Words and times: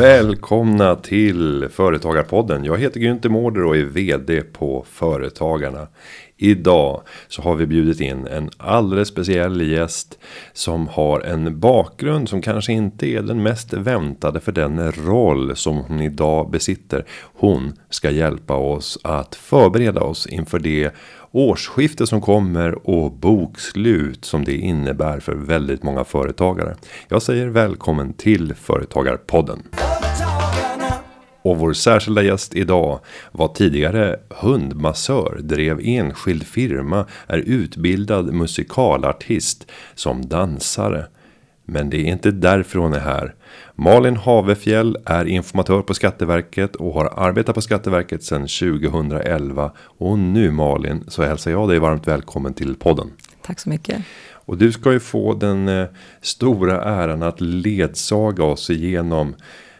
Välkomna 0.00 0.96
till 0.96 1.68
Företagarpodden. 1.70 2.64
Jag 2.64 2.78
heter 2.78 3.00
Günther 3.00 3.28
Mårder 3.28 3.64
och 3.64 3.76
är 3.76 3.84
vd 3.84 4.42
på 4.42 4.84
Företagarna. 4.90 5.88
Idag 6.36 7.02
så 7.28 7.42
har 7.42 7.54
vi 7.54 7.66
bjudit 7.66 8.00
in 8.00 8.26
en 8.26 8.50
alldeles 8.56 9.08
speciell 9.08 9.60
gäst 9.60 10.18
som 10.52 10.88
har 10.88 11.20
en 11.20 11.60
bakgrund 11.60 12.28
som 12.28 12.42
kanske 12.42 12.72
inte 12.72 13.06
är 13.06 13.22
den 13.22 13.42
mest 13.42 13.72
väntade 13.72 14.40
för 14.40 14.52
den 14.52 14.92
roll 14.92 15.56
som 15.56 15.76
hon 15.76 16.00
idag 16.00 16.50
besitter. 16.50 17.04
Hon 17.34 17.72
ska 17.90 18.10
hjälpa 18.10 18.54
oss 18.54 18.98
att 19.04 19.34
förbereda 19.34 20.00
oss 20.00 20.26
inför 20.26 20.58
det 20.58 20.90
årsskifte 21.32 22.06
som 22.06 22.20
kommer 22.20 22.88
och 22.88 23.12
bokslut 23.12 24.24
som 24.24 24.44
det 24.44 24.56
innebär 24.56 25.20
för 25.20 25.34
väldigt 25.34 25.82
många 25.82 26.04
företagare. 26.04 26.76
Jag 27.08 27.22
säger 27.22 27.46
välkommen 27.46 28.12
till 28.12 28.54
Företagarpodden. 28.54 29.62
Och 31.42 31.58
vår 31.58 31.72
särskilda 31.72 32.22
gäst 32.22 32.54
idag 32.54 33.00
var 33.32 33.48
tidigare 33.48 34.20
hundmassör, 34.28 35.38
drev 35.42 35.80
enskild 35.82 36.46
firma, 36.46 37.06
är 37.26 37.38
utbildad 37.38 38.34
musikalartist 38.34 39.70
som 39.94 40.28
dansare. 40.28 41.06
Men 41.72 41.90
det 41.90 41.96
är 41.96 42.12
inte 42.12 42.30
därför 42.30 42.78
hon 42.78 42.94
är 42.94 43.00
här. 43.00 43.34
Malin 43.74 44.16
Havefjäll 44.16 44.96
är 45.04 45.24
informatör 45.24 45.82
på 45.82 45.94
Skatteverket 45.94 46.76
och 46.76 46.94
har 46.94 47.12
arbetat 47.16 47.54
på 47.54 47.60
Skatteverket 47.60 48.22
sedan 48.22 48.40
2011. 48.40 49.72
Och 49.78 50.18
nu 50.18 50.50
Malin 50.50 51.04
så 51.08 51.22
hälsar 51.22 51.50
jag 51.50 51.68
dig 51.68 51.78
varmt 51.78 52.08
välkommen 52.08 52.54
till 52.54 52.74
podden. 52.74 53.10
Tack 53.42 53.60
så 53.60 53.68
mycket. 53.68 54.02
Och 54.32 54.58
du 54.58 54.72
ska 54.72 54.92
ju 54.92 55.00
få 55.00 55.34
den 55.34 55.68
eh, 55.68 55.86
stora 56.20 56.82
äran 56.82 57.22
att 57.22 57.40
ledsaga 57.40 58.44
oss 58.44 58.70
igenom 58.70 59.34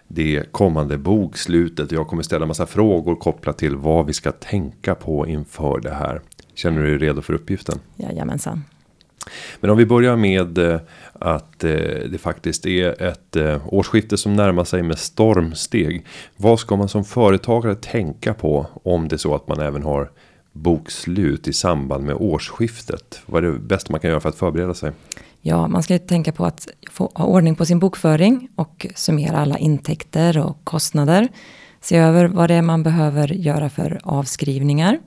det 0.09 0.53
kommande 0.53 0.99
bokslutet. 0.99 1.93
Jag 1.93 2.09
kommer 2.09 2.23
ställa 2.23 2.47
massa 2.47 2.67
frågor 2.67 3.17
kopplat 3.17 3.59
till 3.59 3.77
vad 3.77 4.07
vi 4.07 4.13
ska 4.13 4.33
tänka 4.33 4.95
på 4.95 5.27
inför 5.27 5.81
det 5.81 5.95
här. 5.95 6.21
Känner 6.55 6.83
du 6.83 6.99
dig 6.99 7.09
redo 7.09 7.23
för 7.23 7.35
uppgiften? 7.35 7.79
Jajamensan. 7.97 8.65
Men 9.61 9.71
om 9.71 9.77
vi 9.77 9.87
börjar 9.87 10.17
med 10.17 10.59
eh, 10.59 10.81
att 11.13 11.65
eh, 11.65 11.71
det 12.11 12.21
faktiskt 12.21 12.67
är 12.67 13.03
ett 13.03 13.37
eh, 13.37 13.63
årsskifte 13.67 14.17
som 14.17 14.37
närmar 14.37 14.65
sig 14.65 14.83
med 14.83 14.99
stormsteg. 14.99 16.07
Vad 16.37 16.61
ska 16.61 16.77
man 16.77 16.89
som 16.89 17.05
företagare 17.05 17.75
tänka 17.75 18.35
på 18.35 18.67
om 18.83 19.09
det 19.09 19.17
är 19.17 19.19
så 19.19 19.35
att 19.35 19.49
man 19.49 19.61
även 19.61 19.83
har 19.83 20.11
bokslut 20.53 21.49
i 21.49 21.53
samband 21.53 22.05
med 22.05 22.15
årsskiftet? 22.15 23.21
Vad 23.27 23.45
är 23.45 23.53
det 23.53 23.59
bästa 23.59 23.93
man 23.93 24.01
kan 24.01 24.11
göra 24.11 24.21
för 24.21 24.29
att 24.29 24.37
förbereda 24.39 24.75
sig? 24.75 24.93
Ja, 25.41 25.69
man 25.69 25.83
ska 25.83 25.93
ju 25.93 25.99
tänka 25.99 26.33
på 26.33 26.45
att 26.45 26.69
få 26.91 27.11
ha 27.15 27.25
ordning 27.25 27.55
på 27.55 27.65
sin 27.65 27.79
bokföring 27.79 28.49
och 28.55 28.87
summera 28.95 29.37
alla 29.37 29.59
intäkter 29.59 30.39
och 30.39 30.65
kostnader. 30.65 31.29
Se 31.81 31.97
över 31.97 32.27
vad 32.27 32.51
det 32.51 32.55
är 32.55 32.63
man 32.63 32.83
behöver 32.83 33.29
göra 33.29 33.71
för 33.71 34.01
avskrivningar. 34.05 34.99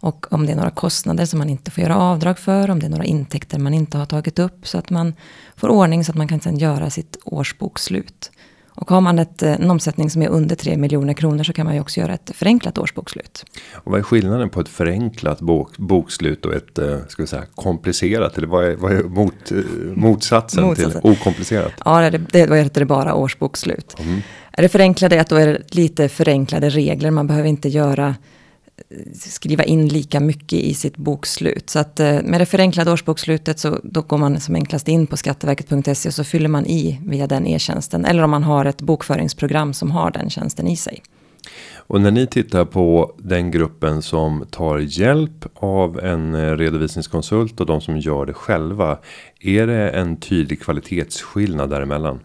Och 0.00 0.32
om 0.32 0.46
det 0.46 0.52
är 0.52 0.56
några 0.56 0.70
kostnader 0.70 1.24
som 1.24 1.38
man 1.38 1.50
inte 1.50 1.70
får 1.70 1.82
göra 1.82 1.96
avdrag 1.96 2.38
för, 2.38 2.70
om 2.70 2.80
det 2.80 2.86
är 2.86 2.90
några 2.90 3.04
intäkter 3.04 3.58
man 3.58 3.74
inte 3.74 3.98
har 3.98 4.06
tagit 4.06 4.38
upp. 4.38 4.68
Så 4.68 4.78
att 4.78 4.90
man 4.90 5.14
får 5.56 5.68
ordning 5.68 6.04
så 6.04 6.12
att 6.12 6.16
man 6.16 6.28
kan 6.28 6.40
sedan 6.40 6.58
göra 6.58 6.90
sitt 6.90 7.16
årsbokslut. 7.24 8.30
Och 8.80 8.90
har 8.90 9.00
man 9.00 9.18
ett, 9.18 9.42
eh, 9.42 9.52
en 9.52 9.70
omsättning 9.70 10.10
som 10.10 10.22
är 10.22 10.28
under 10.28 10.56
3 10.56 10.76
miljoner 10.76 11.12
kronor 11.12 11.44
så 11.44 11.52
kan 11.52 11.66
man 11.66 11.74
ju 11.74 11.80
också 11.80 12.00
göra 12.00 12.14
ett 12.14 12.30
förenklat 12.34 12.78
årsbokslut. 12.78 13.44
Och 13.74 13.92
vad 13.92 13.98
är 13.98 14.02
skillnaden 14.02 14.50
på 14.50 14.60
ett 14.60 14.68
förenklat 14.68 15.40
bok, 15.40 15.76
bokslut 15.76 16.46
och 16.46 16.54
ett 16.54 16.78
eh, 16.78 16.98
ska 17.08 17.22
vi 17.22 17.26
säga, 17.26 17.44
komplicerat? 17.54 18.38
Eller 18.38 18.46
vad 18.46 18.64
är, 18.64 18.76
vad 18.76 18.92
är 18.92 19.02
mot, 19.02 19.52
eh, 19.52 19.58
motsatsen, 19.94 20.64
motsatsen, 20.64 21.00
till 21.00 21.10
okomplicerat? 21.10 21.72
Ja, 21.84 22.10
det, 22.10 22.18
det, 22.18 22.46
vad 22.46 22.58
heter 22.58 22.80
det 22.80 22.86
bara 22.86 23.14
årsbokslut. 23.14 23.96
Mm. 23.98 24.20
Är 24.52 24.62
det 24.62 24.68
förenklade, 24.68 25.20
att 25.20 25.28
då 25.28 25.36
är 25.36 25.46
det 25.46 25.74
lite 25.74 26.08
förenklade 26.08 26.68
regler. 26.68 27.10
Man 27.10 27.26
behöver 27.26 27.48
inte 27.48 27.68
göra 27.68 28.14
skriva 29.14 29.64
in 29.64 29.88
lika 29.88 30.20
mycket 30.20 30.58
i 30.58 30.74
sitt 30.74 30.96
bokslut. 30.96 31.70
Så 31.70 31.78
att 31.78 32.00
eh, 32.00 32.22
med 32.22 32.40
det 32.40 32.46
förenklade 32.46 32.92
årsbokslutet 32.92 33.58
så 33.58 33.80
då 33.82 34.02
går 34.02 34.18
man 34.18 34.40
som 34.40 34.54
enklast 34.54 34.88
in 34.88 35.06
på 35.06 35.16
skatteverket.se 35.16 36.08
och 36.08 36.14
så 36.14 36.24
fyller 36.24 36.48
man 36.48 36.66
i 36.66 37.00
via 37.06 37.26
den 37.26 37.46
e-tjänsten. 37.46 38.04
Eller 38.04 38.22
om 38.22 38.30
man 38.30 38.42
har 38.42 38.64
ett 38.64 38.82
bokföringsprogram 38.82 39.74
som 39.74 39.90
har 39.90 40.10
den 40.10 40.30
tjänsten 40.30 40.68
i 40.68 40.76
sig. 40.76 41.02
Och 41.76 42.00
när 42.00 42.10
ni 42.10 42.26
tittar 42.26 42.64
på 42.64 43.14
den 43.18 43.50
gruppen 43.50 44.02
som 44.02 44.44
tar 44.50 44.78
hjälp 44.78 45.46
av 45.54 46.00
en 46.00 46.34
eh, 46.34 46.56
redovisningskonsult 46.56 47.60
och 47.60 47.66
de 47.66 47.80
som 47.80 47.98
gör 47.98 48.26
det 48.26 48.34
själva. 48.34 48.98
Är 49.40 49.66
det 49.66 49.90
en 49.90 50.16
tydlig 50.16 50.62
kvalitetsskillnad 50.62 51.70
däremellan? 51.70 52.20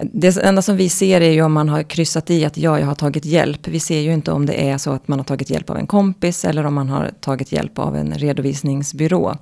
Det 0.00 0.36
enda 0.36 0.62
som 0.62 0.76
vi 0.76 0.88
ser 0.88 1.20
är 1.20 1.30
ju 1.30 1.42
om 1.42 1.52
man 1.52 1.68
har 1.68 1.82
kryssat 1.82 2.30
i 2.30 2.44
att 2.44 2.56
ja, 2.56 2.78
jag 2.80 2.86
har 2.86 2.94
tagit 2.94 3.24
hjälp. 3.24 3.68
Vi 3.68 3.80
ser 3.80 4.00
ju 4.00 4.12
inte 4.12 4.32
om 4.32 4.46
det 4.46 4.68
är 4.68 4.78
så 4.78 4.90
att 4.90 5.08
man 5.08 5.18
har 5.18 5.24
tagit 5.24 5.50
hjälp 5.50 5.70
av 5.70 5.76
en 5.76 5.86
kompis 5.86 6.44
eller 6.44 6.66
om 6.66 6.74
man 6.74 6.88
har 6.88 7.10
tagit 7.20 7.52
hjälp 7.52 7.78
av 7.78 7.96
en 7.96 8.14
redovisningsbyrå. 8.14 9.36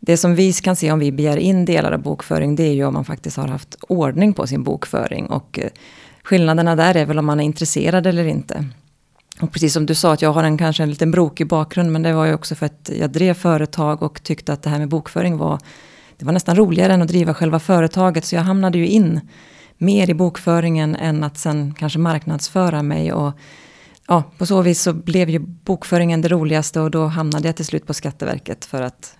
Det 0.00 0.16
som 0.16 0.34
vi 0.34 0.52
kan 0.52 0.76
se 0.76 0.92
om 0.92 0.98
vi 0.98 1.12
begär 1.12 1.36
in 1.36 1.64
delar 1.64 1.92
av 1.92 2.02
bokföring 2.02 2.56
det 2.56 2.62
är 2.62 2.72
ju 2.72 2.84
om 2.84 2.94
man 2.94 3.04
faktiskt 3.04 3.36
har 3.36 3.48
haft 3.48 3.76
ordning 3.80 4.32
på 4.32 4.46
sin 4.46 4.62
bokföring. 4.62 5.26
Och 5.26 5.58
eh, 5.58 5.70
skillnaderna 6.22 6.76
där 6.76 6.96
är 6.96 7.06
väl 7.06 7.18
om 7.18 7.26
man 7.26 7.40
är 7.40 7.44
intresserad 7.44 8.06
eller 8.06 8.24
inte. 8.24 8.64
Och 9.40 9.52
precis 9.52 9.72
som 9.72 9.86
du 9.86 9.94
sa 9.94 10.12
att 10.12 10.22
jag 10.22 10.32
har 10.32 10.44
en 10.44 10.58
kanske 10.58 10.82
en 10.82 10.90
liten 10.90 11.10
brokig 11.10 11.48
bakgrund 11.48 11.92
men 11.92 12.02
det 12.02 12.12
var 12.12 12.26
ju 12.26 12.34
också 12.34 12.54
för 12.54 12.66
att 12.66 12.90
jag 12.98 13.10
drev 13.10 13.34
företag 13.34 14.02
och 14.02 14.22
tyckte 14.22 14.52
att 14.52 14.62
det 14.62 14.70
här 14.70 14.78
med 14.78 14.88
bokföring 14.88 15.36
var 15.36 15.58
det 16.16 16.24
var 16.24 16.32
nästan 16.32 16.56
roligare 16.56 16.92
än 16.92 17.02
att 17.02 17.08
driva 17.08 17.34
själva 17.34 17.58
företaget 17.58 18.24
så 18.24 18.34
jag 18.34 18.42
hamnade 18.42 18.78
ju 18.78 18.86
in 18.86 19.20
mer 19.78 20.10
i 20.10 20.14
bokföringen 20.14 20.96
än 20.96 21.24
att 21.24 21.38
sen 21.38 21.74
kanske 21.78 21.98
marknadsföra 21.98 22.82
mig. 22.82 23.12
Och 23.12 23.32
ja, 24.08 24.22
på 24.38 24.46
så 24.46 24.62
vis 24.62 24.82
så 24.82 24.92
blev 24.92 25.30
ju 25.30 25.38
bokföringen 25.38 26.20
det 26.20 26.28
roligaste 26.28 26.80
och 26.80 26.90
då 26.90 27.06
hamnade 27.06 27.48
jag 27.48 27.56
till 27.56 27.64
slut 27.64 27.86
på 27.86 27.94
Skatteverket 27.94 28.64
för 28.64 28.82
att 28.82 29.14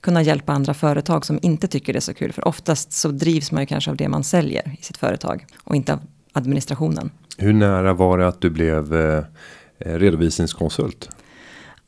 kunna 0.00 0.22
hjälpa 0.22 0.52
andra 0.52 0.74
företag 0.74 1.26
som 1.26 1.38
inte 1.42 1.68
tycker 1.68 1.92
det 1.92 1.98
är 1.98 2.00
så 2.00 2.14
kul. 2.14 2.32
För 2.32 2.48
oftast 2.48 2.92
så 2.92 3.08
drivs 3.08 3.52
man 3.52 3.62
ju 3.62 3.66
kanske 3.66 3.90
av 3.90 3.96
det 3.96 4.08
man 4.08 4.24
säljer 4.24 4.76
i 4.80 4.82
sitt 4.82 4.96
företag 4.96 5.46
och 5.64 5.76
inte 5.76 5.92
av 5.92 6.00
administrationen. 6.32 7.10
Hur 7.38 7.52
nära 7.52 7.92
var 7.92 8.18
det 8.18 8.28
att 8.28 8.40
du 8.40 8.50
blev 8.50 8.94
eh, 8.94 9.24
redovisningskonsult? 9.78 11.08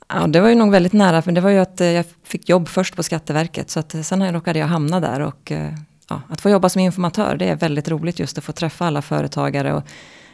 Ja, 0.09 0.27
det 0.27 0.41
var 0.41 0.49
ju 0.49 0.55
nog 0.55 0.71
väldigt 0.71 0.93
nära, 0.93 1.23
för 1.23 1.33
det 1.33 1.41
var 1.41 1.51
ju 1.51 1.59
att 1.59 1.81
eh, 1.81 1.87
jag 1.87 2.05
fick 2.25 2.49
jobb 2.49 2.69
först 2.69 2.97
på 2.97 3.03
Skatteverket. 3.03 3.71
Så 3.71 3.81
att 3.81 3.95
eh, 3.95 4.01
sen 4.01 4.33
råkade 4.33 4.59
jag 4.59 4.67
hamna 4.67 5.01
där 5.01 5.21
och 5.21 5.53
eh, 5.53 5.73
ja, 6.09 6.23
att 6.29 6.41
få 6.41 6.51
jobba 6.51 6.69
som 6.69 6.81
informatör, 6.81 7.37
det 7.37 7.49
är 7.49 7.57
väldigt 7.57 7.89
roligt 7.89 8.19
just 8.19 8.39
att 8.39 8.45
få 8.45 8.53
träffa 8.53 8.87
alla 8.87 9.03
företagare. 9.03 9.75
Och, 9.75 9.83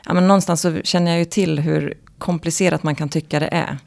ja, 0.06 0.15
men 0.15 0.28
någonstans 0.28 0.60
så 0.60 0.81
känner 0.84 1.10
jag 1.10 1.19
ju 1.19 1.25
till 1.25 1.59
hur 1.59 1.94
komplicerat 2.19 2.83
man 2.83 2.94
kan 2.94 3.09
tycka 3.09 3.41
det 3.41 3.49
är. 3.53 3.78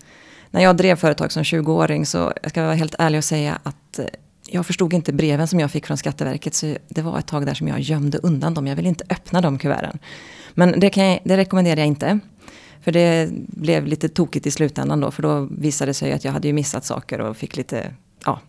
När 0.51 0.63
jag 0.63 0.77
drev 0.77 0.95
företag 0.95 1.31
som 1.31 1.43
20-åring 1.43 2.05
så 2.05 2.33
jag 2.41 2.51
ska 2.51 2.63
vara 2.63 2.73
helt 2.73 2.95
ärlig 2.99 3.17
och 3.17 3.23
säga 3.23 3.59
att 3.63 3.99
eh, 3.99 4.05
jag 4.47 4.65
förstod 4.65 4.93
inte 4.93 5.13
breven 5.13 5.47
som 5.47 5.59
jag 5.59 5.71
fick 5.71 5.85
från 5.85 5.97
Skatteverket. 5.97 6.53
Så 6.53 6.77
det 6.89 7.01
var 7.01 7.19
ett 7.19 7.27
tag 7.27 7.45
där 7.45 7.53
som 7.53 7.67
jag 7.67 7.79
gömde 7.79 8.17
undan 8.17 8.53
dem. 8.53 8.67
Jag 8.67 8.75
ville 8.75 8.89
inte 8.89 9.05
öppna 9.09 9.41
de 9.41 9.57
kuverten. 9.57 9.99
Men 10.53 10.79
det, 10.79 10.89
kan 10.89 11.05
jag, 11.05 11.19
det 11.23 11.37
rekommenderar 11.37 11.77
jag 11.77 11.87
inte. 11.87 12.19
För 12.81 12.91
det 12.91 13.29
blev 13.33 13.85
lite 13.85 14.09
tokigt 14.09 14.45
i 14.45 14.51
slutändan 14.51 14.99
då. 14.99 15.11
För 15.11 15.23
då 15.23 15.47
visade 15.51 15.89
det 15.89 15.93
sig 15.93 16.13
att 16.13 16.25
jag 16.25 16.31
hade 16.31 16.47
ju 16.47 16.53
missat 16.53 16.85
saker 16.85 17.21
och 17.21 17.37
fick 17.37 17.57
lite 17.57 17.93
ja, 18.25 18.39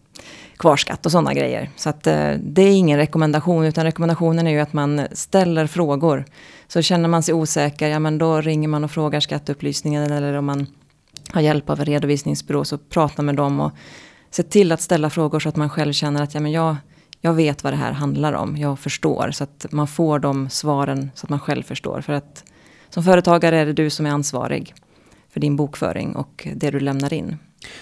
kvarskatt 0.57 1.07
och 1.07 1.13
sådana 1.13 1.35
grejer. 1.35 1.71
Så 1.77 1.89
att, 1.89 2.07
eh, 2.07 2.31
det 2.41 2.63
är 2.63 2.71
ingen 2.71 2.99
rekommendation 2.99 3.65
utan 3.65 3.85
rekommendationen 3.85 4.47
är 4.47 4.51
ju 4.51 4.61
att 4.61 4.73
man 4.73 5.07
ställer 5.13 5.67
frågor. 5.67 6.25
Så 6.69 6.83
känner 6.83 7.09
man 7.09 7.23
sig 7.23 7.35
osäker, 7.35 7.89
ja 7.89 7.99
men 7.99 8.19
då 8.19 8.41
ringer 8.41 8.69
man 8.69 8.85
och 8.85 8.91
frågar 8.91 9.21
skatteupplysningen 9.21 10.13
eller 10.13 10.35
om 10.35 10.45
man 10.45 10.67
har 11.33 11.41
hjälp 11.41 11.71
av 11.71 11.81
en 11.81 11.87
redovisningsbyrå 11.87 12.65
så 12.65 12.79
prata 12.79 13.23
med 13.23 13.37
dem 13.37 13.61
och 13.61 13.73
se 14.31 14.43
till 14.43 14.73
att 14.73 14.81
ställa 14.81 15.11
frågor 15.11 15.41
så 15.41 15.49
att 15.49 15.57
man 15.57 15.71
själv 15.71 15.93
känner 15.93 16.23
att 16.23 16.35
ja, 16.35 16.41
men 16.41 16.53
jag, 16.53 16.77
jag 17.21 17.33
vet 17.33 17.65
vad 17.65 17.73
det 17.73 17.77
här 17.77 17.93
handlar 17.93 18.33
om, 18.33 18.57
jag 18.57 18.79
förstår. 18.79 19.31
Så 19.31 19.45
att 19.45 19.67
man 19.71 19.87
får 19.87 20.19
de 20.19 20.51
svaren 20.51 21.11
så 21.15 21.27
att 21.27 21.31
man 21.31 21.41
själv 21.41 21.63
förstår. 21.63 22.01
För 22.01 22.13
att 22.13 22.45
som 22.91 23.05
företagare 23.05 23.59
är 23.59 23.67
det 23.67 23.73
du 23.73 23.91
som 23.91 24.07
är 24.07 24.11
ansvarig 24.11 24.75
för 25.31 25.41
din 25.41 25.57
bokföring 25.57 26.17
och 26.17 26.49
det 26.55 26.71
du 26.71 26.81
lämnar 26.81 27.13
in. 27.13 27.37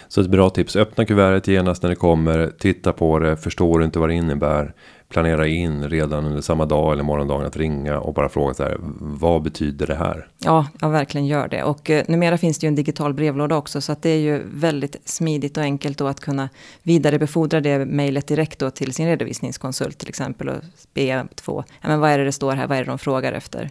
Så 0.09 0.21
ett 0.21 0.31
bra 0.31 0.51
tips. 0.51 0.77
Öppna 0.77 1.05
kuvertet 1.05 1.49
genast 1.49 1.83
när 1.83 1.91
det 1.91 1.97
kommer. 1.97 2.53
Titta 2.59 2.93
på 2.93 3.19
det. 3.19 3.37
Förstår 3.37 3.85
inte 3.85 3.99
vad 3.99 4.09
det 4.09 4.15
innebär. 4.15 4.75
Planera 5.09 5.47
in 5.47 5.91
redan 5.91 6.25
under 6.25 6.41
samma 6.41 6.67
dag 6.67 6.93
eller 6.93 7.03
morgondagen 7.03 7.47
att 7.47 7.57
ringa 7.57 8.01
och 8.01 8.15
bara 8.15 8.29
fråga 8.29 8.55
så 8.55 8.63
här. 8.63 8.77
Vad 8.99 9.43
betyder 9.43 9.87
det 9.87 9.95
här? 9.95 10.29
Ja, 10.39 10.67
jag 10.81 10.91
verkligen 10.91 11.27
gör 11.27 11.49
det. 11.49 11.63
Och 11.63 11.91
eh, 11.91 12.05
numera 12.09 12.39
finns 12.39 12.59
det 12.59 12.67
ju 12.67 12.69
en 12.69 12.75
digital 12.75 13.15
brevlåda 13.15 13.57
också. 13.57 13.81
Så 13.81 13.93
att 13.93 14.03
det 14.03 14.11
är 14.11 14.19
ju 14.19 14.43
väldigt 14.45 14.97
smidigt 15.05 15.57
och 15.57 15.63
enkelt 15.63 15.99
då 15.99 16.07
att 16.07 16.21
kunna 16.21 16.49
vidarebefordra 16.83 17.61
det 17.61 17.85
mejlet 17.85 18.27
direkt 18.27 18.59
då 18.59 18.71
till 18.71 18.93
sin 18.93 19.07
redovisningskonsult 19.07 19.99
till 19.99 20.09
exempel. 20.09 20.49
Och 20.49 20.63
be 20.95 21.21
att 21.21 21.41
få, 21.41 21.65
ja 21.81 21.89
men 21.89 22.01
vad 22.01 22.11
är 22.11 22.19
det 22.19 22.25
det 22.25 22.33
står 22.33 22.53
här, 22.53 22.67
vad 22.67 22.79
är 22.79 22.85
det 22.85 22.91
de 22.91 22.99
frågar 22.99 23.33
efter? 23.33 23.71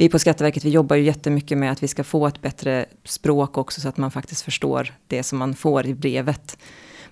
Vi 0.00 0.08
på 0.08 0.18
Skatteverket 0.18 0.64
vi 0.64 0.70
jobbar 0.70 0.96
ju 0.96 1.02
jättemycket 1.02 1.58
med 1.58 1.72
att 1.72 1.82
vi 1.82 1.88
ska 1.88 2.04
få 2.04 2.26
ett 2.26 2.42
bättre 2.42 2.86
språk 3.04 3.58
också 3.58 3.80
så 3.80 3.88
att 3.88 3.96
man 3.96 4.10
faktiskt 4.10 4.42
förstår 4.42 4.94
det 5.06 5.22
som 5.22 5.38
man 5.38 5.54
får 5.54 5.86
i 5.86 5.94
brevet. 5.94 6.58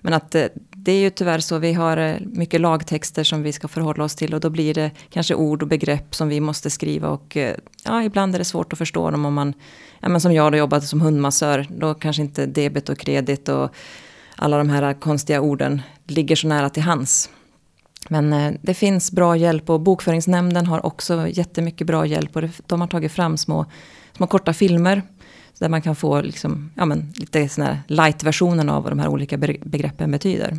Men 0.01 0.13
att 0.13 0.35
eh, 0.35 0.45
det 0.55 0.91
är 0.91 0.99
ju 0.99 1.09
tyvärr 1.09 1.39
så, 1.39 1.57
vi 1.57 1.73
har 1.73 1.97
eh, 1.97 2.15
mycket 2.19 2.61
lagtexter 2.61 3.23
som 3.23 3.43
vi 3.43 3.51
ska 3.51 3.67
förhålla 3.67 4.03
oss 4.03 4.15
till 4.15 4.33
och 4.33 4.39
då 4.39 4.49
blir 4.49 4.73
det 4.73 4.91
kanske 5.09 5.35
ord 5.35 5.61
och 5.61 5.67
begrepp 5.67 6.15
som 6.15 6.29
vi 6.29 6.39
måste 6.39 6.69
skriva 6.69 7.09
och 7.09 7.37
eh, 7.37 7.55
ja, 7.85 8.03
ibland 8.03 8.35
är 8.35 8.39
det 8.39 8.45
svårt 8.45 8.73
att 8.73 8.79
förstå 8.79 9.11
dem 9.11 9.25
om 9.25 9.33
man, 9.33 9.53
ja 9.99 10.09
men 10.09 10.21
som 10.21 10.33
jag 10.33 10.51
då 10.51 10.57
jobbade 10.57 10.85
som 10.85 11.01
hundmassör, 11.01 11.67
då 11.69 11.93
kanske 11.93 12.21
inte 12.21 12.45
debet 12.45 12.89
och 12.89 12.97
kredit 12.97 13.49
och 13.49 13.69
alla 14.35 14.57
de 14.57 14.69
här 14.69 14.93
konstiga 14.93 15.41
orden 15.41 15.81
ligger 16.07 16.35
så 16.35 16.47
nära 16.47 16.69
till 16.69 16.83
hands. 16.83 17.29
Men 18.07 18.33
eh, 18.33 18.53
det 18.61 18.73
finns 18.73 19.11
bra 19.11 19.35
hjälp 19.35 19.69
och 19.69 19.81
Bokföringsnämnden 19.81 20.67
har 20.67 20.85
också 20.85 21.27
jättemycket 21.27 21.87
bra 21.87 22.05
hjälp 22.05 22.35
och 22.35 22.43
de 22.67 22.81
har 22.81 22.87
tagit 22.87 23.11
fram 23.11 23.37
små, 23.37 23.65
små 24.17 24.27
korta 24.27 24.53
filmer 24.53 25.01
där 25.59 25.69
man 25.69 25.81
kan 25.81 25.95
få 25.95 26.21
liksom, 26.21 26.71
ja, 26.75 26.85
men, 26.85 27.13
lite 27.15 27.79
light-versionen 27.87 28.69
av 28.69 28.83
vad 28.83 28.91
de 28.91 28.99
här 28.99 29.07
olika 29.07 29.37
begreppen 29.37 30.11
betyder. 30.11 30.57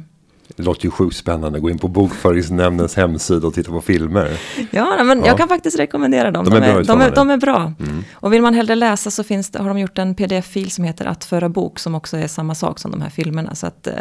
Det 0.57 0.63
låter 0.63 0.85
ju 0.85 0.91
sjukt 0.91 1.17
spännande. 1.17 1.61
Gå 1.61 1.71
in 1.71 1.79
på 1.79 1.89
Bokföringsnämndens 1.89 2.97
hemsida 2.97 3.47
och 3.47 3.55
titta 3.55 3.71
på 3.71 3.81
filmer. 3.81 4.31
Ja, 4.71 5.05
men 5.05 5.19
ja. 5.19 5.27
jag 5.27 5.39
kan 5.39 5.49
faktiskt 5.49 5.79
rekommendera 5.79 6.31
dem. 6.31 6.45
De 6.45 6.57
är, 6.57 6.61
de 6.61 6.67
är, 6.67 6.85
de 6.85 7.01
är, 7.01 7.11
de 7.15 7.31
är 7.31 7.37
bra. 7.37 7.73
Mm. 7.81 8.05
Och 8.13 8.33
vill 8.33 8.43
man 8.43 8.55
hellre 8.55 8.75
läsa 8.75 9.11
så 9.11 9.25
finns 9.25 9.51
det, 9.51 9.59
har 9.59 9.69
de 9.69 9.79
gjort 9.79 9.99
en 9.99 10.15
pdf-fil 10.15 10.71
som 10.71 10.85
heter 10.85 11.07
Att 11.07 11.25
föra 11.25 11.49
bok. 11.49 11.79
Som 11.79 11.95
också 11.95 12.17
är 12.17 12.27
samma 12.27 12.55
sak 12.55 12.79
som 12.79 12.91
de 12.91 13.01
här 13.01 13.11
filmerna. 13.11 13.55
Så 13.55 13.67
att, 13.67 13.87
eh, 13.87 13.95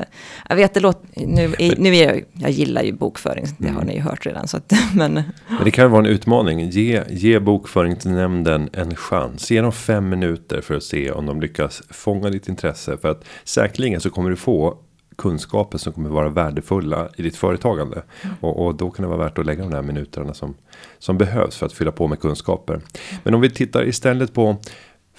jag 0.49 0.55
vet, 0.55 0.73
det 0.73 0.79
låter, 0.79 1.25
nu, 1.27 1.53
nu 1.77 1.95
är 1.95 2.07
jag, 2.07 2.23
jag 2.33 2.51
gillar 2.51 2.83
ju 2.83 2.93
bokföring. 2.93 3.45
Det 3.57 3.67
mm. 3.67 3.75
har 3.75 3.83
ni 3.83 3.95
ju 3.95 4.01
hört 4.01 4.25
redan. 4.25 4.47
Så 4.47 4.57
att, 4.57 4.73
men. 4.93 5.13
men 5.13 5.63
det 5.63 5.71
kan 5.71 5.91
vara 5.91 6.05
en 6.05 6.11
utmaning. 6.11 6.69
Ge, 6.69 7.03
ge 7.09 7.39
Bokföringsnämnden 7.39 8.69
en 8.73 8.95
chans. 8.95 9.51
Ge 9.51 9.61
dem 9.61 9.71
fem 9.71 10.09
minuter 10.09 10.61
för 10.61 10.75
att 10.75 10.83
se 10.83 11.11
om 11.11 11.25
de 11.25 11.41
lyckas 11.41 11.81
fånga 11.89 12.29
ditt 12.29 12.47
intresse. 12.47 12.97
För 12.97 13.11
att 13.11 13.25
säkerligen 13.43 14.01
så 14.01 14.09
kommer 14.09 14.29
du 14.29 14.35
få 14.35 14.77
kunskaper 15.19 15.77
som 15.77 15.93
kommer 15.93 16.09
vara 16.09 16.29
värdefulla 16.29 17.09
i 17.17 17.21
ditt 17.21 17.35
företagande. 17.35 18.03
Mm. 18.21 18.35
Och, 18.39 18.65
och, 18.65 18.75
då 18.75 18.91
kan 18.91 19.03
det 19.03 19.09
vara 19.09 19.23
värt 19.23 19.37
att 19.37 19.45
lägga 19.45 19.63
de 19.63 19.73
här 19.73 19.81
minuterna 19.81 20.33
som, 20.33 20.55
som 20.99 21.17
behövs 21.17 21.57
för 21.57 21.65
att 21.65 21.73
fylla 21.73 21.91
på 21.91 22.07
med 22.07 22.19
kunskaper. 22.19 22.81
Men 23.23 23.33
om 23.33 23.41
vi 23.41 23.49
tittar 23.49 23.87
istället 23.87 24.33
på 24.33 24.57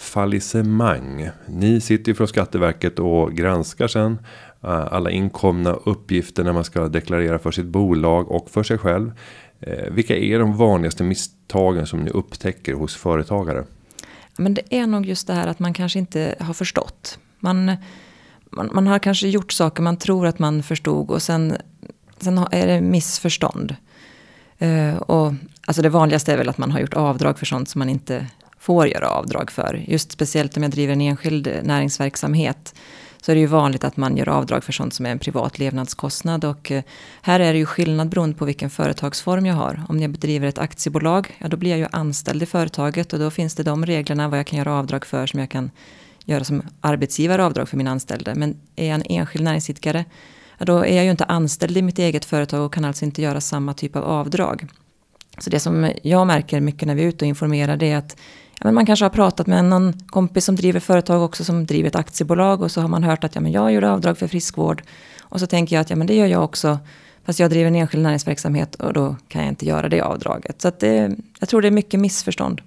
fallissemang. 0.01 1.29
Ni 1.47 1.81
sitter 1.81 2.13
ju 2.13 2.15
från 2.15 2.29
Skatteverket 2.29 2.99
och 2.99 3.33
granskar 3.33 3.89
sen 3.89 4.13
uh, 4.65 4.71
alla 4.71 5.11
inkomna 5.11 5.73
uppgifter 5.73 6.45
när 6.45 6.53
man 6.53 6.65
ska 6.65 6.89
deklarera 6.89 7.39
för 7.39 7.51
sitt 7.51 7.67
bolag 7.67 8.31
och 8.31 8.51
för 8.51 8.63
sig 8.63 8.79
själv. 8.79 9.13
Uh, 9.67 9.91
vilka 9.91 10.17
är 10.17 10.39
de 10.39 10.57
vanligaste 10.57 11.05
misstagen 11.05 11.87
som 11.87 12.01
ni 12.01 12.11
upptäcker 12.11 12.75
hos 12.75 12.97
företagare? 12.97 13.65
Men 14.37 14.55
det 14.55 14.63
är 14.71 14.87
nog 14.87 15.07
just 15.07 15.27
det 15.27 15.35
här 15.35 15.47
att 15.47 15.59
man 15.59 15.75
kanske 15.75 15.99
inte 15.99 16.35
har 16.41 16.55
förstått. 16.55 17.19
Man 17.39 17.77
man, 18.51 18.71
man, 18.73 18.87
har 18.87 18.99
kanske 18.99 19.29
gjort 19.29 19.53
saker 19.53 19.83
man 19.83 19.97
tror 19.97 20.27
att 20.27 20.39
man 20.39 20.63
förstod 20.63 21.11
och 21.11 21.23
sen, 21.23 21.57
sen 22.19 22.39
är 22.51 22.67
det 22.67 22.81
missförstånd. 22.81 23.77
Uh, 24.63 24.97
och, 24.97 25.33
alltså 25.67 25.83
det 25.83 25.89
vanligaste 25.89 26.33
är 26.33 26.37
väl 26.37 26.49
att 26.49 26.59
man 26.59 26.71
har 26.71 26.81
gjort 26.81 26.95
avdrag 26.95 27.39
för 27.39 27.47
sånt 27.47 27.69
som 27.69 27.79
man 27.79 27.89
inte 27.89 28.27
får 28.59 28.87
göra 28.87 29.09
avdrag 29.09 29.51
för. 29.51 29.85
Just 29.87 30.13
speciellt 30.13 30.57
om 30.57 30.63
jag 30.63 30.73
driver 30.73 30.93
en 30.93 31.01
enskild 31.01 31.61
näringsverksamhet 31.63 32.75
så 33.23 33.33
är 33.33 33.35
det 33.35 33.41
ju 33.41 33.47
vanligt 33.47 33.85
att 33.85 33.97
man 33.97 34.17
gör 34.17 34.29
avdrag 34.29 34.65
för 34.65 34.73
sånt 34.73 34.95
som 34.95 35.07
är 35.07 35.11
en 35.11 35.19
privat 35.19 35.59
levnadskostnad. 35.59 36.45
Och 36.45 36.71
eh, 36.71 36.83
här 37.23 37.41
är 37.41 37.53
det 37.53 37.59
ju 37.59 37.67
skillnad 37.67 38.09
beroende 38.09 38.37
på 38.37 38.45
vilken 38.45 38.71
företagsform 38.71 39.47
jag 39.47 39.55
har. 39.55 39.83
Om 39.89 40.01
jag 40.01 40.11
bedriver 40.11 40.49
ett 40.49 40.59
aktiebolag, 40.59 41.37
ja 41.39 41.49
då 41.49 41.57
blir 41.57 41.71
jag 41.71 41.79
ju 41.79 41.87
anställd 41.93 42.43
i 42.43 42.47
företaget 42.47 43.13
och 43.13 43.19
då 43.19 43.31
finns 43.31 43.55
det 43.55 43.63
de 43.63 43.87
reglerna 43.87 44.29
vad 44.29 44.39
jag 44.39 44.47
kan 44.47 44.59
göra 44.59 44.75
avdrag 44.75 45.07
för 45.07 45.27
som 45.27 45.41
jag 45.41 45.51
kan 45.51 45.71
göra 46.31 46.45
som 46.45 46.63
arbetsgivare 46.81 47.45
avdrag 47.45 47.69
för 47.69 47.77
min 47.77 47.89
anställde. 47.89 48.35
Men 48.35 48.57
är 48.77 48.89
jag 48.89 48.95
en 48.95 49.03
enskild 49.09 49.45
näringsidkare, 49.45 50.05
då 50.59 50.85
är 50.85 50.97
jag 50.97 51.05
ju 51.05 51.11
inte 51.11 51.25
anställd 51.25 51.77
i 51.77 51.83
mitt 51.83 51.99
eget 51.99 52.25
företag 52.25 52.67
och 52.67 52.75
kan 52.75 52.85
alltså 52.85 53.05
inte 53.05 53.23
göra 53.23 53.41
samma 53.41 53.75
typ 53.75 53.97
av 53.97 54.05
avdrag. 54.05 54.67
Så 55.39 55.51
det 55.51 55.61
som 55.61 55.93
jag 56.03 56.27
märker 56.27 56.61
mycket 56.61 56.89
när 56.89 56.95
vi 56.95 57.03
är 57.03 57.07
ute 57.07 57.25
och 57.25 57.29
informerar 57.29 57.77
det 57.77 57.91
är 57.91 57.97
att 57.97 58.17
ja, 58.59 58.65
men 58.65 58.75
man 58.75 58.87
kanske 58.87 59.05
har 59.05 59.11
pratat 59.11 59.47
med 59.47 59.65
någon 59.65 59.93
kompis 60.07 60.45
som 60.45 60.57
driver 60.57 60.81
företag 60.81 61.23
också 61.23 61.45
som 61.45 61.67
driver 61.67 61.89
ett 61.89 61.97
aktiebolag 61.97 62.63
och 62.63 62.71
så 62.71 62.81
har 62.81 62.89
man 62.89 63.05
hört 63.05 63.25
att 63.25 63.35
ja, 63.35 63.41
men 63.41 63.53
jag 63.53 63.73
gjorde 63.73 63.91
avdrag 63.91 64.19
för 64.19 64.27
friskvård. 64.27 64.83
Och 65.21 65.41
så 65.41 65.47
tänker 65.47 65.77
jag 65.77 65.81
att 65.81 65.91
ja, 65.91 65.97
men 65.97 66.07
det 66.07 66.15
gör 66.15 66.27
jag 66.27 66.45
också. 66.45 66.79
Fast 67.25 67.39
jag 67.39 67.51
driver 67.51 67.67
en 67.69 67.77
enskild 67.77 68.03
näringsverksamhet 68.03 68.75
och 68.75 68.93
då 68.93 69.17
kan 69.29 69.43
jag 69.43 69.51
inte 69.51 69.67
göra 69.67 69.89
det 69.89 70.01
avdraget. 70.01 70.63
Så 70.63 70.69
att 70.69 70.81
det, 70.81 71.17
jag 71.39 71.49
tror 71.49 71.63
det 71.63 71.69
är 71.69 71.73
mycket 71.73 72.01
missförstånd. 72.01 72.61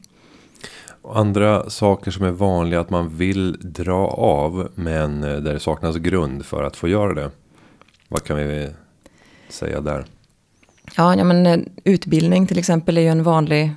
Andra 1.09 1.69
saker 1.69 2.11
som 2.11 2.25
är 2.25 2.31
vanliga 2.31 2.79
att 2.79 2.89
man 2.89 3.17
vill 3.17 3.57
dra 3.61 4.07
av 4.07 4.69
men 4.75 5.23
eh, 5.23 5.35
där 5.35 5.53
det 5.53 5.59
saknas 5.59 5.95
grund 5.95 6.45
för 6.45 6.63
att 6.63 6.75
få 6.75 6.87
göra 6.87 7.13
det. 7.13 7.31
Vad 8.07 8.23
kan 8.23 8.37
vi 8.37 8.69
säga 9.49 9.81
där? 9.81 10.05
Ja, 10.95 11.15
ja 11.15 11.23
men 11.23 11.45
eh, 11.45 11.59
utbildning 11.83 12.47
till 12.47 12.59
exempel 12.59 12.97
är 12.97 13.01
ju 13.01 13.07
en 13.07 13.23
vanlig 13.23 13.71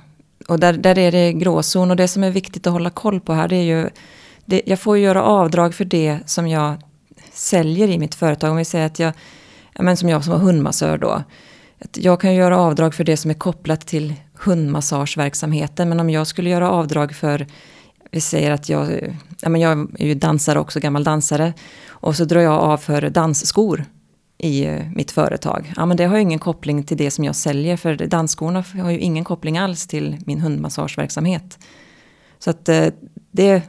och 0.47 0.59
där, 0.59 0.73
där 0.73 0.97
är 0.97 1.11
det 1.11 1.33
gråzon 1.33 1.91
och 1.91 1.97
det 1.97 2.07
som 2.07 2.23
är 2.23 2.31
viktigt 2.31 2.67
att 2.67 2.73
hålla 2.73 2.89
koll 2.89 3.19
på 3.19 3.33
här 3.33 3.47
det 3.47 3.55
är 3.55 3.63
ju 3.63 3.89
det, 4.45 4.61
jag 4.65 4.79
får 4.79 4.97
ju 4.97 5.03
göra 5.03 5.23
avdrag 5.23 5.75
för 5.75 5.85
det 5.85 6.19
som 6.25 6.47
jag 6.47 6.75
säljer 7.33 7.87
i 7.87 7.99
mitt 7.99 8.15
företag. 8.15 8.51
Om 8.51 8.57
vi 8.57 8.65
säger 8.65 8.85
att 8.85 8.99
jag, 8.99 9.13
ja, 9.73 9.83
men 9.83 9.97
som 9.97 10.09
jag 10.09 10.23
som 10.23 10.33
var 10.33 10.39
hundmassör 10.39 10.97
då. 10.97 11.23
Att 11.79 11.97
jag 11.97 12.21
kan 12.21 12.35
göra 12.35 12.59
avdrag 12.59 12.95
för 12.95 13.03
det 13.03 13.17
som 13.17 13.31
är 13.31 13.35
kopplat 13.35 13.87
till 13.87 14.13
hundmassageverksamheten. 14.39 15.89
Men 15.89 15.99
om 15.99 16.09
jag 16.09 16.27
skulle 16.27 16.49
göra 16.49 16.71
avdrag 16.71 17.15
för, 17.15 17.47
vi 18.11 18.21
säger 18.21 18.51
att 18.51 18.69
jag, 18.69 19.15
ja 19.41 19.49
men 19.49 19.61
jag 19.61 19.89
är 19.99 20.07
ju 20.07 20.13
dansare 20.13 20.59
också, 20.59 20.79
gammal 20.79 21.03
dansare. 21.03 21.53
Och 21.87 22.15
så 22.15 22.25
drar 22.25 22.41
jag 22.41 22.53
av 22.53 22.77
för 22.77 23.09
dansskor 23.09 23.85
i 24.37 24.65
eh, 24.65 24.81
mitt 24.95 25.11
företag. 25.11 25.73
Ja 25.75 25.85
men 25.85 25.97
det 25.97 26.05
har 26.05 26.15
ju 26.15 26.21
ingen 26.21 26.39
koppling 26.39 26.83
till 26.83 26.97
det 26.97 27.11
som 27.11 27.23
jag 27.23 27.35
säljer. 27.35 27.77
För 27.77 27.95
dansskorna 27.95 28.63
har 28.81 28.91
ju 28.91 28.99
ingen 28.99 29.23
koppling 29.23 29.57
alls 29.57 29.87
till 29.87 30.17
min 30.25 30.41
hundmassageverksamhet. 30.41 31.59
Så 32.39 32.49
att 32.49 32.69
eh, 32.69 32.87
det, 33.31 33.61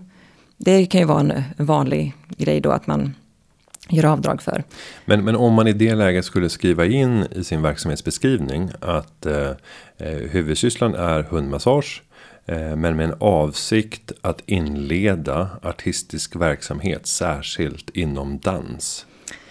det 0.56 0.86
kan 0.86 1.00
ju 1.00 1.06
vara 1.06 1.20
en 1.20 1.42
vanlig 1.56 2.14
grej 2.28 2.60
då 2.60 2.70
att 2.70 2.86
man 2.86 3.14
göra 3.88 4.12
avdrag 4.12 4.42
för. 4.42 4.64
Men, 5.04 5.24
men 5.24 5.36
om 5.36 5.54
man 5.54 5.68
i 5.68 5.72
det 5.72 5.94
läget 5.94 6.24
skulle 6.24 6.48
skriva 6.48 6.86
in 6.86 7.26
i 7.36 7.44
sin 7.44 7.62
verksamhetsbeskrivning 7.62 8.70
att 8.80 9.26
eh, 9.26 9.50
eh, 9.98 10.18
huvudsysslan 10.30 10.94
är 10.94 11.22
hundmassage. 11.22 12.02
Eh, 12.46 12.76
men 12.76 12.96
med 12.96 13.04
en 13.04 13.14
avsikt 13.20 14.12
att 14.20 14.42
inleda 14.46 15.48
artistisk 15.62 16.36
verksamhet 16.36 17.06
särskilt 17.06 17.90
inom 17.90 18.38
dans. 18.38 19.06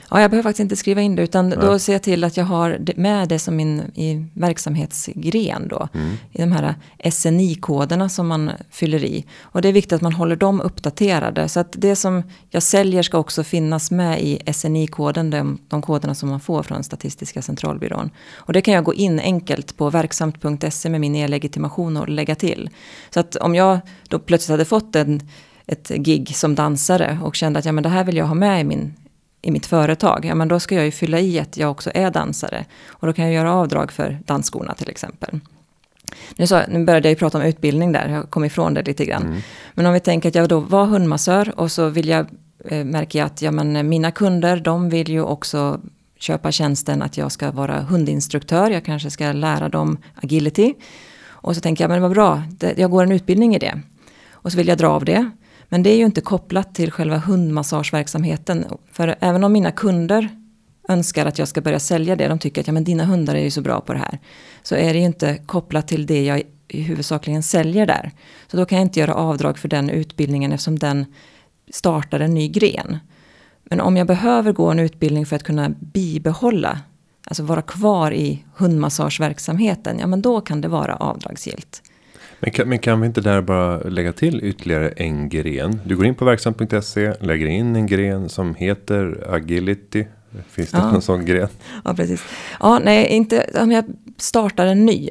Ja, 0.10 0.22
jag 0.22 0.32
behöver 0.32 0.50
faktiskt 0.50 0.60
inte 0.60 0.76
skriva 0.76 1.02
in 1.02 1.16
det 1.16 1.24
utan 1.24 1.50
Nej. 1.50 1.58
då 1.62 1.80
ser 1.80 1.94
jag 1.94 2.04
till 2.04 2.24
att 2.24 2.38
jag 2.38 2.46
har 2.46 2.80
med 2.96 3.30
det 3.30 3.40
som 3.40 3.56
min 3.56 3.80
i 3.96 4.26
verksamhetsgren 4.34 5.68
då. 5.68 5.88
Mm. 5.94 6.18
I 6.32 6.42
de 6.42 6.52
här 6.52 6.76
SNI-koderna 7.12 8.10
som 8.10 8.28
man 8.28 8.52
fyller 8.70 9.06
i. 9.06 9.26
Och 9.42 9.62
det 9.62 9.68
är 9.68 9.74
viktigt 9.74 9.94
att 9.94 10.02
man 10.02 10.14
håller 10.14 10.36
dem 10.36 10.62
uppdaterade. 10.62 11.50
Så 11.50 11.60
att 11.60 11.76
det 11.78 11.96
som 11.96 12.24
jag 12.50 12.64
säljer 12.64 13.04
ska 13.04 13.18
också 13.18 13.44
finnas 13.44 13.92
med 13.92 14.22
i 14.22 14.54
SNI-koden, 14.54 15.30
de, 15.30 15.58
de 15.68 15.82
koderna 15.82 16.16
som 16.16 16.30
man 16.30 16.40
får 16.40 16.64
från 16.64 16.84
Statistiska 16.84 17.42
centralbyrån. 17.42 18.10
Och 18.36 18.54
det 18.54 18.62
kan 18.62 18.74
jag 18.74 18.84
gå 18.84 18.94
in 18.94 19.20
enkelt 19.20 19.78
på 19.78 19.90
verksamt.se 19.90 20.90
med 20.90 21.02
min 21.02 21.16
e-legitimation 21.16 21.98
och 21.98 22.10
lägga 22.10 22.36
till. 22.36 22.70
Så 23.10 23.20
att 23.20 23.36
om 23.36 23.56
jag 23.56 23.80
då 24.10 24.20
plötsligt 24.20 24.52
hade 24.52 24.66
fått 24.66 24.96
en 24.96 25.22
ett 25.70 25.90
gig 25.90 26.36
som 26.36 26.56
dansare 26.56 27.20
och 27.24 27.36
kände 27.36 27.60
att 27.60 27.66
ja, 27.66 27.72
men 27.72 27.84
det 27.84 27.90
här 27.90 28.04
vill 28.04 28.18
jag 28.18 28.26
ha 28.26 28.36
med 28.36 28.62
i 28.62 28.64
min 28.64 28.94
i 29.42 29.52
mitt 29.52 29.66
företag, 29.66 30.26
ja 30.26 30.36
men 30.36 30.48
då 30.48 30.60
ska 30.60 30.76
jag 30.76 30.86
ju 30.86 30.92
fylla 30.92 31.20
i 31.20 31.40
att 31.40 31.58
jag 31.58 31.72
också 31.72 31.92
är 31.94 32.12
dansare. 32.12 32.66
Och 32.88 33.08
då 33.08 33.14
kan 33.14 33.26
jag 33.26 33.34
göra 33.34 33.54
avdrag 33.54 33.92
för 33.92 34.20
dansskorna 34.26 34.74
till 34.74 34.90
exempel. 34.90 35.40
Nu, 36.36 36.48
så, 36.48 36.62
nu 36.68 36.86
började 36.86 37.08
jag 37.08 37.12
ju 37.12 37.20
prata 37.20 37.38
om 37.38 37.44
utbildning 37.44 37.92
där, 37.92 38.10
jag 38.10 38.30
kom 38.30 38.46
ifrån 38.46 38.74
det 38.74 38.84
lite 38.84 39.06
grann. 39.06 39.24
Mm. 39.24 39.42
Men 39.74 39.86
om 39.86 39.94
vi 39.94 40.00
tänker 40.00 40.30
att 40.30 40.36
jag 40.36 40.50
då 40.50 40.60
var 40.60 40.86
hundmassör 40.86 41.60
och 41.60 41.72
så 41.72 41.90
vill 41.90 42.08
jag, 42.08 42.26
eh, 42.66 42.86
märker 42.86 43.20
jag 43.20 43.26
att 43.26 43.42
ja, 43.42 43.52
men 43.52 43.90
mina 43.90 44.12
kunder, 44.12 44.58
de 44.58 44.90
vill 44.90 45.10
ju 45.10 45.22
också 45.22 45.80
köpa 46.20 46.52
tjänsten 46.52 47.02
att 47.02 47.18
jag 47.18 47.32
ska 47.32 47.52
vara 47.52 47.82
hundinstruktör, 47.82 48.70
jag 48.72 48.86
kanske 48.86 49.10
ska 49.10 49.32
lära 49.32 49.70
dem 49.70 49.98
agility. 50.16 50.74
Och 51.26 51.56
så 51.56 51.62
tänker 51.62 51.84
jag, 51.84 51.90
men 51.90 52.02
vad 52.02 52.12
bra, 52.12 52.44
jag 52.76 52.92
går 52.92 53.04
en 53.04 53.12
utbildning 53.12 53.56
i 53.56 53.60
det. 53.60 53.82
Och 54.32 54.52
så 54.52 54.58
vill 54.58 54.68
jag 54.68 54.78
dra 54.78 54.88
av 54.88 55.06
det. 55.06 55.32
Men 55.70 55.84
det 55.84 55.90
är 55.90 55.98
ju 55.98 56.06
inte 56.06 56.22
kopplat 56.22 56.76
till 56.76 56.92
själva 56.92 57.18
hundmassageverksamheten. 57.18 58.66
För 58.92 59.16
även 59.20 59.44
om 59.44 59.54
mina 59.54 59.72
kunder 59.72 60.30
önskar 60.90 61.26
att 61.26 61.40
jag 61.40 61.48
ska 61.48 61.62
börja 61.62 61.80
sälja 61.80 62.16
det, 62.16 62.28
de 62.28 62.40
tycker 62.40 62.62
att 62.62 62.68
ja, 62.68 62.74
men 62.74 62.84
dina 62.84 63.06
hundar 63.06 63.36
är 63.36 63.44
ju 63.44 63.52
så 63.52 63.62
bra 63.62 63.82
på 63.82 63.94
det 63.94 64.00
här. 64.00 64.20
Så 64.64 64.76
är 64.76 64.94
det 64.94 65.00
ju 65.00 65.06
inte 65.06 65.38
kopplat 65.46 65.88
till 65.88 66.06
det 66.06 66.24
jag 66.24 66.42
huvudsakligen 66.70 67.44
säljer 67.44 67.86
där. 67.86 68.12
Så 68.48 68.58
då 68.58 68.66
kan 68.66 68.78
jag 68.78 68.86
inte 68.86 69.00
göra 69.00 69.16
avdrag 69.16 69.58
för 69.58 69.68
den 69.68 69.90
utbildningen 69.90 70.52
eftersom 70.52 70.80
den 70.80 71.06
startar 71.72 72.20
en 72.20 72.34
ny 72.34 72.48
gren. 72.48 72.98
Men 73.64 73.82
om 73.82 73.98
jag 73.98 74.08
behöver 74.08 74.52
gå 74.52 74.72
en 74.72 74.80
utbildning 74.80 75.26
för 75.26 75.36
att 75.36 75.44
kunna 75.44 75.70
bibehålla, 75.70 76.80
alltså 77.24 77.44
vara 77.44 77.62
kvar 77.62 78.12
i 78.12 78.44
hundmassageverksamheten, 78.56 80.00
ja 80.00 80.08
men 80.08 80.22
då 80.22 80.42
kan 80.42 80.62
det 80.62 80.68
vara 80.68 80.96
avdragsgillt. 80.96 81.82
Men 82.40 82.52
kan, 82.52 82.70
men 82.70 82.80
kan 82.80 83.02
vi 83.02 83.08
inte 83.08 83.22
där 83.22 83.42
bara 83.42 83.78
lägga 83.78 84.14
till 84.14 84.44
ytterligare 84.44 84.90
en 84.90 85.30
gren? 85.30 85.82
Du 85.86 85.96
går 85.96 86.06
in 86.06 86.16
på 86.16 86.26
verksam.se, 86.26 87.14
lägger 87.20 87.46
in 87.46 87.76
en 87.76 87.88
gren 87.88 88.30
som 88.30 88.56
heter 88.56 89.28
agility 89.30 90.06
Finns 90.50 90.72
det 90.72 90.78
ja. 90.78 90.92
någon 90.92 91.02
sån 91.02 91.26
gren? 91.26 91.48
Ja, 91.86 91.94
precis. 91.94 92.24
Ja, 92.60 92.80
nej, 92.80 93.08
inte 93.08 93.50
om 93.62 93.72
jag 93.72 93.86
startar 94.18 94.66
en 94.66 94.86
ny. 94.86 95.10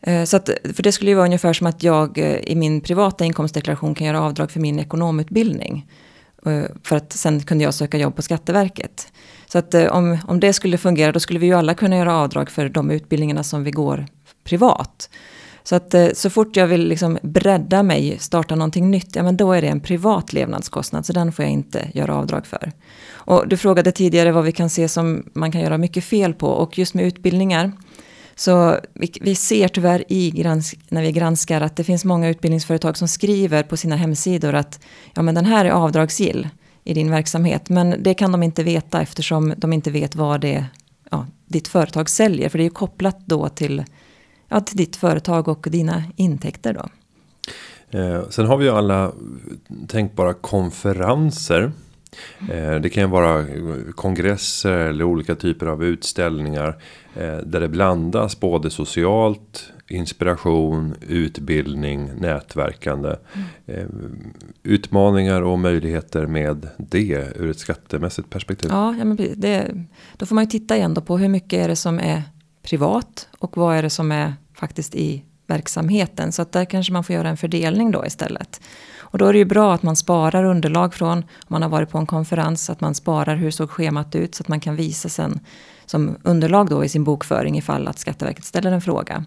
Eh, 0.00 0.24
så 0.24 0.36
att, 0.36 0.50
för 0.74 0.82
det 0.82 0.92
skulle 0.92 1.10
ju 1.10 1.14
vara 1.14 1.26
ungefär 1.26 1.52
som 1.52 1.66
att 1.66 1.82
jag 1.82 2.18
eh, 2.18 2.36
i 2.36 2.54
min 2.54 2.80
privata 2.80 3.24
inkomstdeklaration 3.24 3.94
kan 3.94 4.06
göra 4.06 4.20
avdrag 4.20 4.50
för 4.50 4.60
min 4.60 4.78
ekonomutbildning. 4.78 5.86
Eh, 6.46 6.62
för 6.82 6.96
att 6.96 7.12
sen 7.12 7.42
kunde 7.42 7.64
jag 7.64 7.74
söka 7.74 7.98
jobb 7.98 8.16
på 8.16 8.22
Skatteverket. 8.22 9.12
Så 9.46 9.58
att 9.58 9.74
om, 9.74 10.18
om 10.26 10.40
det 10.40 10.52
skulle 10.52 10.78
fungera 10.78 11.12
då 11.12 11.20
skulle 11.20 11.38
vi 11.38 11.46
ju 11.46 11.54
alla 11.54 11.74
kunna 11.74 11.96
göra 11.96 12.14
avdrag 12.16 12.50
för 12.50 12.68
de 12.68 12.90
utbildningarna 12.90 13.42
som 13.42 13.64
vi 13.64 13.70
går 13.70 14.06
privat. 14.44 15.10
Så 15.64 15.76
att 15.76 15.94
eh, 15.94 16.08
så 16.14 16.30
fort 16.30 16.56
jag 16.56 16.66
vill 16.66 16.88
liksom 16.88 17.18
bredda 17.22 17.82
mig, 17.82 18.16
starta 18.18 18.54
någonting 18.54 18.90
nytt, 18.90 19.16
ja 19.16 19.22
men 19.22 19.36
då 19.36 19.52
är 19.52 19.62
det 19.62 19.68
en 19.68 19.80
privat 19.80 20.32
levnadskostnad. 20.32 21.06
Så 21.06 21.12
den 21.12 21.32
får 21.32 21.44
jag 21.44 21.52
inte 21.52 21.88
göra 21.94 22.14
avdrag 22.14 22.46
för. 22.46 22.72
Och 23.12 23.48
du 23.48 23.56
frågade 23.56 23.92
tidigare 23.92 24.32
vad 24.32 24.44
vi 24.44 24.52
kan 24.52 24.70
se 24.70 24.88
som 24.88 25.30
man 25.32 25.52
kan 25.52 25.60
göra 25.60 25.78
mycket 25.78 26.04
fel 26.04 26.34
på. 26.34 26.46
Och 26.46 26.78
just 26.78 26.94
med 26.94 27.04
utbildningar 27.04 27.72
så 28.34 28.76
vi, 28.92 29.12
vi, 29.20 29.34
ser 29.34 29.68
tyvärr 29.68 30.04
i 30.08 30.30
gransk, 30.30 30.78
när 30.88 31.02
vi 31.02 31.12
granskar 31.12 31.60
att 31.60 31.76
det 31.76 31.84
finns 31.84 32.04
många 32.04 32.28
utbildningsföretag 32.28 32.96
som 32.96 33.08
skriver 33.08 33.62
på 33.62 33.76
sina 33.76 33.96
hemsidor 33.96 34.54
att 34.54 34.80
ja, 35.14 35.22
men 35.22 35.34
den 35.34 35.44
här 35.44 35.64
är 35.64 35.70
avdragsgill 35.70 36.48
i 36.84 36.94
din 36.94 37.10
verksamhet. 37.10 37.68
Men 37.68 38.02
det 38.02 38.14
kan 38.14 38.32
de 38.32 38.42
inte 38.42 38.62
veta 38.62 39.02
eftersom 39.02 39.54
de 39.56 39.72
inte 39.72 39.90
vet 39.90 40.16
vad 40.16 40.40
det 40.40 40.64
ja, 41.10 41.26
ditt 41.46 41.68
företag 41.68 42.10
säljer. 42.10 42.48
För 42.48 42.58
det 42.58 42.62
är 42.62 42.68
ju 42.68 42.70
kopplat 42.70 43.18
då 43.26 43.48
till, 43.48 43.84
ja, 44.52 44.60
till 44.60 44.76
ditt 44.76 44.96
företag 44.96 45.48
och 45.48 45.66
dina 45.70 46.02
intäkter 46.16 46.74
då. 46.74 46.88
Eh, 47.98 48.28
sen 48.28 48.46
har 48.46 48.56
vi 48.56 48.64
ju 48.64 48.70
alla 48.70 49.12
tänkbara 49.88 50.34
konferenser 50.34 51.72
Eh, 52.50 52.74
det 52.80 52.88
kan 52.88 53.10
vara 53.10 53.44
kongresser 53.94 54.78
eller 54.78 55.04
olika 55.04 55.34
typer 55.34 55.66
av 55.66 55.84
utställningar. 55.84 56.76
Eh, 57.14 57.36
där 57.36 57.60
det 57.60 57.68
blandas 57.68 58.40
både 58.40 58.70
socialt, 58.70 59.72
inspiration, 59.88 60.94
utbildning, 61.08 62.10
nätverkande. 62.18 63.16
Mm. 63.66 64.32
Utmaningar 64.62 65.42
och 65.42 65.58
möjligheter 65.58 66.26
med 66.26 66.68
det 66.76 67.32
ur 67.36 67.50
ett 67.50 67.58
skattemässigt 67.58 68.30
perspektiv. 68.30 68.70
Ja, 68.70 68.94
ja 68.98 69.04
men 69.04 69.16
det, 69.36 69.70
då 70.16 70.26
får 70.26 70.34
man 70.34 70.44
ju 70.44 70.50
titta 70.50 70.76
igen 70.76 70.94
då 70.94 71.00
på 71.00 71.18
hur 71.18 71.28
mycket 71.28 71.64
är 71.64 71.68
det 71.68 71.76
som 71.76 71.98
är 71.98 72.22
privat 72.62 73.28
och 73.38 73.56
vad 73.56 73.76
är 73.76 73.82
det 73.82 73.90
som 73.90 74.12
är 74.12 74.34
faktiskt 74.54 74.94
i 74.94 75.24
verksamheten. 75.46 76.32
Så 76.32 76.42
att 76.42 76.52
där 76.52 76.64
kanske 76.64 76.92
man 76.92 77.04
får 77.04 77.14
göra 77.14 77.28
en 77.28 77.36
fördelning 77.36 77.90
då 77.90 78.06
istället. 78.06 78.60
Och 79.12 79.18
då 79.18 79.26
är 79.26 79.32
det 79.32 79.38
ju 79.38 79.44
bra 79.44 79.74
att 79.74 79.82
man 79.82 79.96
sparar 79.96 80.44
underlag 80.44 80.94
från, 80.94 81.18
om 81.18 81.24
man 81.48 81.62
har 81.62 81.68
varit 81.68 81.90
på 81.90 81.98
en 81.98 82.06
konferens, 82.06 82.70
att 82.70 82.80
man 82.80 82.94
sparar 82.94 83.36
hur 83.36 83.50
såg 83.50 83.70
schemat 83.70 84.14
ut 84.14 84.34
så 84.34 84.42
att 84.42 84.48
man 84.48 84.60
kan 84.60 84.76
visa 84.76 85.08
sen 85.08 85.40
som 85.86 86.16
underlag 86.22 86.68
då 86.68 86.84
i 86.84 86.88
sin 86.88 87.04
bokföring 87.04 87.58
ifall 87.58 87.88
att 87.88 87.98
Skatteverket 87.98 88.44
ställer 88.44 88.72
en 88.72 88.80
fråga. 88.80 89.24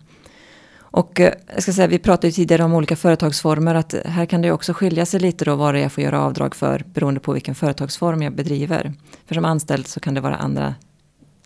Och 0.78 1.20
eh, 1.20 1.34
jag 1.54 1.64
ska 1.64 1.74
säga, 1.74 1.88
vi 1.88 2.00
pratade 2.00 2.28
ju 2.28 2.32
tidigare 2.32 2.64
om 2.64 2.74
olika 2.74 2.96
företagsformer, 2.96 3.76
att 3.76 3.96
här 4.06 4.26
kan 4.26 4.42
det 4.42 4.48
ju 4.48 4.52
också 4.52 4.74
skilja 4.74 5.06
sig 5.06 5.20
lite 5.20 5.46
då 5.46 5.56
vad 5.56 5.74
det 5.74 5.80
är 5.80 5.84
jag 5.84 5.92
får 5.92 6.04
göra 6.04 6.22
avdrag 6.22 6.56
för 6.56 6.84
beroende 6.94 7.20
på 7.20 7.34
vilken 7.34 7.56
företagsform 7.56 8.22
jag 8.22 8.36
bedriver. 8.36 8.94
För 9.26 9.36
som 9.36 9.46
anställd 9.46 9.88
så 9.88 10.00
kan 10.00 10.14
det 10.14 10.22
vara 10.22 10.36
andra 10.36 10.76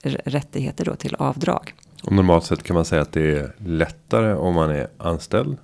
rättigheter 0.03 0.85
då 0.85 0.95
till 0.95 1.15
avdrag. 1.15 1.73
Och 2.03 2.11
normalt 2.11 2.45
sett 2.45 2.63
kan 2.63 2.73
man 2.73 2.85
säga 2.85 3.01
att 3.01 3.11
det 3.11 3.37
är 3.37 3.53
lättare 3.57 4.33
om 4.33 4.55
man 4.55 4.69
är 4.69 4.87
anställd? 4.97 5.57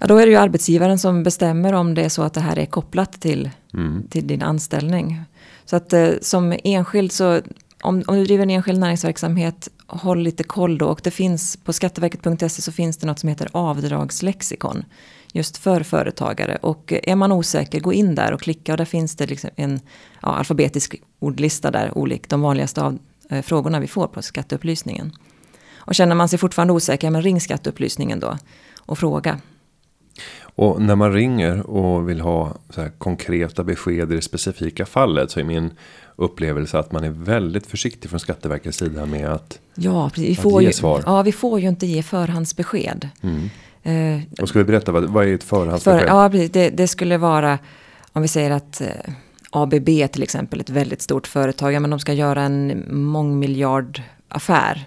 Ja, 0.00 0.06
då 0.06 0.16
är 0.16 0.26
det 0.26 0.32
ju 0.32 0.38
arbetsgivaren 0.38 0.98
som 0.98 1.22
bestämmer 1.22 1.72
om 1.72 1.94
det 1.94 2.02
är 2.02 2.08
så 2.08 2.22
att 2.22 2.34
det 2.34 2.40
här 2.40 2.58
är 2.58 2.66
kopplat 2.66 3.20
till, 3.20 3.50
mm. 3.74 4.06
till 4.10 4.26
din 4.26 4.42
anställning. 4.42 5.20
Så 5.64 5.76
att 5.76 5.92
eh, 5.92 6.08
som 6.20 6.54
enskild 6.64 7.12
så, 7.12 7.40
om, 7.82 8.02
om 8.06 8.16
du 8.16 8.24
driver 8.24 8.42
en 8.42 8.50
enskild 8.50 8.80
näringsverksamhet, 8.80 9.68
håll 9.86 10.22
lite 10.22 10.44
koll 10.44 10.78
då. 10.78 10.86
Och 10.86 11.00
det 11.04 11.10
finns, 11.10 11.56
på 11.56 11.72
skatteverket.se 11.72 12.62
så 12.62 12.72
finns 12.72 12.96
det 12.96 13.06
något 13.06 13.18
som 13.18 13.28
heter 13.28 13.48
avdragslexikon. 13.52 14.84
Just 15.32 15.56
för 15.56 15.82
företagare. 15.82 16.58
Och 16.62 16.92
är 17.02 17.16
man 17.16 17.32
osäker, 17.32 17.80
gå 17.80 17.92
in 17.92 18.14
där 18.14 18.32
och 18.32 18.40
klicka. 18.40 18.72
Och 18.72 18.78
där 18.78 18.84
finns 18.84 19.16
det 19.16 19.26
liksom 19.26 19.50
en 19.56 19.80
ja, 20.22 20.28
alfabetisk 20.28 20.94
ordlista 21.18 21.70
där, 21.70 21.98
olik 21.98 22.28
de 22.28 22.40
vanligaste 22.40 22.82
av, 22.82 22.92
eh, 22.92 22.98
frågorna 23.42 23.80
vi 23.80 23.86
får 23.86 24.06
på 24.06 24.22
skatteupplysningen. 24.22 25.12
Och 25.76 25.94
känner 25.94 26.14
man 26.14 26.28
sig 26.28 26.38
fortfarande 26.38 26.72
osäker, 26.72 27.10
men 27.10 27.22
ring 27.22 27.40
skatteupplysningen 27.40 28.20
då 28.20 28.38
och 28.80 28.98
fråga. 28.98 29.40
Och 30.42 30.82
när 30.82 30.96
man 30.96 31.12
ringer 31.12 31.70
och 31.70 32.08
vill 32.08 32.20
ha 32.20 32.54
konkreta 32.98 33.64
besked 33.64 34.12
i 34.12 34.14
det 34.14 34.22
specifika 34.22 34.86
fallet 34.86 35.30
så 35.30 35.40
är 35.40 35.44
min 35.44 35.70
upplevelse 36.16 36.78
att 36.78 36.92
man 36.92 37.04
är 37.04 37.10
väldigt 37.10 37.66
försiktig 37.66 38.10
från 38.10 38.20
Skatteverkets 38.20 38.78
sida 38.78 39.06
med 39.06 39.28
att, 39.28 39.58
ja, 39.74 40.10
precis. 40.10 40.30
Vi 40.30 40.34
får 40.42 40.62
ge 40.62 40.68
ju, 40.68 40.72
svar. 40.72 41.02
Ja, 41.06 41.22
vi 41.22 41.32
får 41.32 41.60
ju 41.60 41.68
inte 41.68 41.86
ge 41.86 42.02
förhandsbesked. 42.02 43.08
Mm. 43.22 43.50
Eh, 43.82 44.22
och 44.40 44.48
ska 44.48 44.58
vi 44.58 44.64
berätta 44.64 44.92
vad, 44.92 45.04
vad 45.04 45.26
är 45.26 45.34
ett 45.34 45.44
förhandsbesked? 45.44 46.00
För, 46.00 46.06
ja, 46.06 46.30
precis. 46.30 46.50
Det, 46.50 46.70
det, 46.70 46.88
skulle 46.88 47.18
vara 47.18 47.58
om 48.12 48.22
vi 48.22 48.28
säger 48.28 48.50
att 48.50 48.80
eh, 48.80 48.88
ABB 49.50 49.88
till 50.12 50.22
exempel, 50.22 50.60
ett 50.60 50.70
väldigt 50.70 51.02
stort 51.02 51.26
företag, 51.26 51.72
ja, 51.72 51.80
men 51.80 51.90
de 51.90 52.00
ska 52.00 52.12
göra 52.12 52.42
en 52.42 52.84
mångmiljardaffär. 53.04 54.84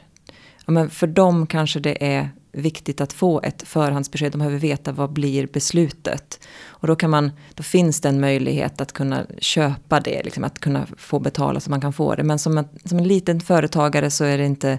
Ja, 0.65 0.71
men 0.71 0.89
för 0.89 1.07
dem 1.07 1.47
kanske 1.47 1.79
det 1.79 2.05
är 2.05 2.29
viktigt 2.51 3.01
att 3.01 3.13
få 3.13 3.41
ett 3.41 3.63
förhandsbesked. 3.67 4.31
De 4.31 4.37
behöver 4.37 4.57
veta 4.57 4.91
vad 4.91 5.13
blir 5.13 5.47
beslutet. 5.47 6.39
Och 6.67 6.87
då, 6.87 6.95
kan 6.95 7.09
man, 7.09 7.31
då 7.53 7.63
finns 7.63 8.01
det 8.01 8.09
en 8.09 8.19
möjlighet 8.19 8.81
att 8.81 8.93
kunna 8.93 9.25
köpa 9.37 9.99
det, 9.99 10.23
liksom, 10.23 10.43
att 10.43 10.59
kunna 10.59 10.87
få 10.97 11.19
betala 11.19 11.59
så 11.59 11.69
man 11.69 11.81
kan 11.81 11.93
få 11.93 12.15
det. 12.15 12.23
Men 12.23 12.39
som 12.39 12.57
en, 12.57 12.67
som 12.85 12.97
en 12.97 13.07
liten 13.07 13.41
företagare 13.41 14.11
så 14.11 14.23
är 14.23 14.37
det 14.37 14.45
inte, 14.45 14.69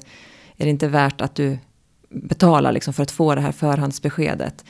är 0.57 0.65
det 0.65 0.71
inte 0.71 0.89
värt 0.89 1.21
att 1.21 1.35
du 1.35 1.59
betalar 2.09 2.73
liksom, 2.73 2.95
för 2.95 3.03
att 3.03 3.11
få 3.11 3.35
det 3.35 3.41
här 3.41 3.53
förhandsbeskedet. 3.53 4.65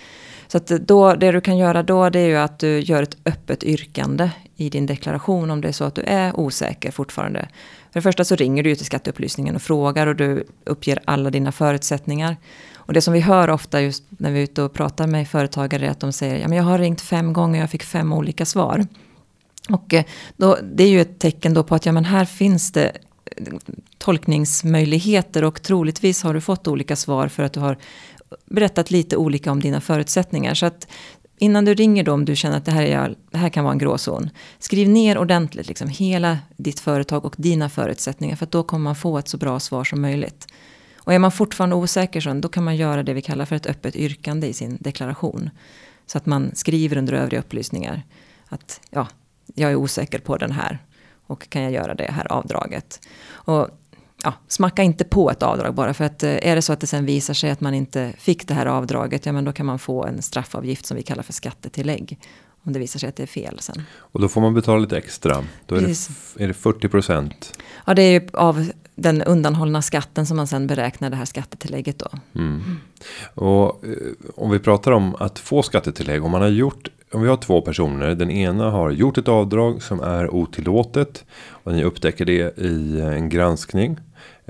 Så 0.48 0.56
att 0.56 0.66
då, 0.66 1.14
det 1.14 1.32
du 1.32 1.40
kan 1.40 1.58
göra 1.58 1.82
då 1.82 2.10
det 2.10 2.20
är 2.20 2.26
ju 2.26 2.36
att 2.36 2.58
du 2.58 2.80
gör 2.80 3.02
ett 3.02 3.16
öppet 3.24 3.64
yrkande 3.64 4.30
i 4.60 4.68
din 4.68 4.86
deklaration 4.86 5.50
om 5.50 5.60
det 5.60 5.68
är 5.68 5.72
så 5.72 5.84
att 5.84 5.94
du 5.94 6.02
är 6.02 6.40
osäker 6.40 6.90
fortfarande. 6.90 7.48
För 7.92 8.00
det 8.00 8.02
första 8.02 8.24
så 8.24 8.36
ringer 8.36 8.62
du 8.62 8.74
till 8.74 8.86
skatteupplysningen 8.86 9.56
och 9.56 9.62
frågar 9.62 10.06
och 10.06 10.16
du 10.16 10.44
uppger 10.64 10.98
alla 11.04 11.30
dina 11.30 11.52
förutsättningar. 11.52 12.36
Och 12.74 12.92
det 12.92 13.00
som 13.00 13.12
vi 13.12 13.20
hör 13.20 13.50
ofta 13.50 13.80
just 13.80 14.04
när 14.08 14.30
vi 14.30 14.38
är 14.38 14.44
ute 14.44 14.62
och 14.62 14.72
pratar 14.72 15.06
med 15.06 15.28
företagare 15.28 15.86
är 15.86 15.90
att 15.90 16.00
de 16.00 16.12
säger 16.12 16.38
ja, 16.38 16.54
jag 16.54 16.62
har 16.62 16.78
ringt 16.78 17.00
fem 17.00 17.32
gånger 17.32 17.60
och 17.60 17.62
jag 17.62 17.70
fick 17.70 17.82
fem 17.82 18.12
olika 18.12 18.46
svar. 18.46 18.86
Och 19.68 19.94
eh, 19.94 20.04
då, 20.36 20.58
det 20.74 20.84
är 20.84 20.88
ju 20.88 21.00
ett 21.00 21.18
tecken 21.18 21.54
då 21.54 21.64
på 21.64 21.74
att 21.74 21.86
ja, 21.86 21.92
men 21.92 22.04
här 22.04 22.24
finns 22.24 22.72
det 22.72 22.92
eh, 23.36 23.44
tolkningsmöjligheter 23.98 25.44
och 25.44 25.62
troligtvis 25.62 26.22
har 26.22 26.34
du 26.34 26.40
fått 26.40 26.68
olika 26.68 26.96
svar 26.96 27.28
för 27.28 27.42
att 27.42 27.52
du 27.52 27.60
har 27.60 27.76
berättat 28.46 28.90
lite 28.90 29.16
olika 29.16 29.52
om 29.52 29.60
dina 29.60 29.80
förutsättningar. 29.80 30.54
Så 30.54 30.66
att 30.66 30.86
innan 31.40 31.64
du 31.64 31.74
ringer 31.74 32.04
då 32.04 32.12
om 32.12 32.24
du 32.24 32.36
känner 32.36 32.56
att 32.56 32.64
det 32.64 32.72
här, 32.72 32.82
är, 32.82 33.14
det 33.30 33.38
här 33.38 33.48
kan 33.48 33.64
vara 33.64 33.72
en 33.72 33.78
gråzon. 33.78 34.30
Skriv 34.58 34.88
ner 34.88 35.18
ordentligt 35.18 35.68
liksom 35.68 35.88
hela 35.88 36.38
ditt 36.56 36.80
företag 36.80 37.24
och 37.24 37.34
dina 37.38 37.68
förutsättningar 37.68 38.36
för 38.36 38.44
att 38.44 38.50
då 38.50 38.62
kommer 38.62 38.84
man 38.84 38.96
få 38.96 39.18
ett 39.18 39.28
så 39.28 39.36
bra 39.36 39.60
svar 39.60 39.84
som 39.84 40.00
möjligt. 40.00 40.46
Och 40.96 41.14
är 41.14 41.18
man 41.18 41.32
fortfarande 41.32 41.76
osäker 41.76 42.20
så 42.20 42.32
då 42.32 42.48
kan 42.48 42.64
man 42.64 42.76
göra 42.76 43.02
det 43.02 43.14
vi 43.14 43.22
kallar 43.22 43.44
för 43.44 43.56
ett 43.56 43.66
öppet 43.66 43.96
yrkande 43.96 44.46
i 44.46 44.52
sin 44.52 44.78
deklaration. 44.80 45.50
Så 46.06 46.18
att 46.18 46.26
man 46.26 46.50
skriver 46.54 46.96
under 46.96 47.12
övriga 47.12 47.40
upplysningar 47.40 48.02
att 48.48 48.80
ja, 48.90 49.08
jag 49.54 49.70
är 49.70 49.76
osäker 49.76 50.18
på 50.18 50.36
den 50.36 50.52
här 50.52 50.78
och 51.26 51.48
kan 51.48 51.62
jag 51.62 51.72
göra 51.72 51.94
det 51.94 52.10
här 52.12 52.32
avdraget. 52.32 53.00
Och 53.28 53.68
ja, 54.24 54.34
smacka 54.48 54.82
inte 54.82 55.04
på 55.04 55.30
ett 55.30 55.42
avdrag 55.42 55.74
bara 55.74 55.94
för 55.94 56.04
att 56.04 56.22
eh, 56.22 56.48
är 56.48 56.56
det 56.56 56.62
så 56.62 56.72
att 56.72 56.80
det 56.80 56.86
sen 56.86 57.06
visar 57.06 57.34
sig 57.34 57.50
att 57.50 57.60
man 57.60 57.74
inte 57.74 58.12
fick 58.18 58.48
det 58.48 58.54
här 58.54 58.66
avdraget, 58.66 59.26
ja 59.26 59.32
men 59.32 59.44
då 59.44 59.52
kan 59.52 59.66
man 59.66 59.78
få 59.78 60.04
en 60.04 60.22
straffavgift 60.22 60.86
som 60.86 60.96
vi 60.96 61.02
kallar 61.02 61.22
för 61.22 61.32
skattetillägg. 61.32 62.18
Om 62.62 62.72
det 62.72 62.78
visar 62.78 63.00
sig 63.00 63.08
att 63.08 63.16
det 63.16 63.22
är 63.22 63.26
fel 63.26 63.58
sen. 63.60 63.82
Och 63.96 64.20
då 64.20 64.28
får 64.28 64.40
man 64.40 64.54
betala 64.54 64.78
lite 64.78 64.98
extra. 64.98 65.44
Då 65.66 65.74
är, 65.74 65.80
det, 65.80 66.44
är 66.44 66.48
det 66.48 66.54
40 66.54 66.88
procent. 66.88 67.58
Ja, 67.86 67.94
det 67.94 68.02
är 68.02 68.10
ju 68.10 68.28
av 68.32 68.70
den 68.94 69.22
undanhållna 69.22 69.82
skatten 69.82 70.26
som 70.26 70.36
man 70.36 70.46
sen 70.46 70.66
beräknar 70.66 71.10
det 71.10 71.16
här 71.16 71.24
skattetillägget 71.24 71.98
då. 71.98 72.08
Mm. 72.34 72.80
Och 73.34 73.84
eh, 73.84 73.90
om 74.36 74.50
vi 74.50 74.58
pratar 74.58 74.92
om 74.92 75.16
att 75.18 75.38
få 75.38 75.62
skattetillägg. 75.62 76.24
Om 76.24 76.30
man 76.30 76.40
har 76.40 76.48
gjort 76.48 76.88
om 77.12 77.22
vi 77.22 77.28
har 77.28 77.36
två 77.36 77.60
personer. 77.60 78.14
Den 78.14 78.30
ena 78.30 78.70
har 78.70 78.90
gjort 78.90 79.18
ett 79.18 79.28
avdrag 79.28 79.82
som 79.82 80.00
är 80.00 80.34
otillåtet. 80.34 81.24
Och 81.48 81.72
ni 81.72 81.84
upptäcker 81.84 82.24
det 82.24 82.58
i 82.58 83.00
en 83.00 83.28
granskning. 83.28 83.98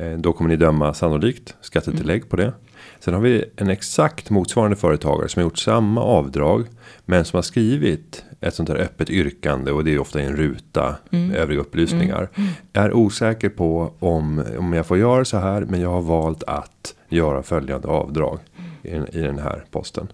Eh, 0.00 0.19
då 0.19 0.33
kommer 0.33 0.50
ni 0.50 0.57
döma 0.57 0.95
sannolikt 0.95 1.57
skattetillägg 1.61 2.28
på 2.28 2.37
det. 2.37 2.52
Sen 3.00 3.14
har 3.14 3.21
vi 3.21 3.45
en 3.57 3.71
exakt 3.71 4.30
motsvarande 4.30 4.76
företagare 4.76 5.28
som 5.28 5.40
har 5.40 5.45
gjort 5.45 5.59
samma 5.59 6.02
avdrag. 6.02 6.66
Men 7.04 7.25
som 7.25 7.37
har 7.37 7.42
skrivit 7.42 8.25
ett 8.40 8.54
sånt 8.54 8.69
här 8.69 8.76
öppet 8.76 9.11
yrkande 9.11 9.73
och 9.73 9.85
det 9.85 9.95
är 9.95 9.99
ofta 9.99 10.21
i 10.21 10.25
en 10.25 10.37
ruta. 10.37 10.97
Mm. 11.11 11.35
Övriga 11.35 11.61
upplysningar. 11.61 12.28
Mm. 12.35 12.49
Mm. 12.49 12.52
Är 12.73 12.92
osäker 12.92 13.49
på 13.49 13.92
om, 13.99 14.45
om 14.59 14.73
jag 14.73 14.87
får 14.87 14.99
göra 14.99 15.25
så 15.25 15.38
här 15.38 15.64
men 15.64 15.80
jag 15.80 15.90
har 15.90 16.02
valt 16.02 16.42
att 16.42 16.95
göra 17.09 17.42
följande 17.42 17.88
avdrag. 17.88 18.38
I, 18.83 18.90
i 18.90 19.21
den 19.21 19.38
här 19.38 19.64
posten. 19.71 20.12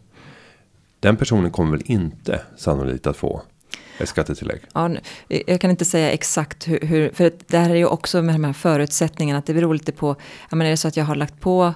Den 1.01 1.17
personen 1.17 1.51
kommer 1.51 1.71
väl 1.71 1.83
inte 1.85 2.41
sannolikt 2.57 3.07
att 3.07 3.17
få 3.17 3.43
ett 3.99 4.09
skattetillägg? 4.09 4.61
Ja, 4.75 4.91
eh, 5.29 5.43
jag 5.47 5.61
kan 5.61 5.71
inte 5.71 5.85
säga 5.85 6.11
exakt 6.11 6.69
hur, 6.69 6.81
hur 6.81 7.11
för 7.11 7.33
det 7.47 7.59
här 7.59 7.71
är 7.71 7.75
ju 7.75 7.87
också 7.87 8.23
med 8.23 8.35
de 8.35 8.45
här 8.45 8.53
förutsättningarna, 8.53 9.39
att 9.39 9.47
det 9.47 9.55
beror 9.55 9.75
lite 9.75 9.93
på, 9.93 10.17
ja 10.51 10.57
men 10.57 10.67
är 10.67 10.71
det 10.71 10.77
så 10.77 10.89
att 10.89 10.97
jag 10.97 11.05
har 11.05 11.15
lagt 11.15 11.41
på 11.41 11.75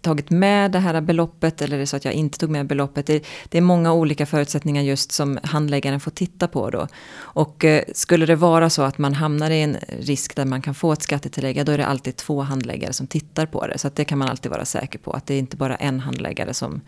tagit 0.00 0.30
med 0.30 0.70
det 0.72 0.78
här 0.78 1.00
beloppet 1.00 1.62
eller 1.62 1.76
är 1.76 1.80
det 1.80 1.86
så 1.86 1.96
att 1.96 2.04
jag 2.04 2.14
inte 2.14 2.38
tog 2.38 2.50
med 2.50 2.66
beloppet. 2.66 3.06
Det, 3.06 3.24
det, 3.48 3.58
är 3.58 3.62
många 3.62 3.92
olika 3.92 4.26
förutsättningar 4.26 4.82
just 4.82 5.12
som 5.12 5.38
handläggaren 5.42 6.00
får 6.00 6.10
titta 6.10 6.48
på 6.48 6.70
då. 6.70 6.88
Och 7.16 7.64
eh, 7.64 7.82
skulle 7.94 8.26
det 8.26 8.36
vara 8.36 8.70
så 8.70 8.82
att 8.82 8.98
man 8.98 9.14
hamnar 9.14 9.50
i 9.50 9.62
en 9.62 9.76
risk 10.00 10.36
där 10.36 10.44
man 10.44 10.62
kan 10.62 10.74
få 10.74 10.92
ett 10.92 11.02
skattetillägg, 11.02 11.66
då 11.66 11.72
är 11.72 11.78
det 11.78 11.86
alltid 11.86 12.16
två 12.16 12.40
handläggare 12.40 12.92
som 12.92 13.06
tittar 13.06 13.46
på 13.46 13.66
det. 13.66 13.78
Så 13.78 13.88
att 13.88 13.96
det 13.96 14.04
kan 14.04 14.18
man 14.18 14.28
alltid 14.28 14.50
vara 14.50 14.64
säker 14.64 14.98
på, 14.98 15.12
att 15.12 15.26
det 15.26 15.34
är 15.34 15.38
inte 15.38 15.56
bara 15.56 15.76
en 15.76 16.00
handläggare 16.00 16.54
som, 16.54 16.80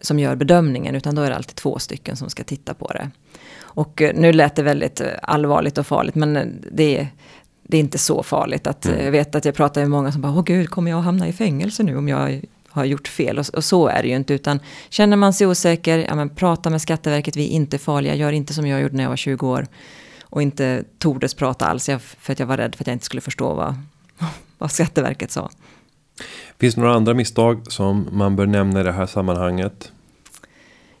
som 0.00 0.18
gör 0.18 0.36
bedömningen, 0.36 0.94
utan 0.94 1.14
då 1.14 1.22
är 1.22 1.30
det 1.30 1.36
alltid 1.36 1.56
två 1.56 1.78
stycken 1.78 2.16
som 2.16 2.30
ska 2.30 2.44
titta 2.44 2.74
på 2.74 2.86
det. 2.86 3.10
Och 3.60 4.02
eh, 4.02 4.14
nu 4.14 4.32
lät 4.32 4.56
det 4.56 4.62
väldigt 4.62 5.00
eh, 5.00 5.08
allvarligt 5.22 5.78
och 5.78 5.86
farligt, 5.86 6.14
men 6.14 6.36
eh, 6.36 6.46
det 6.72 6.98
är 6.98 7.08
det 7.66 7.76
är 7.76 7.80
inte 7.80 7.98
så 7.98 8.22
farligt. 8.22 8.66
Att, 8.66 8.86
mm. 8.86 9.04
Jag 9.04 9.12
vet 9.12 9.34
att 9.34 9.44
jag 9.44 9.54
pratar 9.54 9.80
med 9.80 9.90
många 9.90 10.12
som 10.12 10.20
bara, 10.20 10.32
åh 10.32 10.44
gud, 10.44 10.70
kommer 10.70 10.90
jag 10.90 11.00
hamna 11.00 11.28
i 11.28 11.32
fängelse 11.32 11.82
nu 11.82 11.96
om 11.96 12.08
jag 12.08 12.40
har 12.68 12.84
gjort 12.84 13.08
fel? 13.08 13.38
Och, 13.38 13.46
och, 13.54 13.64
så 13.64 13.88
är 13.88 14.02
det 14.02 14.08
ju 14.08 14.16
inte, 14.16 14.34
utan 14.34 14.60
känner 14.88 15.16
man 15.16 15.32
sig 15.32 15.46
osäker, 15.46 15.98
ja, 15.98 16.14
men 16.14 16.28
prata 16.28 16.70
med 16.70 16.82
Skatteverket, 16.82 17.36
vi 17.36 17.44
är 17.44 17.50
inte 17.50 17.78
farliga, 17.78 18.14
gör 18.14 18.32
inte 18.32 18.54
som 18.54 18.66
jag 18.66 18.80
gjorde 18.80 18.96
när 18.96 19.02
jag 19.02 19.10
var 19.10 19.16
20 19.16 19.48
år. 19.48 19.66
Och 20.22 20.42
inte 20.42 20.84
tordes 20.98 21.34
prata 21.34 21.66
alls, 21.66 21.90
för 22.18 22.32
att 22.32 22.38
jag 22.38 22.46
var 22.46 22.56
rädd 22.56 22.74
för 22.74 22.82
att 22.82 22.86
jag 22.86 22.94
inte 22.94 23.04
skulle 23.04 23.20
förstå 23.20 23.54
vad, 23.54 23.74
vad 24.58 24.70
Skatteverket 24.70 25.30
sa. 25.30 25.50
Finns 26.60 26.74
det 26.74 26.80
några 26.80 26.94
andra 26.94 27.14
misstag 27.14 27.72
som 27.72 28.08
man 28.12 28.36
bör 28.36 28.46
nämna 28.46 28.80
i 28.80 28.82
det 28.82 28.92
här 28.92 29.06
sammanhanget? 29.06 29.92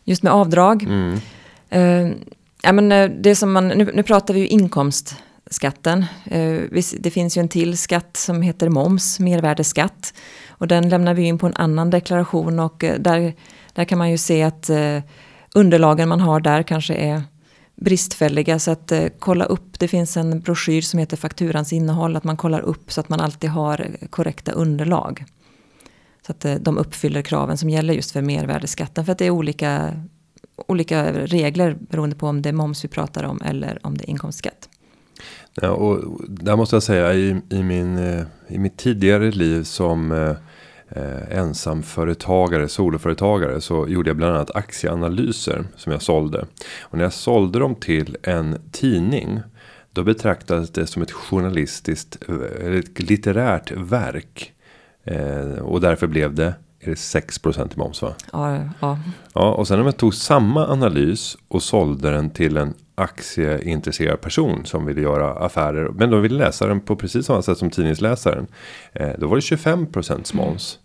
Just 0.04 0.22
med 0.22 0.32
avdrag. 0.32 0.82
Mm. 0.82 1.20
Uh, 1.74 2.16
ja, 2.62 2.72
men 2.72 2.92
eh, 2.92 3.10
det 3.10 3.36
som 3.36 3.52
man, 3.52 3.68
nu, 3.68 3.90
nu 3.94 4.02
pratar 4.02 4.34
vi 4.34 4.40
ju 4.40 4.46
inkomst 4.46 5.16
skatten. 5.50 6.04
Eh, 6.24 6.60
det 6.98 7.10
finns 7.10 7.36
ju 7.36 7.40
en 7.40 7.48
till 7.48 7.78
skatt 7.78 8.16
som 8.16 8.42
heter 8.42 8.68
moms, 8.68 9.20
mervärdesskatt. 9.20 10.14
Och 10.48 10.68
den 10.68 10.88
lämnar 10.88 11.14
vi 11.14 11.22
in 11.22 11.38
på 11.38 11.46
en 11.46 11.56
annan 11.56 11.90
deklaration 11.90 12.60
och 12.60 12.84
eh, 12.84 12.98
där, 12.98 13.34
där 13.72 13.84
kan 13.84 13.98
man 13.98 14.10
ju 14.10 14.18
se 14.18 14.42
att 14.42 14.70
eh, 14.70 15.02
underlagen 15.54 16.08
man 16.08 16.20
har 16.20 16.40
där 16.40 16.62
kanske 16.62 16.94
är 16.94 17.22
bristfälliga. 17.76 18.58
Så 18.58 18.70
att 18.70 18.92
kolla 19.18 19.44
upp, 19.44 19.78
det 19.78 19.88
finns 19.88 20.16
en 20.16 20.40
broschyr 20.40 20.80
som 20.82 20.98
heter 20.98 21.16
fakturans 21.16 21.72
innehåll, 21.72 22.16
att 22.16 22.24
man 22.24 22.36
kollar 22.36 22.60
upp 22.60 22.92
så 22.92 23.00
att 23.00 23.08
man 23.08 23.20
alltid 23.20 23.50
har 23.50 23.86
korrekta 24.10 24.52
underlag. 24.52 25.24
Så 26.26 26.32
att 26.32 26.44
eh, 26.44 26.54
de 26.54 26.78
uppfyller 26.78 27.22
kraven 27.22 27.58
som 27.58 27.70
gäller 27.70 27.94
just 27.94 28.10
för 28.10 28.22
mervärdesskatten. 28.22 29.04
För 29.04 29.12
att 29.12 29.18
det 29.18 29.26
är 29.26 29.30
olika, 29.30 29.92
olika 30.68 31.12
regler 31.12 31.76
beroende 31.80 32.16
på 32.16 32.26
om 32.26 32.42
det 32.42 32.48
är 32.48 32.52
moms 32.52 32.84
vi 32.84 32.88
pratar 32.88 33.24
om 33.24 33.42
eller 33.44 33.78
om 33.86 33.98
det 33.98 34.04
är 34.04 34.10
inkomstskatt. 34.10 34.68
Ja, 35.54 35.70
och 35.70 36.20
där 36.28 36.56
måste 36.56 36.76
jag 36.76 36.82
säga 36.82 37.14
i, 37.14 37.40
i, 37.50 37.62
min, 37.62 37.98
eh, 37.98 38.24
i 38.48 38.58
mitt 38.58 38.76
tidigare 38.76 39.30
liv 39.30 39.62
som 39.62 40.12
eh, 40.12 40.36
eh, 40.88 41.38
ensamföretagare, 41.38 42.68
soloföretagare 42.68 43.60
så 43.60 43.88
gjorde 43.88 44.10
jag 44.10 44.16
bland 44.16 44.34
annat 44.34 44.56
aktieanalyser 44.56 45.64
som 45.76 45.92
jag 45.92 46.02
sålde. 46.02 46.46
Och 46.80 46.98
när 46.98 47.04
jag 47.04 47.12
sålde 47.12 47.58
dem 47.58 47.74
till 47.74 48.16
en 48.22 48.70
tidning 48.72 49.40
då 49.92 50.02
betraktades 50.02 50.70
det 50.70 50.86
som 50.86 51.02
ett 51.02 51.12
journalistiskt, 51.12 52.18
eller 52.60 52.78
ett 52.78 53.10
litterärt 53.10 53.72
verk. 53.72 54.52
Eh, 55.04 55.58
och 55.62 55.80
därför 55.80 56.06
blev 56.06 56.34
det 56.34 56.54
är 56.86 56.90
det 56.90 56.94
6% 56.94 57.74
i 57.74 57.78
moms 57.78 58.02
va? 58.02 58.14
Ja, 58.32 58.56
ja. 58.80 58.98
ja. 59.34 59.54
Och 59.54 59.68
sen 59.68 59.80
om 59.80 59.86
jag 59.86 59.96
tog 59.96 60.14
samma 60.14 60.66
analys 60.66 61.36
och 61.48 61.62
sålde 61.62 62.10
den 62.10 62.30
till 62.30 62.56
en 62.56 62.74
aktieintresserad 62.94 64.20
person 64.20 64.64
som 64.64 64.86
ville 64.86 65.00
göra 65.00 65.32
affärer. 65.32 65.88
Men 65.88 66.10
de 66.10 66.22
ville 66.22 66.38
läsa 66.38 66.66
den 66.66 66.80
på 66.80 66.96
precis 66.96 67.26
samma 67.26 67.42
sätt 67.42 67.58
som 67.58 67.70
tidningsläsaren. 67.70 68.46
Eh, 68.92 69.10
då 69.18 69.26
var 69.26 69.36
det 69.36 69.40
25% 69.40 70.36
moms. 70.36 70.78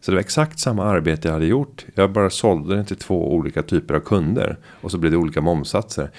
Så 0.00 0.10
det 0.10 0.14
var 0.14 0.20
exakt 0.20 0.58
samma 0.58 0.84
arbete 0.84 1.28
jag 1.28 1.32
hade 1.32 1.46
gjort. 1.46 1.86
Jag 1.94 2.12
bara 2.12 2.30
sålde 2.30 2.76
den 2.76 2.84
till 2.84 2.96
två 2.96 3.32
olika 3.34 3.62
typer 3.62 3.94
av 3.94 4.00
kunder. 4.00 4.58
Och 4.80 4.90
så 4.90 4.98
blev 4.98 5.12
det 5.12 5.18
olika 5.18 5.40
momsatser. 5.40 6.10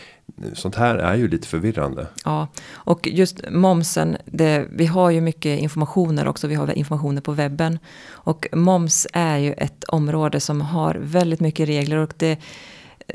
Sånt 0.54 0.76
här 0.76 0.96
är 0.96 1.16
ju 1.16 1.28
lite 1.28 1.48
förvirrande. 1.48 2.08
Ja, 2.26 2.48
och 2.70 3.08
just 3.08 3.50
momsen. 3.50 4.18
Det, 4.26 4.68
vi 4.72 4.86
har 4.86 5.10
ju 5.10 5.22
mycket 5.22 5.60
informationer 5.60 6.28
också. 6.28 6.48
Vi 6.48 6.56
har 6.56 6.78
informationer 6.78 7.22
på 7.22 7.32
webben. 7.32 7.80
Och 8.10 8.48
moms 8.52 9.08
är 9.14 9.38
ju 9.38 9.54
ett 9.54 9.84
område 9.84 10.40
som 10.40 10.62
har 10.62 10.96
väldigt 10.96 11.40
mycket 11.40 11.68
regler. 11.68 11.98
Och 11.98 12.14
det 12.18 12.40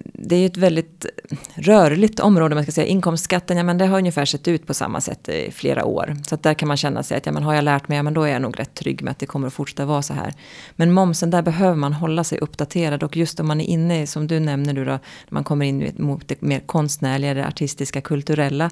det 0.05 0.35
är 0.35 0.41
ju 0.41 0.47
ett 0.47 0.57
väldigt 0.57 1.07
rörligt 1.55 2.21
område 2.21 2.55
man 2.55 2.65
ska 2.65 2.73
säga. 2.73 2.87
Inkomstskatten, 2.87 3.57
ja 3.57 3.63
men 3.63 3.79
det 3.79 3.87
har 3.87 3.99
ungefär 3.99 4.25
sett 4.25 4.49
ut 4.49 4.67
på 4.67 4.75
samma 4.75 5.01
sätt 5.01 5.29
i 5.29 5.51
flera 5.51 5.85
år. 5.85 6.17
Så 6.29 6.35
att 6.35 6.43
där 6.43 6.55
kan 6.55 6.69
man 6.69 6.77
känna 6.77 7.03
sig 7.03 7.17
att 7.17 7.27
ja 7.27 7.33
men 7.33 7.43
har 7.43 7.55
jag 7.55 7.65
lärt 7.65 7.89
mig, 7.89 7.97
ja 7.97 8.03
men 8.03 8.15
då 8.15 8.23
är 8.23 8.33
jag 8.33 8.43
nog 8.43 8.61
rätt 8.61 8.75
trygg 8.75 9.03
med 9.03 9.11
att 9.11 9.19
det 9.19 9.27
kommer 9.27 9.47
att 9.47 9.55
fortsätta 9.55 9.85
vara 9.85 10.03
så 10.03 10.15
här. 10.15 10.35
Men 10.77 10.93
momsen, 10.93 11.31
där 11.31 11.43
behöver 11.43 11.77
man 11.77 11.93
hålla 11.93 12.25
sig 12.25 12.39
uppdaterad 12.39 13.03
och 13.03 13.17
just 13.17 13.41
om 13.41 13.47
man 13.47 13.61
är 13.61 13.65
inne, 13.65 14.07
som 14.07 14.27
du 14.27 14.41
nämner 14.41 14.73
nu 14.73 14.85
då, 14.85 14.91
när 14.91 15.01
man 15.29 15.45
kommer 15.45 15.67
in 15.67 15.93
mot 15.99 16.29
det 16.29 16.43
mer 16.43 16.61
konstnärliga, 16.61 17.35
det 17.35 17.47
artistiska, 17.47 18.01
kulturella. 18.01 18.71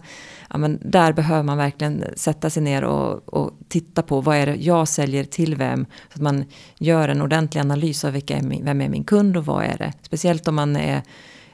Ja 0.50 0.58
men 0.58 0.78
där 0.82 1.12
behöver 1.12 1.42
man 1.42 1.58
verkligen 1.58 2.04
sätta 2.16 2.50
sig 2.50 2.62
ner 2.62 2.84
och, 2.84 3.34
och 3.34 3.50
titta 3.68 4.02
på 4.02 4.20
vad 4.20 4.36
är 4.36 4.46
det 4.46 4.54
jag 4.54 4.88
säljer 4.88 5.24
till 5.24 5.54
vem. 5.56 5.86
Så 6.08 6.14
att 6.14 6.22
man 6.22 6.44
gör 6.78 7.08
en 7.08 7.22
ordentlig 7.22 7.60
analys 7.60 8.04
av 8.04 8.12
vilka 8.12 8.36
är 8.36 8.42
min, 8.42 8.64
vem 8.64 8.80
är 8.80 8.88
min 8.88 9.04
kund 9.04 9.36
och 9.36 9.46
vad 9.46 9.64
är 9.64 9.78
det. 9.78 9.92
Speciellt 10.02 10.48
om 10.48 10.54
man 10.54 10.76
är 10.76 11.02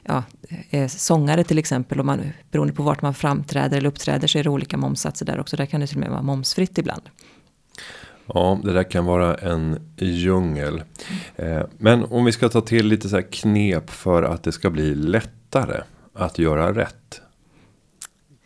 ja, 0.03 0.23
eh, 0.69 0.87
sångare 0.87 1.43
till 1.43 1.57
exempel. 1.57 1.99
Och 1.99 2.05
man, 2.05 2.21
beroende 2.51 2.73
på 2.73 2.83
vart 2.83 3.01
man 3.01 3.13
framträder 3.13 3.77
eller 3.77 3.89
uppträder 3.89 4.27
så 4.27 4.37
är 4.39 4.43
det 4.43 4.49
olika 4.49 4.77
momssatser 4.77 5.25
där 5.25 5.39
också. 5.39 5.57
Där 5.57 5.65
kan 5.65 5.81
det 5.81 5.87
till 5.87 5.97
och 5.97 6.01
med 6.01 6.09
vara 6.09 6.21
momsfritt 6.21 6.77
ibland. 6.77 7.01
Ja, 8.25 8.59
det 8.63 8.73
där 8.73 8.83
kan 8.83 9.05
vara 9.05 9.35
en 9.35 9.93
djungel. 9.97 10.83
Eh, 11.35 11.61
men 11.77 12.03
om 12.03 12.25
vi 12.25 12.31
ska 12.31 12.49
ta 12.49 12.61
till 12.61 12.87
lite 12.87 13.09
så 13.09 13.15
här 13.15 13.31
knep 13.31 13.89
för 13.89 14.23
att 14.23 14.43
det 14.43 14.51
ska 14.51 14.69
bli 14.69 14.95
lättare 14.95 15.81
att 16.13 16.39
göra 16.39 16.73
rätt. 16.73 17.21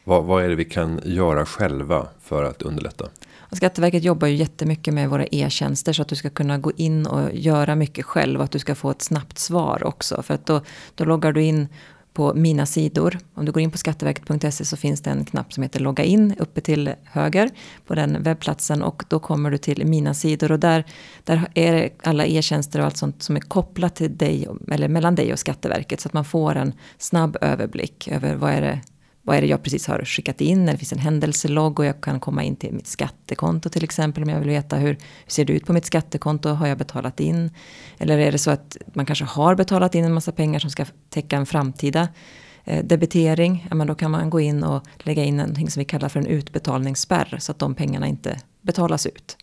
Vad, 0.03 0.23
vad 0.23 0.43
är 0.43 0.49
det 0.49 0.55
vi 0.55 0.65
kan 0.65 1.01
göra 1.03 1.45
själva 1.45 2.07
för 2.21 2.43
att 2.43 2.61
underlätta? 2.61 3.05
Skatteverket 3.51 4.03
jobbar 4.03 4.27
ju 4.27 4.35
jättemycket 4.35 4.93
med 4.93 5.09
våra 5.09 5.25
e-tjänster 5.25 5.93
så 5.93 6.01
att 6.01 6.07
du 6.07 6.15
ska 6.15 6.29
kunna 6.29 6.57
gå 6.57 6.71
in 6.71 7.05
och 7.05 7.33
göra 7.33 7.75
mycket 7.75 8.05
själv 8.05 8.39
och 8.39 8.45
att 8.45 8.51
du 8.51 8.59
ska 8.59 8.75
få 8.75 8.91
ett 8.91 9.01
snabbt 9.01 9.37
svar 9.37 9.83
också. 9.83 10.23
För 10.23 10.33
att 10.33 10.45
då, 10.45 10.61
då 10.95 11.05
loggar 11.05 11.31
du 11.31 11.43
in 11.43 11.67
på 12.15 12.33
mina 12.33 12.65
sidor. 12.65 13.19
Om 13.33 13.45
du 13.45 13.51
går 13.51 13.63
in 13.63 13.71
på 13.71 13.77
skatteverket.se 13.77 14.65
så 14.65 14.77
finns 14.77 15.01
det 15.01 15.09
en 15.09 15.25
knapp 15.25 15.53
som 15.53 15.63
heter 15.63 15.79
logga 15.79 16.03
in 16.03 16.35
uppe 16.39 16.61
till 16.61 16.93
höger 17.03 17.49
på 17.85 17.95
den 17.95 18.23
webbplatsen 18.23 18.83
och 18.83 19.03
då 19.07 19.19
kommer 19.19 19.51
du 19.51 19.57
till 19.57 19.85
mina 19.85 20.13
sidor 20.13 20.51
och 20.51 20.59
där, 20.59 20.83
där 21.23 21.47
är 21.53 21.73
det 21.73 21.89
alla 22.03 22.25
e-tjänster 22.25 22.79
och 22.79 22.85
allt 22.85 22.97
sånt 22.97 23.23
som 23.23 23.35
är 23.35 23.39
kopplat 23.39 23.95
till 23.95 24.17
dig 24.17 24.47
eller 24.71 24.87
mellan 24.87 25.15
dig 25.15 25.33
och 25.33 25.39
Skatteverket 25.39 26.01
så 26.01 26.07
att 26.07 26.13
man 26.13 26.25
får 26.25 26.55
en 26.55 26.73
snabb 26.97 27.37
överblick 27.41 28.07
över 28.07 28.35
vad 28.35 28.51
är 28.51 28.61
det 28.61 28.81
vad 29.25 29.37
är 29.37 29.41
det 29.41 29.47
jag 29.47 29.63
precis 29.63 29.87
har 29.87 30.05
skickat 30.05 30.41
in? 30.41 30.65
Det 30.65 30.77
finns 30.77 30.93
en 30.93 30.99
händelselogg 30.99 31.79
och 31.79 31.85
jag 31.85 32.01
kan 32.01 32.19
komma 32.19 32.43
in 32.43 32.55
till 32.55 32.73
mitt 32.73 32.87
skattekonto 32.87 33.69
till 33.69 33.83
exempel. 33.83 34.23
Om 34.23 34.29
jag 34.29 34.39
vill 34.39 34.49
veta 34.49 34.75
hur, 34.75 34.87
hur 34.87 34.97
ser 35.27 35.45
det 35.45 35.53
ut 35.53 35.65
på 35.65 35.73
mitt 35.73 35.85
skattekonto? 35.85 36.49
Har 36.49 36.67
jag 36.67 36.77
betalat 36.77 37.19
in? 37.19 37.51
Eller 37.97 38.17
är 38.17 38.31
det 38.31 38.37
så 38.37 38.51
att 38.51 38.77
man 38.93 39.05
kanske 39.05 39.25
har 39.25 39.55
betalat 39.55 39.95
in 39.95 40.05
en 40.05 40.13
massa 40.13 40.31
pengar 40.31 40.59
som 40.59 40.69
ska 40.69 40.85
täcka 41.09 41.37
en 41.37 41.45
framtida 41.45 42.07
eh, 42.63 42.85
debitering? 42.85 43.67
Ja, 43.69 43.75
men 43.75 43.87
då 43.87 43.95
kan 43.95 44.11
man 44.11 44.29
gå 44.29 44.39
in 44.39 44.63
och 44.63 44.83
lägga 44.97 45.23
in 45.23 45.37
någonting 45.37 45.71
som 45.71 45.79
vi 45.79 45.85
kallar 45.85 46.09
för 46.09 46.19
en 46.19 46.27
utbetalningsspärr. 46.27 47.37
Så 47.39 47.51
att 47.51 47.59
de 47.59 47.75
pengarna 47.75 48.07
inte 48.07 48.39
betalas 48.61 49.05
ut. 49.05 49.37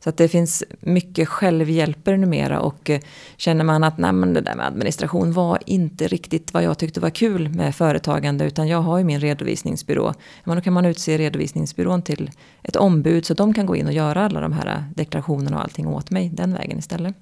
Så 0.00 0.08
att 0.08 0.16
det 0.16 0.28
finns 0.28 0.64
mycket 0.80 1.28
självhjälper 1.28 2.16
numera 2.16 2.60
och 2.60 2.90
eh, 2.90 3.00
känner 3.36 3.64
man 3.64 3.84
att 3.84 3.98
nej, 3.98 4.12
men 4.12 4.34
det 4.34 4.40
där 4.40 4.54
med 4.54 4.66
administration 4.66 5.32
var 5.32 5.58
inte 5.66 6.08
riktigt 6.08 6.54
vad 6.54 6.62
jag 6.62 6.78
tyckte 6.78 7.00
var 7.00 7.10
kul 7.10 7.48
med 7.48 7.74
företagande 7.74 8.44
utan 8.44 8.68
jag 8.68 8.80
har 8.80 8.98
ju 8.98 9.04
min 9.04 9.20
redovisningsbyrå. 9.20 10.14
Men 10.44 10.56
då 10.56 10.62
kan 10.62 10.72
man 10.72 10.84
utse 10.84 11.18
redovisningsbyrån 11.18 12.02
till 12.02 12.30
ett 12.62 12.76
ombud 12.76 13.24
så 13.24 13.34
de 13.34 13.54
kan 13.54 13.66
gå 13.66 13.76
in 13.76 13.86
och 13.86 13.92
göra 13.92 14.24
alla 14.24 14.40
de 14.40 14.52
här 14.52 14.66
eh, 14.66 14.82
deklarationerna 14.94 15.56
och 15.56 15.62
allting 15.62 15.86
åt 15.86 16.10
mig 16.10 16.30
den 16.34 16.52
vägen 16.52 16.78
istället. 16.78 17.14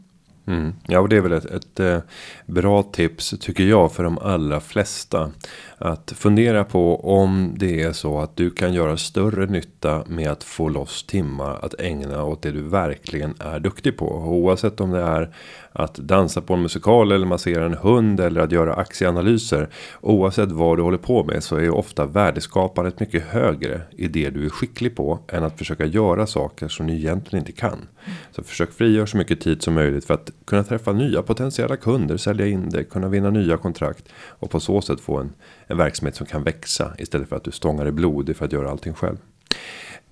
Mm. 0.46 0.72
Ja, 0.86 1.00
och 1.00 1.08
det 1.08 1.16
är 1.16 1.20
väl 1.20 1.32
ett, 1.32 1.44
ett 1.44 1.80
eh, 1.80 1.98
bra 2.46 2.82
tips 2.82 3.34
tycker 3.40 3.64
jag 3.64 3.92
för 3.92 4.04
de 4.04 4.18
allra 4.18 4.60
flesta. 4.60 5.30
Att 5.78 6.12
fundera 6.16 6.64
på 6.64 7.10
om 7.20 7.54
det 7.56 7.82
är 7.82 7.92
så 7.92 8.20
att 8.20 8.36
du 8.36 8.50
kan 8.50 8.74
göra 8.74 8.96
större 8.96 9.46
nytta 9.46 10.04
med 10.06 10.30
att 10.30 10.44
få 10.44 10.68
loss 10.68 11.06
timmar 11.06 11.58
att 11.62 11.80
ägna 11.80 12.24
åt 12.24 12.42
det 12.42 12.50
du 12.50 12.62
verkligen 12.62 13.34
är 13.38 13.60
duktig 13.60 13.96
på. 13.96 14.06
Oavsett 14.06 14.80
om 14.80 14.90
det 14.90 15.00
är 15.00 15.34
att 15.78 15.94
dansa 15.94 16.40
på 16.40 16.54
en 16.54 16.62
musikal 16.62 17.12
eller 17.12 17.26
massera 17.26 17.66
en 17.66 17.74
hund 17.74 18.20
eller 18.20 18.40
att 18.40 18.52
göra 18.52 18.74
aktieanalyser. 18.74 19.68
Oavsett 20.00 20.52
vad 20.52 20.78
du 20.78 20.82
håller 20.82 20.98
på 20.98 21.24
med 21.24 21.44
så 21.44 21.56
är 21.56 21.70
ofta 21.70 22.06
värdeskapandet 22.06 23.00
mycket 23.00 23.22
högre 23.22 23.80
i 23.90 24.08
det 24.08 24.30
du 24.30 24.44
är 24.44 24.48
skicklig 24.48 24.96
på. 24.96 25.18
Än 25.28 25.44
att 25.44 25.58
försöka 25.58 25.84
göra 25.84 26.26
saker 26.26 26.68
som 26.68 26.86
du 26.86 26.92
egentligen 26.92 27.42
inte 27.42 27.60
kan. 27.60 27.88
Så 28.30 28.42
försök 28.42 28.72
frigöra 28.72 29.06
så 29.06 29.16
mycket 29.16 29.40
tid 29.40 29.62
som 29.62 29.74
möjligt 29.74 30.04
för 30.04 30.14
att 30.14 30.30
kunna 30.44 30.64
träffa 30.64 30.92
nya 30.92 31.22
potentiella 31.22 31.76
kunder. 31.76 32.16
Sälja 32.16 32.46
in 32.46 32.70
det, 32.70 32.84
kunna 32.84 33.08
vinna 33.08 33.30
nya 33.30 33.56
kontrakt. 33.56 34.08
Och 34.14 34.50
på 34.50 34.60
så 34.60 34.80
sätt 34.80 35.00
få 35.00 35.16
en, 35.16 35.32
en 35.66 35.76
verksamhet 35.76 36.16
som 36.16 36.26
kan 36.26 36.42
växa. 36.42 36.92
Istället 36.98 37.28
för 37.28 37.36
att 37.36 37.44
du 37.44 37.50
stångar 37.50 37.88
i 37.88 37.92
blod 37.92 38.36
för 38.36 38.44
att 38.44 38.52
göra 38.52 38.70
allting 38.70 38.94
själv. 38.94 39.16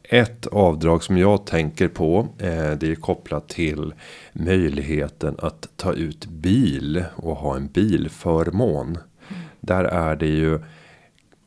Ett 0.08 0.46
avdrag 0.46 1.02
som 1.02 1.18
jag 1.18 1.46
tänker 1.46 1.88
på. 1.88 2.28
Eh, 2.38 2.70
det 2.70 2.90
är 2.90 2.94
kopplat 2.94 3.48
till 3.48 3.94
möjligheten 4.32 5.34
att 5.38 5.68
ta 5.76 5.92
ut 5.92 6.26
bil 6.26 7.04
och 7.16 7.36
ha 7.36 7.56
en 7.56 7.66
bilförmån. 7.66 8.86
Mm. 8.86 9.42
Där 9.60 9.84
är 9.84 10.16
det 10.16 10.26
ju. 10.26 10.58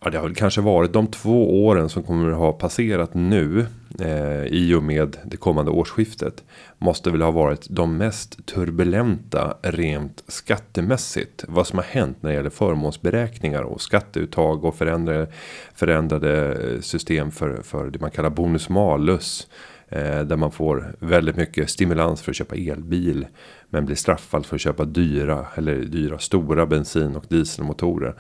Ja, 0.04 0.10
det 0.10 0.18
har 0.18 0.34
kanske 0.34 0.62
varit 0.62 0.94
de 0.94 1.08
två 1.08 1.66
åren 1.66 1.90
som 1.90 2.04
kommer 2.04 2.32
att 2.32 2.38
ha 2.38 2.52
passerat 2.52 3.14
nu 3.14 3.66
eh, 4.00 4.44
i 4.44 4.74
och 4.74 4.84
med 4.84 5.18
det 5.26 5.38
kommande 5.38 5.72
årsskiftet 5.72 6.44
måste 6.78 7.12
väl 7.12 7.22
ha 7.22 7.32
varit 7.32 7.68
de 7.70 7.98
mest 7.98 8.46
turbulenta 8.46 9.58
rent 9.62 10.24
skattemässigt. 10.28 11.46
Vad 11.48 11.68
som 11.68 11.80
har 11.80 11.86
hänt 11.86 12.18
när 12.22 12.30
det 12.30 12.36
gäller 12.36 12.50
förmånsberäkningar 12.50 13.62
och 13.62 13.82
skatteuttag 13.82 14.66
och 14.66 14.76
förändrade, 14.76 15.28
förändrade 15.76 16.58
system 16.82 17.32
för, 17.32 17.62
för 17.64 17.90
det 17.90 18.02
man 18.02 18.12
kallar 18.12 18.30
bonus 18.30 18.70
malus. 18.70 19.48
Eh, 19.90 20.20
där 20.20 20.36
man 20.36 20.52
får 20.52 20.96
väldigt 21.00 21.36
mycket 21.36 21.70
stimulans 21.70 22.22
för 22.22 22.32
att 22.32 22.36
köpa 22.36 22.56
elbil. 22.56 23.28
Men 23.70 23.86
blir 23.86 23.96
straffad 23.96 24.46
för 24.46 24.56
att 24.56 24.62
köpa 24.62 24.86
dyra 24.86 25.46
eller 25.56 25.76
dyra 25.76 26.20
stora 26.20 26.66
bensin 26.66 27.16
och 27.16 27.26
dieselmotorer. 27.28 28.16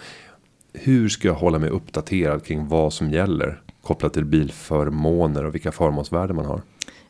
Hur 0.73 1.10
ska 1.10 1.27
jag 1.27 1.36
hålla 1.36 1.60
mig 1.60 1.69
uppdaterad 1.69 2.45
kring 2.45 2.67
vad 2.67 2.93
som 2.93 3.12
gäller 3.12 3.62
kopplat 3.88 4.13
till 4.13 4.26
bilförmåner 4.26 5.45
och 5.45 5.56
vilka 5.56 5.71
förmånsvärden 5.71 6.36
man 6.36 6.45
har? 6.45 6.62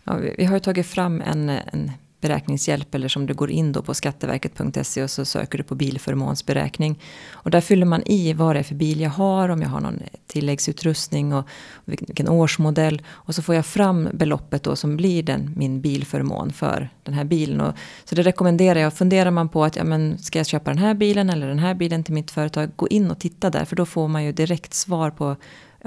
Ja, 0.04 0.16
vi, 0.16 0.36
vi 0.38 0.46
har 0.46 0.54
ju 0.54 0.60
tagit 0.60 0.88
fram 0.88 1.22
en, 1.22 1.50
en 1.50 1.92
beräkningshjälp 2.22 2.96
eller 2.96 3.08
som 3.08 3.26
du 3.26 3.34
går 3.34 3.52
in 3.52 3.72
då 3.72 3.82
på 3.82 3.94
skatteverket.se 3.94 5.04
och 5.04 5.10
så 5.10 5.26
söker 5.26 5.58
du 5.58 5.64
på 5.64 5.76
bilförmånsberäkning. 5.76 7.00
Och 7.32 7.52
där 7.52 7.62
fyller 7.62 7.86
man 7.86 8.04
i 8.06 8.34
vad 8.34 8.56
det 8.56 8.60
är 8.60 8.64
för 8.64 8.76
bil 8.76 9.02
jag 9.02 9.10
har, 9.10 9.50
om 9.50 9.62
jag 9.62 9.70
har 9.70 9.80
någon 9.80 10.00
tilläggsutrustning 10.28 11.34
och 11.34 11.48
vilken 11.86 12.30
årsmodell. 12.30 13.02
Och 13.10 13.36
så 13.36 13.42
får 13.42 13.56
jag 13.56 13.66
fram 13.66 14.10
beloppet 14.14 14.64
då 14.64 14.76
som 14.76 14.98
blir 14.98 15.24
den, 15.24 15.54
min 15.56 15.82
bilförmån 15.82 16.54
för 16.54 16.90
den 17.04 17.14
här 17.14 17.24
bilen. 17.24 17.62
Och, 17.62 17.74
så 18.06 18.16
det 18.16 18.22
rekommenderar 18.22 18.80
jag. 18.80 18.94
Funderar 18.94 19.32
man 19.32 19.50
på 19.50 19.64
att 19.64 19.76
ja, 19.76 19.84
men 19.84 20.18
ska 20.18 20.40
jag 20.40 20.48
köpa 20.48 20.70
den 20.70 20.80
här 20.80 20.94
bilen 20.94 21.30
eller 21.30 21.48
den 21.48 21.60
här 21.60 21.74
bilen 21.74 22.04
till 22.04 22.14
mitt 22.14 22.32
företag. 22.32 22.70
Gå 22.76 22.88
in 22.88 23.12
och 23.12 23.20
titta 23.20 23.50
där 23.50 23.66
för 23.66 23.76
då 23.76 23.86
får 23.86 24.08
man 24.08 24.24
ju 24.24 24.32
direkt 24.32 24.74
svar 24.74 25.12
på 25.12 25.36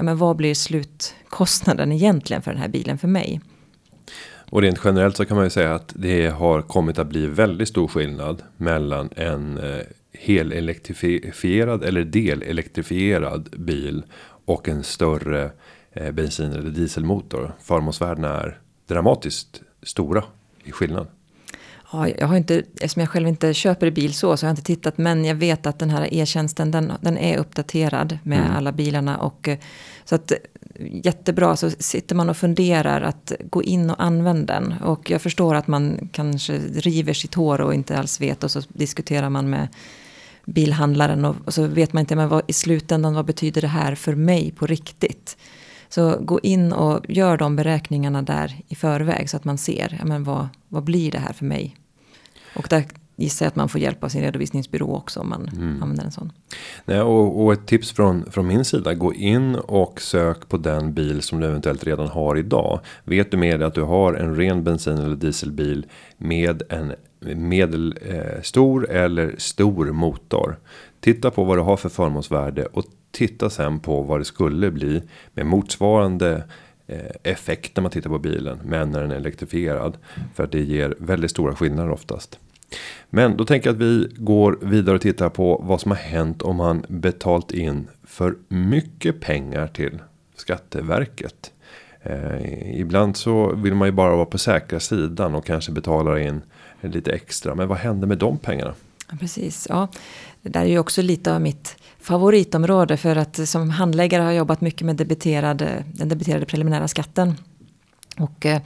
ja, 0.01 0.05
men 0.05 0.17
vad 0.17 0.35
blir 0.35 0.53
slutkostnaden 0.53 1.91
egentligen 1.91 2.41
för 2.41 2.51
den 2.51 2.61
här 2.61 2.67
bilen 2.67 2.97
för 2.97 3.07
mig. 3.07 3.41
Och 4.49 4.61
rent 4.61 4.79
generellt 4.83 5.17
så 5.17 5.25
kan 5.25 5.37
man 5.37 5.45
ju 5.45 5.49
säga 5.49 5.75
att 5.75 5.93
det 5.95 6.27
har 6.27 6.61
kommit 6.61 6.99
att 6.99 7.07
bli 7.07 7.25
väldigt 7.25 7.67
stor 7.67 7.87
skillnad 7.87 8.43
mellan 8.57 9.09
en 9.15 9.57
eh, 9.57 9.79
helelektrifierad 10.13 11.83
eller 11.83 12.03
delelektrifierad 12.03 13.49
bil 13.57 14.03
och 14.45 14.69
en 14.69 14.83
större 14.83 15.51
eh, 15.91 16.11
bensin 16.11 16.51
eller 16.51 16.69
dieselmotor. 16.69 17.53
Förmånsvärdena 17.59 18.29
är 18.29 18.59
dramatiskt 18.87 19.61
stora 19.83 20.23
i 20.63 20.71
skillnad. 20.71 21.07
Ja, 21.91 22.07
jag 22.07 22.27
har 22.27 22.37
inte, 22.37 22.55
eftersom 22.57 22.99
jag 22.99 23.09
själv 23.09 23.27
inte 23.27 23.53
köper 23.53 23.91
bil 23.91 24.13
så, 24.13 24.37
så 24.37 24.45
har 24.45 24.49
jag 24.49 24.53
inte 24.53 24.63
tittat. 24.63 24.97
Men 24.97 25.25
jag 25.25 25.35
vet 25.35 25.65
att 25.65 25.79
den 25.79 25.89
här 25.89 26.13
e-tjänsten, 26.13 26.71
den, 26.71 26.93
den 27.01 27.17
är 27.17 27.37
uppdaterad 27.37 28.17
med 28.23 28.39
mm. 28.39 28.55
alla 28.55 28.71
bilarna. 28.71 29.17
Och, 29.17 29.47
eh, 29.47 29.57
så 30.05 30.15
att 30.15 30.31
jättebra, 30.79 31.55
så 31.55 31.69
sitter 31.69 32.15
man 32.15 32.29
och 32.29 32.37
funderar 32.37 33.01
att 33.01 33.31
gå 33.49 33.63
in 33.63 33.89
och 33.89 34.03
använda 34.03 34.53
den. 34.53 34.73
Och 34.83 35.09
jag 35.09 35.21
förstår 35.21 35.55
att 35.55 35.67
man 35.67 36.09
kanske 36.11 36.57
river 36.57 37.13
sitt 37.13 37.35
hår 37.35 37.61
och 37.61 37.73
inte 37.73 37.97
alls 37.97 38.21
vet. 38.21 38.43
Och 38.43 38.51
så 38.51 38.61
diskuterar 38.67 39.29
man 39.29 39.49
med 39.49 39.67
bilhandlaren 40.45 41.25
och, 41.25 41.35
och 41.45 41.53
så 41.53 41.67
vet 41.67 41.93
man 41.93 42.01
inte, 42.01 42.15
men 42.15 42.29
vad, 42.29 42.43
i 42.47 42.53
slutändan, 42.53 43.13
vad 43.13 43.25
betyder 43.25 43.61
det 43.61 43.67
här 43.67 43.95
för 43.95 44.15
mig 44.15 44.51
på 44.51 44.65
riktigt? 44.65 45.37
Så 45.89 46.17
gå 46.21 46.39
in 46.39 46.73
och 46.73 47.09
gör 47.09 47.37
de 47.37 47.55
beräkningarna 47.55 48.21
där 48.21 48.61
i 48.67 48.75
förväg 48.75 49.29
så 49.29 49.37
att 49.37 49.43
man 49.43 49.57
ser, 49.57 49.97
ja, 49.99 50.05
men 50.05 50.23
vad, 50.23 50.47
vad 50.67 50.83
blir 50.83 51.11
det 51.11 51.19
här 51.19 51.33
för 51.33 51.45
mig? 51.45 51.75
Och 52.55 52.67
där 52.69 52.85
gissar 53.15 53.45
jag 53.45 53.47
att 53.47 53.55
man 53.55 53.69
får 53.69 53.81
hjälp 53.81 54.03
av 54.03 54.09
sin 54.09 54.21
redovisningsbyrå 54.21 54.95
också 54.95 55.19
om 55.19 55.29
man 55.29 55.47
mm. 55.47 55.83
använder 55.83 56.03
en 56.03 56.11
sån. 56.11 56.31
Nej, 56.85 57.01
och, 57.01 57.43
och, 57.43 57.53
ett 57.53 57.65
tips 57.65 57.91
från, 57.91 58.31
från 58.31 58.47
min 58.47 58.65
sida. 58.65 58.93
Gå 58.93 59.13
in 59.13 59.55
och 59.55 60.01
sök 60.01 60.49
på 60.49 60.57
den 60.57 60.93
bil 60.93 61.21
som 61.21 61.39
du 61.39 61.47
eventuellt 61.47 61.83
redan 61.83 62.07
har 62.07 62.37
idag. 62.37 62.79
Vet 63.03 63.31
du 63.31 63.37
med 63.37 63.63
att 63.63 63.73
du 63.73 63.81
har 63.81 64.13
en 64.13 64.35
ren 64.35 64.63
bensin 64.63 64.97
eller 64.97 65.15
dieselbil 65.15 65.85
med 66.17 66.63
en 66.69 66.93
medelstor 67.35 68.87
eh, 68.89 69.03
eller 69.03 69.35
stor 69.37 69.85
motor. 69.91 70.59
Titta 70.99 71.31
på 71.31 71.43
vad 71.43 71.57
du 71.57 71.61
har 71.61 71.77
för 71.77 71.89
förmånsvärde 71.89 72.65
och 72.65 72.85
titta 73.11 73.49
sen 73.49 73.79
på 73.79 74.01
vad 74.01 74.19
det 74.19 74.25
skulle 74.25 74.71
bli 74.71 75.01
med 75.33 75.45
motsvarande 75.45 76.43
Eh, 76.91 77.31
effekt 77.31 77.75
när 77.75 77.81
man 77.81 77.91
tittar 77.91 78.09
på 78.09 78.19
bilen. 78.19 78.59
Men 78.65 78.91
när 78.91 79.01
den 79.01 79.11
är 79.11 79.15
elektrifierad. 79.15 79.97
För 80.35 80.43
att 80.43 80.51
det 80.51 80.61
ger 80.61 80.95
väldigt 80.99 81.31
stora 81.31 81.55
skillnader 81.55 81.91
oftast. 81.91 82.39
Men 83.09 83.37
då 83.37 83.45
tänker 83.45 83.69
jag 83.69 83.75
att 83.75 83.81
vi 83.81 84.07
går 84.17 84.59
vidare 84.61 84.95
och 84.95 85.01
tittar 85.01 85.29
på 85.29 85.61
vad 85.63 85.81
som 85.81 85.91
har 85.91 85.97
hänt 85.97 86.41
om 86.41 86.55
man 86.55 86.85
betalt 86.87 87.51
in 87.51 87.87
för 88.03 88.35
mycket 88.47 89.21
pengar 89.21 89.67
till 89.67 89.99
Skatteverket. 90.35 91.51
Eh, 92.01 92.79
ibland 92.79 93.17
så 93.17 93.55
vill 93.55 93.75
man 93.75 93.87
ju 93.87 93.91
bara 93.91 94.15
vara 94.15 94.25
på 94.25 94.37
säkra 94.37 94.79
sidan 94.79 95.35
och 95.35 95.45
kanske 95.45 95.71
betala 95.71 96.19
in 96.19 96.41
lite 96.81 97.11
extra. 97.11 97.55
Men 97.55 97.67
vad 97.67 97.77
händer 97.77 98.07
med 98.07 98.17
de 98.17 98.37
pengarna? 98.37 98.73
Precis, 99.19 99.67
ja. 99.69 99.87
Det 100.41 100.49
där 100.49 100.61
är 100.61 100.65
ju 100.65 100.79
också 100.79 101.01
lite 101.01 101.35
av 101.35 101.41
mitt 101.41 101.75
favoritområde 101.99 102.97
för 102.97 103.15
att 103.15 103.39
eh, 103.39 103.45
som 103.45 103.69
handläggare 103.69 104.21
har 104.21 104.31
jag 104.31 104.37
jobbat 104.37 104.61
mycket 104.61 104.85
med 104.85 104.95
debiterade, 104.95 105.69
eh, 105.69 105.85
den 105.93 106.09
debiterade 106.09 106.45
preliminära 106.45 106.87
skatten. 106.87 107.35
Och 108.17 108.45
eh, 108.45 108.61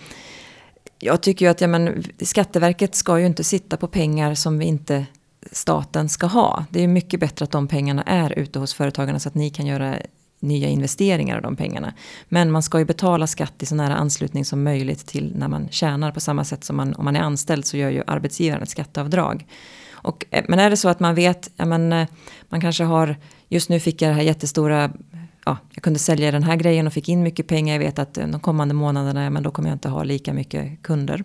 jag 0.99 1.21
tycker 1.21 1.45
ju 1.45 1.51
att 1.51 1.61
ja, 1.61 1.67
men, 1.67 2.03
Skatteverket 2.21 2.95
ska 2.95 3.19
ju 3.19 3.25
inte 3.25 3.43
sitta 3.43 3.77
på 3.77 3.87
pengar 3.87 4.35
som 4.35 4.59
vi 4.59 4.65
inte 4.65 5.05
staten 5.51 6.09
ska 6.09 6.25
ha. 6.25 6.65
Det 6.69 6.83
är 6.83 6.87
mycket 6.87 7.19
bättre 7.19 7.43
att 7.43 7.51
de 7.51 7.67
pengarna 7.67 8.03
är 8.03 8.39
ute 8.39 8.59
hos 8.59 8.73
företagarna 8.73 9.19
så 9.19 9.29
att 9.29 9.35
ni 9.35 9.49
kan 9.49 9.65
göra 9.65 9.97
nya 10.39 10.67
investeringar 10.67 11.35
av 11.35 11.41
de 11.41 11.55
pengarna. 11.55 11.93
Men 12.29 12.51
man 12.51 12.63
ska 12.63 12.79
ju 12.79 12.85
betala 12.85 13.27
skatt 13.27 13.53
i 13.63 13.65
så 13.65 13.75
nära 13.75 13.95
anslutning 13.95 14.45
som 14.45 14.63
möjligt 14.63 15.05
till 15.05 15.33
när 15.35 15.47
man 15.47 15.69
tjänar 15.69 16.11
på 16.11 16.19
samma 16.19 16.43
sätt 16.43 16.63
som 16.63 16.75
man, 16.75 16.93
om 16.93 17.05
man 17.05 17.15
är 17.15 17.21
anställd 17.21 17.65
så 17.65 17.77
gör 17.77 17.89
ju 17.89 18.03
arbetsgivaren 18.07 18.63
ett 18.63 18.69
skatteavdrag. 18.69 19.45
Och, 20.05 20.25
eh, 20.29 20.45
men 20.47 20.59
är 20.59 20.69
det 20.69 20.77
så 20.77 20.89
att 20.89 20.99
man 20.99 21.15
vet, 21.15 21.51
ja, 21.55 21.65
men, 21.65 21.93
eh, 21.93 22.07
man 22.49 22.61
kanske 22.61 22.83
har, 22.83 23.15
just 23.49 23.69
nu 23.69 23.79
fick 23.79 24.01
jag 24.01 24.11
det 24.11 24.15
här 24.15 24.21
jättestora 24.21 24.91
ja, 25.45 25.57
jag 25.73 25.83
kunde 25.83 25.99
sälja 25.99 26.31
den 26.31 26.43
här 26.43 26.55
grejen 26.55 26.87
och 26.87 26.93
fick 26.93 27.09
in 27.09 27.23
mycket 27.23 27.47
pengar. 27.47 27.73
Jag 27.73 27.79
vet 27.79 27.99
att 27.99 28.17
eh, 28.17 28.27
de 28.27 28.39
kommande 28.39 28.73
månaderna, 28.73 29.23
ja, 29.23 29.29
men 29.29 29.43
då 29.43 29.51
kommer 29.51 29.69
jag 29.69 29.75
inte 29.75 29.89
ha 29.89 30.03
lika 30.03 30.33
mycket 30.33 30.81
kunder. 30.81 31.23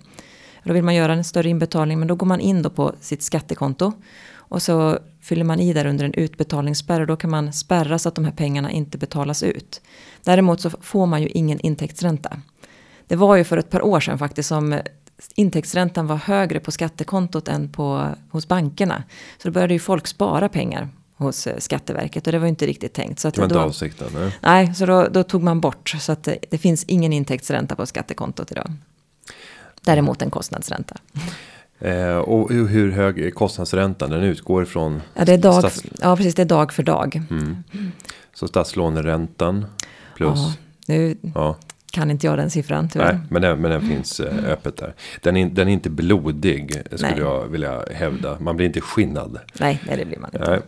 Då 0.64 0.73
vill 0.73 0.85
man 0.85 0.95
göra 0.95 1.12
en 1.12 1.25
större 1.25 1.49
inbetalning, 1.49 1.99
men 1.99 2.09
då 2.09 2.14
går 2.14 2.27
man 2.27 2.40
in 2.40 2.62
då 2.62 2.71
på 2.71 2.95
sitt 3.01 3.23
skattekonto. 3.23 3.93
Och 4.35 4.62
så 4.62 4.99
fyller 5.21 5.45
man 5.45 5.61
i 5.61 5.73
där 5.73 5.87
under 5.87 6.05
en 6.05 6.14
utbetalningsspärr 6.14 7.01
och 7.01 7.07
då 7.07 7.16
kan 7.16 7.31
man 7.31 7.53
spärra 7.53 7.99
så 7.99 8.09
att 8.09 8.14
de 8.14 8.25
här 8.25 8.33
pengarna 8.33 8.71
inte 8.71 8.99
betalas 8.99 9.43
ut. 9.43 9.81
Däremot 10.25 10.61
så 10.61 10.71
får 10.71 11.07
man 11.07 11.23
ju 11.23 11.29
ingen 11.29 11.61
intäktsränta. 11.61 12.40
Det 13.07 13.16
var 13.16 13.37
ju 13.37 13.45
för 13.45 13.57
ett 13.57 13.71
par 13.71 13.83
år 13.83 14.01
sedan 14.01 14.19
faktiskt 14.19 14.49
som 14.49 14.81
intäktsräntan 15.35 16.07
var 16.07 16.17
högre 16.17 16.61
på 16.61 16.71
skattekontot 16.71 17.49
än 17.49 17.69
på, 17.73 18.09
hos 18.31 18.49
bankerna. 18.49 19.03
Så 19.43 19.49
då 19.49 19.53
började 19.53 19.75
ju 19.75 19.81
folk 19.81 20.07
spara 20.07 20.49
pengar 20.49 20.89
hos 21.17 21.47
eh, 21.47 21.59
Skatteverket 21.59 22.27
och 22.27 22.33
det 22.33 22.39
var 22.39 22.47
inte 22.47 22.67
riktigt 22.67 22.93
tänkt. 22.93 23.21
Så 23.21 23.29
att 23.29 23.35
det 23.35 23.41
var 23.41 23.49
då, 23.49 23.55
inte 23.55 23.65
avsikten? 23.65 24.09
Nej, 24.15 24.39
nej 24.41 24.75
så 24.75 24.87
då, 24.87 25.09
då, 25.11 25.23
tog 25.23 25.43
man 25.43 25.61
bort 25.61 25.89
så 25.89 26.13
att 26.13 26.25
det, 26.25 26.39
det, 26.51 26.59
finns 26.59 26.85
ingen 26.85 27.13
intäktsränta 27.13 27.77
på 27.77 27.87
skattekontot 27.87 28.53
idag. 28.53 28.73
Däremot 29.81 30.23
en 30.23 30.31
kostnadsränta. 30.31 30.97
Eh, 31.79 32.17
och 32.17 32.51
hur 32.51 32.91
hög 32.91 33.19
är 33.19 33.31
kostnadsräntan? 33.31 34.11
Den 34.11 34.23
utgår 34.23 34.65
från? 34.65 35.03
Ja, 35.15 35.25
det 35.25 35.33
är 35.33 35.39
dag, 35.39 35.59
stats... 35.59 35.83
ja 36.01 36.17
precis, 36.17 36.35
det 36.35 36.43
är 36.43 36.47
dag 36.47 36.73
för 36.73 36.83
dag. 36.83 37.23
Mm. 37.31 37.57
Så 38.35 38.49
statslåneräntan 38.49 39.67
plus? 40.17 40.39
Ja, 40.39 40.55
nu 40.87 41.17
ja. 41.35 41.57
Kan 41.90 42.11
inte 42.11 42.26
jag 42.26 42.38
den 42.38 42.50
siffran 42.50 42.88
tyvärr. 42.88 43.12
Nej, 43.12 43.20
men 43.31 43.42
den, 43.42 43.61
men 43.61 43.70
den 43.70 43.81
finns 43.81 44.20
eh, 44.20 44.53
öppet 44.53 44.76
där. 44.76 44.94
Den 45.20 45.37
är, 45.37 45.46
den 45.46 45.68
är 45.68 45.72
inte 45.72 45.90
blodig 45.90 46.83
skulle 46.94 47.11
nej. 47.11 47.20
jag 47.20 47.46
vilja 47.46 47.85
hävda. 47.94 48.37
Man 48.40 48.57
blir 48.57 48.66
inte 48.66 48.81
skinnad. 48.81 49.38
Nej, 49.61 49.81
nej 49.87 49.96
det 49.96 50.05
blir 50.05 50.18
man 50.18 50.31
inte. 50.35 50.50
Nej. 50.50 50.61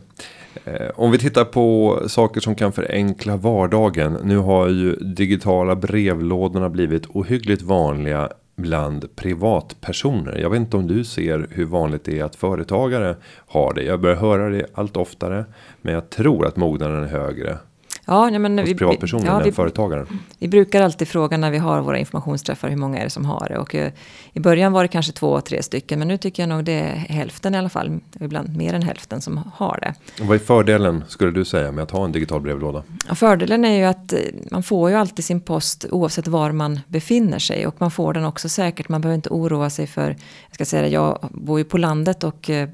Eh, 0.65 0.91
om 0.95 1.11
vi 1.11 1.19
tittar 1.19 1.45
på 1.45 1.99
saker 2.07 2.41
som 2.41 2.55
kan 2.55 2.73
förenkla 2.73 3.37
vardagen. 3.37 4.19
Nu 4.25 4.37
har 4.37 4.69
ju 4.69 4.97
digitala 4.97 5.77
brevlådorna 5.77 6.69
blivit 6.69 7.07
ohyggligt 7.07 7.63
vanliga 7.63 8.29
bland 8.57 9.17
privatpersoner. 9.17 10.39
Jag 10.39 10.51
vet 10.51 10.61
inte 10.61 10.77
om 10.77 10.87
du 10.87 11.05
ser 11.05 11.47
hur 11.51 11.65
vanligt 11.65 12.05
det 12.05 12.19
är 12.19 12.25
att 12.25 12.37
företagare 12.37 13.17
har 13.47 13.75
det. 13.75 13.83
Jag 13.83 14.01
börjar 14.01 14.17
höra 14.17 14.49
det 14.49 14.67
allt 14.75 14.97
oftare. 14.97 15.45
Men 15.83 15.95
jag 15.95 16.11
tror 16.11 16.47
att 16.47 16.57
mognaden 16.57 17.05
är 17.05 17.09
högre 17.09 17.59
Ja, 18.07 18.31
ja, 18.31 18.39
men 18.39 18.59
hos 18.59 18.69
vi, 18.69 18.75
privatpersoner 18.75 19.27
ja, 19.27 19.39
vi, 19.45 19.53
företagare. 19.53 20.07
vi 20.39 20.49
brukar 20.49 20.83
alltid 20.83 21.09
fråga 21.09 21.37
när 21.37 21.51
vi 21.51 21.59
har 21.59 21.81
våra 21.81 21.99
informationsträffar 21.99 22.69
hur 22.69 22.77
många 22.77 22.99
är 22.99 23.05
det 23.05 23.11
som 23.11 23.25
har 23.25 23.47
det. 23.49 23.59
Och 23.59 23.75
eh, 23.75 23.93
i 24.33 24.41
början 24.41 24.73
var 24.73 24.85
det 24.85 24.89
kanske 24.89 25.13
två, 25.13 25.41
tre 25.41 25.63
stycken. 25.63 25.99
Men 25.99 26.09
nu 26.09 26.17
tycker 26.17 26.43
jag 26.43 26.49
nog 26.49 26.65
det 26.65 26.73
är 26.73 26.95
hälften 26.95 27.55
i 27.55 27.59
alla 27.59 27.69
fall. 27.69 28.01
Ibland 28.21 28.57
mer 28.57 28.75
än 28.75 28.83
hälften 28.83 29.21
som 29.21 29.41
har 29.55 29.79
det. 29.83 29.95
Och 30.23 30.27
vad 30.27 30.35
är 30.35 30.39
fördelen 30.39 31.05
skulle 31.09 31.31
du 31.31 31.45
säga 31.45 31.73
med 31.73 31.83
att 31.83 31.91
ha 31.91 32.05
en 32.05 32.13
digital 32.13 32.41
brevlåda? 32.41 32.83
Ja, 33.09 33.15
fördelen 33.15 33.65
är 33.65 33.79
ju 33.79 33.85
att 33.85 34.13
eh, 34.13 34.19
man 34.51 34.63
får 34.63 34.91
ju 34.91 34.97
alltid 34.97 35.25
sin 35.25 35.41
post 35.41 35.87
oavsett 35.91 36.27
var 36.27 36.53
man 36.53 36.81
befinner 36.87 37.39
sig. 37.39 37.67
Och 37.67 37.75
man 37.79 37.91
får 37.91 38.15
den 38.15 38.25
också 38.25 38.49
säkert. 38.49 38.89
Man 38.89 39.01
behöver 39.01 39.15
inte 39.15 39.31
oroa 39.31 39.71
sig 39.71 39.87
för, 39.87 40.09
jag 40.47 40.55
ska 40.55 40.65
säga 40.65 40.83
det, 40.83 40.89
jag 40.89 41.19
bor 41.31 41.59
ju 41.59 41.65
på 41.65 41.79
landet 41.79 42.25
och 42.25 42.51
eh, 42.51 42.69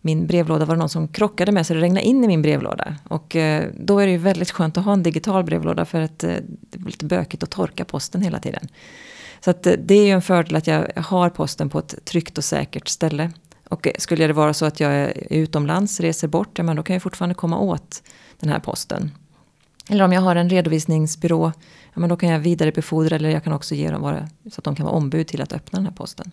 min 0.00 0.26
brevlåda 0.26 0.64
var 0.64 0.74
det 0.74 0.78
någon 0.78 0.88
som 0.88 1.08
krockade 1.08 1.52
med 1.52 1.66
så 1.66 1.74
det 1.74 1.80
regnade 1.80 2.06
in 2.06 2.24
i 2.24 2.26
min 2.26 2.42
brevlåda. 2.42 2.96
Och 3.08 3.36
eh, 3.36 3.70
då 3.80 3.98
är 3.98 4.06
det 4.06 4.12
ju 4.12 4.18
väldigt 4.18 4.50
skönt 4.50 4.78
att 4.78 4.84
ha 4.84 4.92
en 4.92 5.02
digital 5.02 5.44
brevlåda 5.44 5.84
för 5.84 6.00
att 6.00 6.24
eh, 6.24 6.34
det 6.70 6.78
blir 6.78 6.90
lite 6.90 7.04
bökigt 7.04 7.42
att 7.42 7.50
torka 7.50 7.84
posten 7.84 8.22
hela 8.22 8.38
tiden. 8.38 8.68
Så 9.40 9.50
att 9.50 9.66
eh, 9.66 9.72
det 9.72 9.94
är 9.94 10.06
ju 10.06 10.10
en 10.10 10.22
fördel 10.22 10.56
att 10.56 10.66
jag 10.66 10.88
har 10.96 11.30
posten 11.30 11.70
på 11.70 11.78
ett 11.78 12.04
tryggt 12.04 12.38
och 12.38 12.44
säkert 12.44 12.88
ställe. 12.88 13.30
Och 13.68 13.88
skulle 13.98 14.26
det 14.26 14.32
vara 14.32 14.54
så 14.54 14.66
att 14.66 14.80
jag 14.80 14.92
är 14.92 15.26
utomlands, 15.30 16.00
reser 16.00 16.28
bort, 16.28 16.58
ja, 16.58 16.64
men 16.64 16.76
då 16.76 16.82
kan 16.82 16.94
jag 16.94 17.02
fortfarande 17.02 17.34
komma 17.34 17.58
åt 17.58 18.02
den 18.40 18.50
här 18.50 18.60
posten. 18.60 19.10
Eller 19.90 20.04
om 20.04 20.12
jag 20.12 20.20
har 20.20 20.36
en 20.36 20.50
redovisningsbyrå, 20.50 21.52
ja, 21.94 22.00
men 22.00 22.08
då 22.08 22.16
kan 22.16 22.28
jag 22.28 22.38
vidarebefordra 22.38 23.16
eller 23.16 23.30
jag 23.30 23.44
kan 23.44 23.52
också 23.52 23.74
ge 23.74 23.90
dem 23.90 24.02
vara, 24.02 24.28
så 24.52 24.58
att 24.58 24.64
de 24.64 24.76
kan 24.76 24.86
vara 24.86 24.96
ombud 24.96 25.26
till 25.26 25.42
att 25.42 25.52
öppna 25.52 25.76
den 25.76 25.86
här 25.86 25.94
posten. 25.94 26.32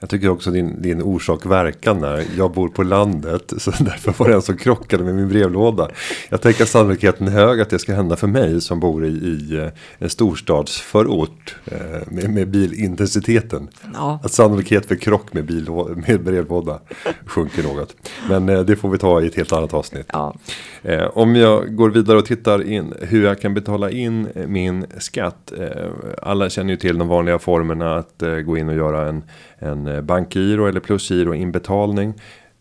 Jag 0.00 0.10
tycker 0.10 0.28
också 0.28 0.50
din, 0.50 0.82
din 0.82 1.02
orsak 1.02 1.46
verkan 1.46 2.00
där. 2.00 2.24
Jag 2.36 2.52
bor 2.52 2.68
på 2.68 2.82
landet. 2.82 3.52
Så 3.58 3.70
därför 3.70 4.14
var 4.18 4.28
det 4.28 4.34
en 4.34 4.42
som 4.42 4.56
krockade 4.56 5.04
med 5.04 5.14
min 5.14 5.28
brevlåda. 5.28 5.88
Jag 6.28 6.40
tänker 6.40 6.62
att 6.62 6.68
sannolikheten 6.68 7.26
är 7.28 7.32
hög 7.32 7.60
att 7.60 7.70
det 7.70 7.78
ska 7.78 7.94
hända 7.94 8.16
för 8.16 8.26
mig. 8.26 8.60
Som 8.60 8.80
bor 8.80 9.06
i, 9.06 9.08
i 9.08 9.56
eh, 9.56 9.68
en 9.98 10.10
storstadsförort. 10.10 11.56
Eh, 11.64 11.78
med, 12.06 12.30
med 12.30 12.48
bilintensiteten. 12.48 13.68
Ja. 13.94 14.20
Att 14.24 14.32
sannolikhet 14.32 14.86
för 14.86 14.96
krock 14.96 15.32
med, 15.32 15.44
bil, 15.44 15.70
med 16.06 16.24
brevlåda 16.24 16.80
sjunker 17.26 17.62
något. 17.62 17.96
Men 18.28 18.48
eh, 18.48 18.60
det 18.60 18.76
får 18.76 18.88
vi 18.88 18.98
ta 18.98 19.22
i 19.22 19.26
ett 19.26 19.34
helt 19.34 19.52
annat 19.52 19.74
avsnitt. 19.74 20.06
Ja, 20.12 20.34
Eh, 20.82 21.04
om 21.04 21.36
jag 21.36 21.76
går 21.76 21.90
vidare 21.90 22.18
och 22.18 22.24
tittar 22.24 22.62
in 22.62 22.94
hur 23.00 23.24
jag 23.24 23.40
kan 23.40 23.54
betala 23.54 23.90
in 23.90 24.26
eh, 24.34 24.46
min 24.46 24.86
skatt. 24.98 25.52
Eh, 25.58 25.86
alla 26.22 26.50
känner 26.50 26.70
ju 26.70 26.76
till 26.76 26.98
de 26.98 27.08
vanliga 27.08 27.38
formerna 27.38 27.96
att 27.96 28.22
eh, 28.22 28.34
gå 28.34 28.58
in 28.58 28.68
och 28.68 28.74
göra 28.74 29.08
en, 29.08 29.24
en 29.58 29.86
eh, 29.86 30.00
bankgiro 30.00 30.66
eller 30.66 30.80
plusgiro 30.80 31.34
inbetalning. 31.34 32.14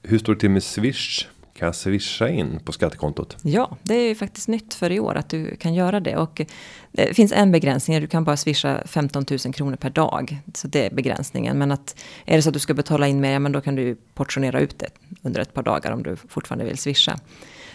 Hur 0.04 0.20
står 0.20 0.34
det 0.34 0.40
till 0.40 0.50
med 0.50 0.64
Swish? 0.64 1.28
Kan 1.60 1.66
jag 1.66 1.76
swisha 1.76 2.30
in 2.30 2.60
på 2.64 2.72
skattekontot? 2.72 3.38
Ja, 3.42 3.78
det 3.84 3.96
är 3.96 4.08
ju 4.08 4.16
faktiskt 4.16 4.48
nytt 4.48 4.74
för 4.74 4.92
i 4.92 5.00
år 5.00 5.16
att 5.16 5.30
du 5.30 5.56
kan 5.56 5.74
göra 5.74 6.00
det. 6.00 6.18
Och 6.18 6.42
eh, 6.42 6.48
det 6.92 7.14
finns 7.14 7.32
en 7.32 7.52
begränsning, 7.52 8.02
du 8.02 8.08
kan 8.08 8.24
bara 8.24 8.38
swisha 8.38 8.84
15 8.86 9.26
000 9.46 9.54
kronor 9.54 9.76
per 9.76 9.90
dag. 9.90 10.38
Så 10.54 10.68
det 10.68 10.86
är 10.86 10.90
begränsningen. 10.92 11.58
Men 11.58 11.72
att 11.72 11.96
är 12.26 12.36
det 12.36 12.42
så 12.42 12.50
att 12.50 12.54
du 12.54 12.60
ska 12.60 12.74
betala 12.74 13.08
in 13.08 13.22
mer, 13.22 13.32
ja, 13.32 13.40
men 13.40 13.52
då 13.52 13.62
kan 13.62 13.76
du 13.76 13.96
portionera 14.14 14.60
ut 14.60 14.80
det 14.80 14.88
under 15.22 15.42
ett 15.42 15.54
par 15.54 15.64
dagar 15.64 15.92
om 15.92 16.04
du 16.04 16.16
fortfarande 16.16 16.66
vill 16.66 16.78
swisha. 16.78 17.20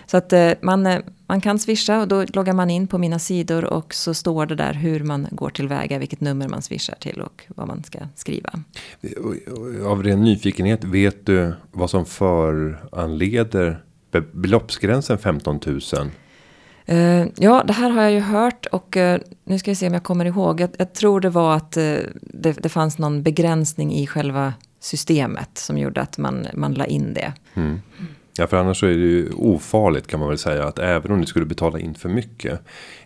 Så 0.07 0.17
att 0.17 0.33
eh, 0.33 0.51
man, 0.61 0.87
eh, 0.87 1.01
man 1.27 1.41
kan 1.41 1.59
swisha 1.59 2.01
och 2.01 2.09
då 2.09 2.25
loggar 2.33 2.53
man 2.53 2.71
in 2.71 2.87
på 2.87 2.99
mina 2.99 3.19
sidor 3.19 3.65
och 3.65 3.95
så 3.95 4.15
står 4.15 4.47
det 4.47 4.55
där 4.55 4.73
hur 4.73 5.01
man 5.05 5.27
går 5.31 5.51
tillväga, 5.51 5.99
vilket 5.99 6.21
nummer 6.21 6.49
man 6.49 6.63
swishar 6.63 6.95
till 7.01 7.21
och 7.21 7.43
vad 7.49 7.69
man 7.69 7.83
ska 7.85 7.99
skriva. 8.15 8.51
Av 9.87 10.03
ren 10.03 10.23
nyfikenhet, 10.23 10.85
vet 10.85 11.27
du 11.27 11.55
vad 11.73 11.91
som 11.91 12.07
föranleder 12.07 13.83
be- 14.11 14.25
beloppsgränsen 14.33 15.19
15 15.19 15.61
000? 15.67 15.81
Eh, 16.87 17.27
ja, 17.37 17.65
det 17.67 17.73
här 17.73 17.91
har 17.91 18.03
jag 18.03 18.13
ju 18.13 18.21
hört 18.21 18.67
och 18.67 18.97
nu 19.45 19.59
ska 19.59 19.71
jag 19.71 19.77
se 19.79 19.87
om 19.87 19.95
jag 19.95 20.03
kommer 20.03 20.25
ihåg. 20.25 20.61
Jag, 20.61 20.71
jag 20.79 20.93
tror 20.93 21.21
det 21.21 21.31
var 21.31 21.57
att 21.57 21.73
det, 21.73 22.53
det 22.63 22.69
fanns 22.69 22.99
någon 22.99 23.23
begränsning 23.23 23.95
i 23.95 24.07
själva 24.07 24.53
systemet 24.81 25.59
som 25.59 25.79
gjorde 25.79 26.01
att 26.01 26.19
man, 26.19 26.47
man 26.55 26.75
la 26.75 26.85
in 26.87 27.15
det. 27.15 27.33
Mm. 27.55 27.81
Ja, 28.39 28.47
för 28.47 28.57
annars 28.57 28.81
så 28.81 28.87
är 28.87 28.91
det 28.91 28.97
ju 28.97 29.31
ofarligt 29.33 30.07
kan 30.07 30.21
man 30.21 30.29
väl 30.29 30.39
säga 30.39 30.65
att 30.65 30.79
även 30.79 31.13
om 31.13 31.21
du 31.21 31.27
skulle 31.27 31.47
betala 31.47 31.79
in 31.79 31.95
för 31.95 32.09
mycket. 32.09 32.61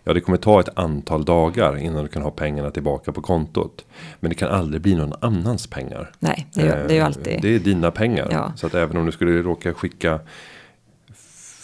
Ja, 0.05 0.13
det 0.13 0.21
kommer 0.21 0.39
ta 0.39 0.61
ett 0.61 0.79
antal 0.79 1.25
dagar 1.25 1.77
innan 1.77 2.03
du 2.03 2.09
kan 2.09 2.23
ha 2.23 2.31
pengarna 2.31 2.71
tillbaka 2.71 3.13
på 3.13 3.23
kontot. 3.23 3.85
Men 4.21 4.29
det 4.29 4.35
kan 4.35 4.49
aldrig 4.49 4.83
bli 4.83 4.95
någon 4.95 5.15
annans 5.21 5.67
pengar. 5.67 6.11
Nej, 6.19 6.47
det 6.55 6.61
är, 6.61 6.67
det 6.67 6.73
är 6.73 6.95
ju 6.95 6.99
Eh, 6.99 7.07
alltid... 7.07 7.39
Det 7.43 7.55
är 7.55 7.59
dina 7.59 7.91
pengar. 7.91 8.29
Ja. 8.31 8.53
Så 8.57 8.67
att 8.67 8.75
även 8.75 8.97
om 8.97 9.07
du 9.07 9.13
skulle 9.13 9.43
råka 9.43 9.75
skicka 9.75 10.21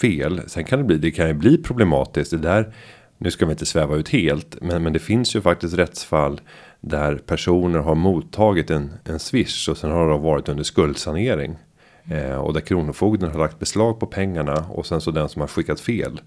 fel. 0.01 0.41
Sen 0.47 0.65
kan 0.65 0.79
det 0.79 0.85
bli, 0.85 0.99
det 0.99 1.11
kan 1.11 1.29
ju 1.29 1.35
bli 1.35 1.59
problematiskt. 1.59 2.31
Det 2.31 2.39
där, 2.39 2.75
nu 3.19 3.31
ska 3.31 3.47
vi 3.47 3.53
inte 3.53 3.67
sväva 3.67 3.97
ut 3.97 4.09
helt. 4.09 4.57
Men, 4.61 4.83
men 4.83 4.93
det 4.93 4.99
finns 4.99 5.37
ju 5.37 5.41
faktiskt 5.41 5.75
rättsfall. 5.75 6.41
Där 6.81 7.17
personer 7.17 7.79
har 7.79 7.95
mottagit 7.95 8.71
en, 8.71 8.93
en 9.05 9.19
swish. 9.19 9.69
Och 9.69 9.77
sen 9.77 9.91
har 9.91 10.09
de 10.09 10.23
varit 10.23 10.49
under 10.49 10.65
skuldsanering. 10.65 11.57
Eh, 12.09 12.37
och 12.37 12.53
där 12.53 12.61
kronofogden 12.61 13.31
har 13.31 13.39
lagt 13.39 13.59
beslag 13.59 14.01
på 14.01 14.07
pengarna. 14.07 14.67
Och 14.69 14.87
sen 14.87 15.01
så 15.01 15.11
den 15.11 15.29
som 15.29 15.41
har 15.41 15.49
skickat 15.49 15.81
fel. 15.81 16.21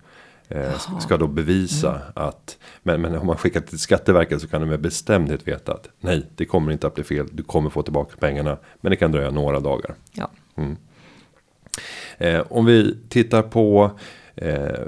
Eh, 0.49 0.79
ska 0.99 1.17
då 1.17 1.27
bevisa 1.27 2.01
att. 2.13 2.57
Men, 2.83 3.01
men 3.01 3.15
om 3.15 3.27
man 3.27 3.37
skickat 3.37 3.67
till 3.67 3.79
Skatteverket 3.79 4.41
så 4.41 4.47
kan 4.47 4.61
du 4.61 4.67
med 4.67 4.81
bestämdhet 4.81 5.47
veta 5.47 5.73
att. 5.73 5.89
Nej, 5.99 6.25
det 6.35 6.45
kommer 6.45 6.71
inte 6.71 6.87
att 6.87 6.95
bli 6.95 7.03
fel. 7.03 7.27
Du 7.31 7.43
kommer 7.43 7.69
få 7.69 7.81
tillbaka 7.81 8.15
pengarna. 8.19 8.57
Men 8.81 8.89
det 8.89 8.95
kan 8.95 9.11
dröja 9.11 9.31
några 9.31 9.59
dagar. 9.59 9.95
Ja. 10.11 10.29
Eh, 12.17 12.43
om 12.49 12.65
vi 12.65 12.97
tittar 13.09 13.41
på 13.41 13.91
eh, 14.35 14.87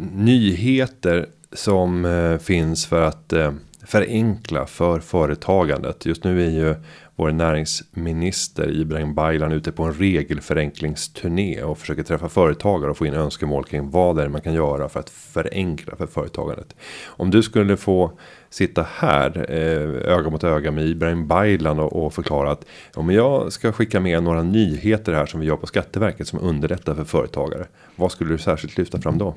nyheter 0.00 1.28
som 1.52 2.04
eh, 2.04 2.38
finns 2.38 2.86
för 2.86 3.02
att 3.02 3.32
eh, 3.32 3.52
förenkla 3.86 4.66
för 4.66 5.00
företagandet. 5.00 6.06
Just 6.06 6.24
nu 6.24 6.42
är 6.46 6.50
ju 6.50 6.74
vår 7.16 7.32
näringsminister 7.32 8.70
Ibrahim 8.70 9.14
Baylan 9.14 9.52
ute 9.52 9.72
på 9.72 9.82
en 9.82 9.92
regelförenklingsturné 9.92 11.62
och 11.62 11.78
försöker 11.78 12.02
träffa 12.02 12.28
företagare 12.28 12.90
och 12.90 12.96
få 12.96 13.06
in 13.06 13.14
önskemål 13.14 13.64
kring 13.64 13.90
vad 13.90 14.16
det 14.16 14.22
är 14.22 14.28
man 14.28 14.40
kan 14.40 14.54
göra 14.54 14.88
för 14.88 15.00
att 15.00 15.10
förenkla 15.10 15.96
för 15.96 16.06
företagandet. 16.06 16.76
Om 17.04 17.30
du 17.30 17.42
skulle 17.42 17.76
få 17.76 18.12
sitta 18.50 18.86
här 18.90 19.46
eh, 19.48 20.12
öga 20.12 20.30
mot 20.30 20.44
öga 20.44 20.70
med 20.70 20.86
Ibrahim 20.86 21.28
Baylan 21.28 21.80
och, 21.80 22.06
och 22.06 22.14
förklara 22.14 22.50
att 22.50 22.64
om 22.94 23.10
jag 23.10 23.52
ska 23.52 23.72
skicka 23.72 24.00
med 24.00 24.22
några 24.22 24.42
nyheter 24.42 25.12
här 25.12 25.26
som 25.26 25.40
vi 25.40 25.46
gör 25.46 25.56
på 25.56 25.66
Skatteverket 25.66 26.28
som 26.28 26.38
underlättar 26.38 26.94
för 26.94 27.04
företagare. 27.04 27.66
Vad 27.96 28.12
skulle 28.12 28.30
du 28.32 28.38
särskilt 28.38 28.78
lyfta 28.78 29.00
fram 29.00 29.18
då? 29.18 29.34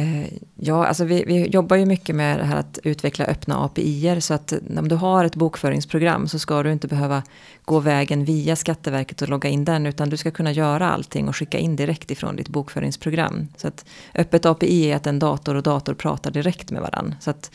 Eh, 0.00 0.26
ja, 0.56 0.86
alltså 0.86 1.04
vi, 1.04 1.24
vi 1.26 1.46
jobbar 1.46 1.76
ju 1.76 1.86
mycket 1.86 2.16
med 2.16 2.38
det 2.38 2.44
här 2.44 2.56
att 2.56 2.78
utveckla 2.84 3.24
öppna 3.24 3.64
API-er. 3.64 4.20
Så 4.20 4.34
att 4.34 4.52
om 4.78 4.88
du 4.88 4.94
har 4.94 5.24
ett 5.24 5.36
bokföringsprogram 5.36 6.28
så 6.28 6.38
ska 6.38 6.62
du 6.62 6.72
inte 6.72 6.88
behöva 6.88 7.22
gå 7.64 7.78
vägen 7.78 8.24
via 8.24 8.56
Skatteverket 8.56 9.22
och 9.22 9.28
logga 9.28 9.48
in 9.48 9.64
den. 9.64 9.86
Utan 9.86 10.10
du 10.10 10.16
ska 10.16 10.30
kunna 10.30 10.52
göra 10.52 10.90
allting 10.90 11.28
och 11.28 11.36
skicka 11.36 11.58
in 11.58 11.76
direkt 11.76 12.10
ifrån 12.10 12.36
ditt 12.36 12.48
bokföringsprogram. 12.48 13.48
Så 13.56 13.68
att 13.68 13.84
öppet 14.14 14.46
API 14.46 14.90
är 14.90 14.96
att 14.96 15.06
en 15.06 15.18
dator 15.18 15.54
och 15.54 15.62
dator 15.62 15.94
pratar 15.94 16.30
direkt 16.30 16.70
med 16.70 16.82
varandra. 16.82 17.16
Så 17.20 17.30
att 17.30 17.50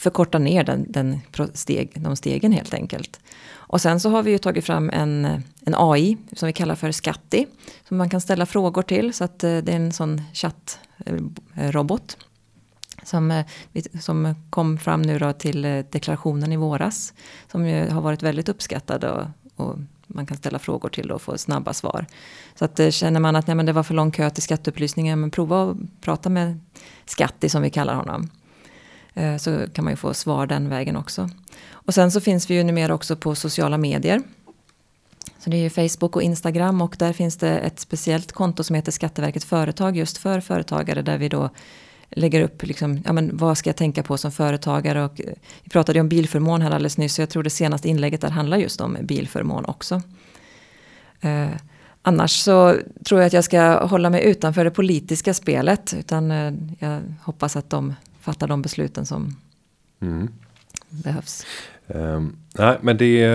förkorta 0.00 0.38
ner 0.38 0.64
den, 0.64 0.86
den 0.88 1.20
steg, 1.54 1.92
de 2.02 2.16
stegen 2.16 2.52
helt 2.52 2.74
enkelt. 2.74 3.20
Och 3.52 3.80
sen 3.80 4.00
så 4.00 4.10
har 4.10 4.22
vi 4.22 4.30
ju 4.30 4.38
tagit 4.38 4.64
fram 4.64 4.90
en, 4.90 5.24
en 5.64 5.74
AI 5.76 6.16
som 6.32 6.46
vi 6.46 6.52
kallar 6.52 6.74
för 6.74 6.92
Skatti. 6.92 7.46
Som 7.88 7.96
man 7.96 8.10
kan 8.10 8.20
ställa 8.20 8.46
frågor 8.46 8.82
till. 8.82 9.12
Så 9.14 9.24
att 9.24 9.44
eh, 9.44 9.56
det 9.58 9.72
är 9.72 9.76
en 9.76 9.92
sån 9.92 10.22
chattrobot. 10.32 12.16
Eh, 12.20 13.04
som, 13.04 13.30
eh, 13.30 13.46
vi- 13.72 14.00
som 14.00 14.34
kom 14.50 14.78
fram 14.78 15.02
nu 15.02 15.18
då 15.18 15.32
till 15.32 15.62
deklarationen 15.90 16.52
i 16.52 16.56
våras. 16.56 17.14
Som 17.52 17.66
ju 17.66 17.88
har 17.90 18.00
varit 18.00 18.22
väldigt 18.22 18.48
uppskattad 18.48 19.04
och, 19.04 19.24
och 19.56 19.76
man 20.06 20.26
kan 20.26 20.36
ställa 20.36 20.58
frågor 20.58 20.88
till 20.88 21.10
och 21.10 21.22
få 21.22 21.38
snabba 21.38 21.72
svar. 21.72 22.06
Så 22.58 22.64
att 22.64 22.80
känner 22.94 23.20
man 23.20 23.36
att 23.36 23.46
nej, 23.46 23.56
men 23.56 23.66
det 23.66 23.72
var 23.72 23.82
för 23.82 23.94
lång 23.94 24.10
kö 24.10 24.30
till 24.30 24.42
skatteupplysningen. 24.42 25.20
Men 25.20 25.30
prova 25.30 25.70
att 25.70 25.76
prata 26.00 26.28
med 26.28 26.60
Skatti 27.06 27.48
som 27.48 27.62
vi 27.62 27.70
kallar 27.70 27.94
honom. 27.94 28.30
Eh, 29.14 29.36
så 29.36 29.66
kan 29.72 29.84
man 29.84 29.92
ju 29.92 29.96
få 29.96 30.14
svar 30.14 30.46
den 30.46 30.68
vägen 30.68 30.96
också. 30.96 31.30
Och 31.70 31.94
sen 31.94 32.10
så 32.10 32.20
finns 32.20 32.50
vi 32.50 32.54
ju 32.54 32.62
numera 32.62 32.94
också 32.94 33.16
på 33.16 33.34
sociala 33.34 33.78
medier. 33.78 34.22
Så 35.38 35.50
det 35.50 35.56
är 35.56 35.62
ju 35.62 35.88
Facebook 35.88 36.16
och 36.16 36.22
Instagram 36.22 36.82
och 36.82 36.96
där 36.98 37.12
finns 37.12 37.36
det 37.36 37.58
ett 37.58 37.80
speciellt 37.80 38.32
konto 38.32 38.64
som 38.64 38.76
heter 38.76 38.92
Skatteverket 38.92 39.44
Företag 39.44 39.96
just 39.96 40.18
för 40.18 40.40
företagare 40.40 41.02
där 41.02 41.18
vi 41.18 41.28
då 41.28 41.50
lägger 42.10 42.42
upp 42.42 42.62
liksom, 42.62 43.02
ja 43.04 43.12
men 43.12 43.36
vad 43.36 43.58
ska 43.58 43.68
jag 43.68 43.76
tänka 43.76 44.02
på 44.02 44.18
som 44.18 44.32
företagare 44.32 45.04
och 45.04 45.20
eh, 45.20 45.32
vi 45.62 45.70
pratade 45.70 45.98
ju 45.98 46.00
om 46.00 46.08
bilförmån 46.08 46.62
här 46.62 46.70
alldeles 46.70 46.98
nyss 46.98 47.14
så 47.14 47.22
jag 47.22 47.30
tror 47.30 47.42
det 47.42 47.50
senaste 47.50 47.88
inlägget 47.88 48.20
där 48.20 48.30
handlar 48.30 48.56
just 48.56 48.80
om 48.80 48.96
bilförmån 49.02 49.64
också. 49.64 50.02
Eh, 51.20 51.48
annars 52.02 52.32
så 52.32 52.76
tror 53.04 53.20
jag 53.20 53.26
att 53.26 53.32
jag 53.32 53.44
ska 53.44 53.86
hålla 53.86 54.10
mig 54.10 54.24
utanför 54.24 54.64
det 54.64 54.70
politiska 54.70 55.34
spelet 55.34 55.94
utan 55.98 56.30
eh, 56.30 56.52
jag 56.78 57.00
hoppas 57.22 57.56
att 57.56 57.70
de 57.70 57.94
fattar 58.20 58.48
de 58.48 58.62
besluten 58.62 59.06
som 59.06 59.36
Mm. 60.02 60.28
behövs. 60.90 61.46
Um, 61.86 62.36
nej, 62.58 62.78
men 62.80 62.96
det, 62.96 63.26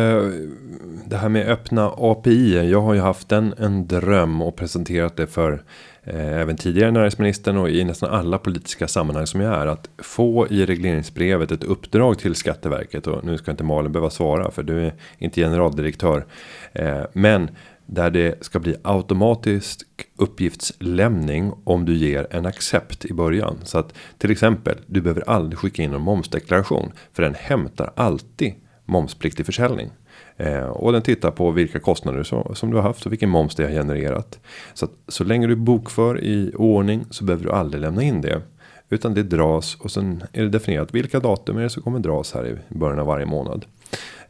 det 1.05 1.17
här 1.17 1.29
med 1.29 1.47
öppna 1.47 1.91
API. 1.97 2.69
Jag 2.71 2.81
har 2.81 2.93
ju 2.93 2.99
haft 2.99 3.31
en, 3.31 3.53
en 3.57 3.87
dröm 3.87 4.41
och 4.41 4.55
presenterat 4.55 5.15
det 5.15 5.27
för 5.27 5.63
eh, 6.03 6.41
även 6.41 6.55
tidigare 6.57 6.91
näringsministern 6.91 7.57
och 7.57 7.69
i 7.69 7.83
nästan 7.83 8.09
alla 8.09 8.37
politiska 8.37 8.87
sammanhang 8.87 9.27
som 9.27 9.41
jag 9.41 9.61
är. 9.61 9.67
Att 9.67 9.89
få 9.97 10.47
i 10.47 10.65
regleringsbrevet 10.65 11.51
ett 11.51 11.63
uppdrag 11.63 12.19
till 12.19 12.35
Skatteverket. 12.35 13.07
Och 13.07 13.25
nu 13.25 13.37
ska 13.37 13.51
inte 13.51 13.63
Malin 13.63 13.91
behöva 13.91 14.09
svara 14.09 14.51
för 14.51 14.63
du 14.63 14.85
är 14.85 14.93
inte 15.17 15.41
generaldirektör. 15.41 16.25
Eh, 16.73 17.01
men 17.13 17.49
där 17.85 18.09
det 18.09 18.43
ska 18.43 18.59
bli 18.59 18.75
automatisk 18.81 19.87
uppgiftslämning 20.15 21.51
om 21.63 21.85
du 21.85 21.95
ger 21.95 22.27
en 22.31 22.45
accept 22.45 23.05
i 23.05 23.13
början. 23.13 23.57
Så 23.63 23.77
att 23.77 23.93
till 24.17 24.31
exempel 24.31 24.77
du 24.85 25.01
behöver 25.01 25.29
aldrig 25.29 25.59
skicka 25.59 25.83
in 25.83 25.93
en 25.93 26.01
momsdeklaration. 26.01 26.91
För 27.13 27.23
den 27.23 27.35
hämtar 27.35 27.93
alltid 27.95 28.53
momspliktig 28.85 29.45
försäljning. 29.45 29.89
Eh, 30.37 30.67
och 30.67 30.91
den 30.91 31.01
tittar 31.01 31.31
på 31.31 31.51
vilka 31.51 31.79
kostnader 31.79 32.23
som, 32.23 32.55
som 32.55 32.71
du 32.71 32.75
har 32.75 32.83
haft 32.83 33.05
och 33.05 33.11
vilken 33.11 33.29
moms 33.29 33.55
det 33.55 33.63
har 33.63 33.71
genererat. 33.71 34.39
Så 34.73 34.85
att 34.85 34.91
så 35.07 35.23
länge 35.23 35.47
du 35.47 35.55
bokför 35.55 36.23
i 36.23 36.51
ordning 36.55 37.05
så 37.09 37.23
behöver 37.23 37.43
du 37.43 37.51
aldrig 37.51 37.81
lämna 37.81 38.03
in 38.03 38.21
det. 38.21 38.41
Utan 38.89 39.13
det 39.13 39.23
dras 39.23 39.75
och 39.75 39.91
sen 39.91 40.23
är 40.33 40.43
det 40.43 40.49
definierat 40.49 40.93
vilka 40.93 41.19
datum 41.19 41.57
är 41.57 41.61
det 41.61 41.69
som 41.69 41.83
kommer 41.83 41.99
dras 41.99 42.33
här 42.33 42.47
i 42.47 42.75
början 42.75 42.99
av 42.99 43.07
varje 43.07 43.25
månad. 43.25 43.65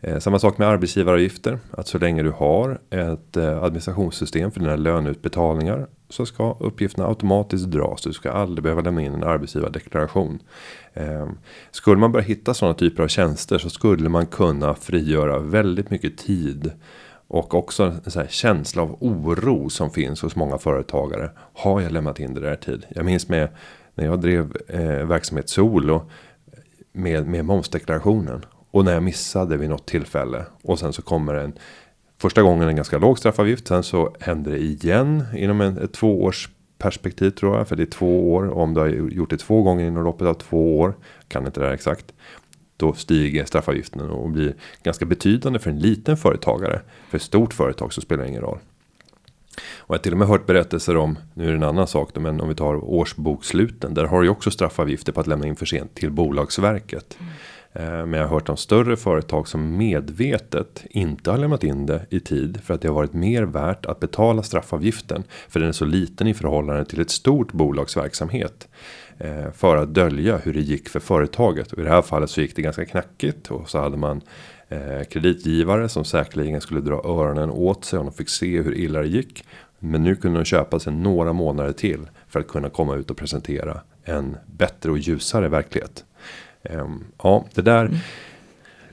Eh, 0.08 0.20
samma 0.20 0.40
sak 0.40 0.58
med 0.58 0.68
arbetsgivaravgifter. 0.68 1.60
Att 1.72 1.88
så 1.88 1.98
länge 1.98 2.24
du 2.24 2.32
har 2.32 2.80
ett 2.90 3.38
eh, 3.38 3.64
administrationssystem 3.64 4.52
för 4.52 4.60
dina 4.60 4.76
löneutbetalningar. 4.76 5.88
Så 6.10 6.26
ska 6.26 6.58
uppgifterna 6.60 7.08
automatiskt 7.08 7.66
dras. 7.66 8.02
Du 8.02 8.14
ska 8.14 8.32
aldrig 8.32 8.64
behöva 8.64 8.82
lämna 8.82 9.02
in 9.02 9.14
en 9.14 9.24
arbetsgivardeklaration. 9.24 10.40
Eh, 10.94 11.30
skulle 11.72 11.98
man 11.98 12.12
börja 12.12 12.26
hitta 12.26 12.54
sådana 12.54 12.74
typer 12.74 13.04
av 13.04 13.08
tjänster. 13.08 13.58
Så 13.58 13.70
skulle 13.70 14.10
man 14.10 14.26
kunna 14.26 14.74
frigöra 14.74 15.40
väldigt 15.40 15.90
mycket 15.90 16.18
tid. 16.18 16.72
Och 17.28 17.54
också 17.54 17.84
en 17.84 18.12
här 18.16 18.28
känsla 18.30 18.82
av 18.82 18.98
oro 19.00 19.70
som 19.70 19.90
finns 19.90 20.22
hos 20.22 20.36
många 20.36 20.58
företagare. 20.58 21.30
Har 21.54 21.82
jag 21.82 21.92
lämnat 21.92 22.20
in 22.20 22.34
det 22.34 22.42
där 22.42 22.56
tid? 22.56 22.86
Jag 22.90 23.06
minns 23.06 23.30
med 23.30 23.50
när 23.96 24.06
jag 24.06 24.22
drev 24.22 24.58
eh, 24.68 25.06
verksamhet 25.08 25.50
solo. 25.50 26.10
Med, 26.92 27.28
med 27.28 27.46
momsdeklarationen. 27.46 28.46
Och 28.76 28.86
när 28.86 28.94
jag 28.94 29.04
missade 29.04 29.58
vid 29.58 29.70
något 29.70 29.86
tillfälle. 29.86 30.46
Och 30.64 30.80
sen 30.80 30.94
så 30.94 31.02
kommer 31.02 31.34
en. 31.34 31.54
Första 32.18 32.42
gången 32.42 32.68
en 32.68 32.76
ganska 32.76 32.98
låg 32.98 33.20
straffavgift. 33.20 33.68
Sen 33.68 33.84
så 33.84 34.16
händer 34.20 34.52
det 34.52 34.58
igen. 34.58 35.24
Inom 35.36 35.62
en, 35.62 35.78
ett 35.78 35.94
tvåårs 35.94 36.50
perspektiv 36.78 37.30
tror 37.30 37.58
jag. 37.58 37.68
För 37.68 37.76
det 37.76 37.84
är 37.84 37.88
två 37.88 38.34
år. 38.34 38.48
Och 38.48 38.62
om 38.62 38.74
du 38.74 38.80
har 38.80 38.88
gjort 38.88 39.30
det 39.30 39.38
två 39.38 39.64
gånger 39.64 39.86
inom 39.86 40.04
loppet 40.04 40.28
av 40.28 40.34
två 40.34 40.80
år. 40.80 40.94
Kan 41.28 41.46
inte 41.46 41.60
det 41.60 41.66
här 41.66 41.74
exakt. 41.74 42.14
Då 42.78 42.94
stiger 42.94 43.46
straffavgiften 43.46 44.02
och 44.02 44.30
blir 44.30 44.56
ganska 44.84 45.06
betydande 45.06 45.60
för 45.60 45.70
en 45.70 45.80
liten 45.80 46.18
företagare. 46.18 46.82
För 47.10 47.18
ett 47.18 47.24
stort 47.24 47.54
företag 47.54 47.94
så 47.94 48.02
spelar 48.02 48.24
det 48.24 48.30
ingen 48.30 48.42
roll. 48.42 48.60
Och 49.78 49.90
jag 49.90 50.00
har 50.00 50.04
till 50.04 50.12
och 50.12 50.20
med 50.20 50.28
hört 50.28 50.46
berättelser 50.46 50.98
om, 50.98 51.18
nu 51.34 51.44
är 51.44 51.50
det 51.50 51.58
en 51.58 51.64
annan 51.64 51.88
sak 51.88 52.10
då, 52.14 52.22
men 52.22 52.42
om 52.42 52.50
vi 52.50 52.56
tar 52.56 52.76
årsboksluten. 52.76 53.94
Där 53.94 54.06
har 54.06 54.22
du 54.22 54.30
också 54.30 54.52
straffavgifter 54.52 55.12
på 55.12 55.20
att 55.20 55.28
lämna 55.28 55.48
in 55.48 55.56
för 55.56 55.66
sent 55.66 55.96
till 55.96 56.12
Bolagsverket. 56.12 57.18
Mm. 57.20 57.34
Eh, 57.76 58.06
men 58.06 58.14
jag 58.14 58.28
har 58.28 58.34
hört 58.34 58.50
om 58.50 58.58
större 58.58 58.98
företag 58.98 59.48
som 59.48 59.78
medvetet 59.78 60.86
inte 60.90 61.32
har 61.32 61.38
lämnat 61.38 61.64
in 61.64 61.86
det 61.86 62.06
i 62.10 62.20
tid. 62.20 62.60
För 62.64 62.74
att 62.74 62.82
det 62.82 62.88
har 62.88 62.96
varit 62.96 63.14
mer 63.14 63.44
värt 63.44 63.86
att 63.86 64.00
betala 64.00 64.44
straffavgiften. 64.44 65.24
För 65.50 65.60
den 65.60 65.70
är 65.70 65.74
så 65.74 65.86
liten 65.86 66.28
i 66.28 66.34
förhållande 66.34 66.86
till 66.86 67.02
ett 67.02 67.10
stort 67.10 67.52
bolags 67.52 67.98
verksamhet. 67.98 68.68
Eh, 69.18 69.52
för 69.52 69.78
att 69.78 69.94
dölja 69.94 70.38
hur 70.38 70.54
det 70.54 70.62
gick 70.62 70.90
för 70.90 71.00
företaget. 71.00 71.74
Och 71.74 71.80
i 71.80 71.84
det 71.84 71.90
här 71.90 72.02
fallet 72.02 72.30
så 72.30 72.42
gick 72.42 72.56
det 72.56 72.62
ganska 72.62 72.86
knackigt. 72.86 73.52
Och 73.52 73.70
så 73.70 73.80
hade 73.80 73.98
man 73.98 74.22
eh, 74.70 75.04
kreditgivare 75.10 75.90
som 75.90 76.06
säkerligen 76.06 76.62
skulle 76.62 76.82
dra 76.82 76.96
öronen 76.96 77.50
åt 77.50 77.86
sig. 77.86 78.00
Om 78.00 78.06
de 78.06 78.14
fick 78.14 78.30
se 78.30 78.62
hur 78.62 78.78
illa 78.78 79.00
det 79.00 79.08
gick. 79.08 79.46
Men 79.80 80.04
nu 80.04 80.16
kunde 80.16 80.40
de 80.40 80.46
köpa 80.46 80.80
sig 80.80 80.94
några 80.94 81.34
månader 81.34 81.72
till. 81.72 82.10
För 82.28 82.40
att 82.40 82.48
kunna 82.48 82.70
komma 82.70 82.96
ut 82.96 83.12
och 83.12 83.18
presentera 83.18 83.82
en 84.04 84.38
bättre 84.46 84.92
och 84.92 84.98
ljusare 84.98 85.48
verklighet. 85.48 86.06
Ehm, 86.70 87.04
ja, 87.24 87.46
det 87.54 87.62
där. 87.62 87.86
Mm. 87.86 87.98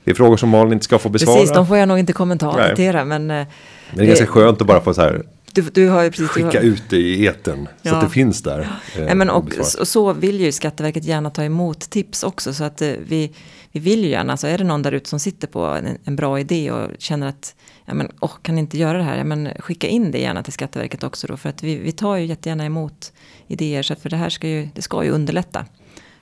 Det 0.03 0.11
är 0.11 0.15
frågor 0.15 0.37
som 0.37 0.49
Malin 0.49 0.73
inte 0.73 0.85
ska 0.85 0.99
få 0.99 1.09
besvara. 1.09 1.35
Precis, 1.35 1.55
de 1.55 1.67
får 1.67 1.77
jag 1.77 1.87
nog 1.87 1.99
inte 1.99 2.13
kommentera. 2.13 3.05
Men, 3.05 3.27
men 3.27 3.47
det 3.93 4.01
är 4.01 4.05
ganska 4.05 4.25
skönt 4.25 4.61
att 4.61 4.67
bara 4.67 4.81
få 4.81 4.93
så 4.93 5.01
här. 5.01 5.23
Du, 5.53 5.61
du 5.61 5.89
har 5.89 6.03
ju 6.03 6.11
precis, 6.11 6.27
skicka 6.27 6.47
har... 6.47 6.65
ut 6.65 6.83
det 6.89 6.97
i 6.97 7.25
eten 7.25 7.67
ja. 7.81 7.91
så 7.91 7.95
att 7.95 8.03
det 8.03 8.09
finns 8.09 8.43
där. 8.43 8.59
Eh, 8.97 9.03
ja, 9.03 9.15
men 9.15 9.29
och, 9.29 9.53
och, 9.79 9.87
så 9.87 10.13
vill 10.13 10.39
ju 10.39 10.51
Skatteverket 10.51 11.05
gärna 11.05 11.29
ta 11.29 11.43
emot 11.43 11.79
tips 11.79 12.23
också. 12.23 12.53
Så 12.53 12.63
att 12.63 12.81
eh, 12.81 12.91
vi, 13.07 13.31
vi 13.71 13.79
vill 13.79 14.03
ju 14.03 14.09
gärna, 14.09 14.37
så 14.37 14.47
är 14.47 14.57
det 14.57 14.63
någon 14.63 14.81
där 14.81 14.91
ute 14.91 15.09
som 15.09 15.19
sitter 15.19 15.47
på 15.47 15.65
en, 15.65 15.97
en 16.03 16.15
bra 16.15 16.39
idé 16.39 16.71
och 16.71 16.89
känner 16.99 17.27
att 17.27 17.55
ja, 17.85 17.93
men, 17.93 18.11
oh, 18.19 18.31
kan 18.41 18.57
inte 18.57 18.77
göra 18.77 18.97
det 18.97 19.03
här, 19.03 19.17
ja, 19.17 19.23
men, 19.23 19.49
skicka 19.59 19.87
in 19.87 20.11
det 20.11 20.19
gärna 20.19 20.43
till 20.43 20.53
Skatteverket 20.53 21.03
också 21.03 21.27
då. 21.27 21.37
För 21.37 21.49
att 21.49 21.63
vi, 21.63 21.75
vi 21.75 21.91
tar 21.91 22.15
ju 22.15 22.25
jättegärna 22.25 22.65
emot 22.65 23.13
idéer. 23.47 23.83
Så 23.83 23.93
att 23.93 23.99
för 23.99 24.09
det 24.09 24.17
här 24.17 24.29
ska 24.29 24.47
ju, 24.47 24.69
det 24.73 24.81
ska 24.81 25.03
ju 25.03 25.09
underlätta 25.09 25.65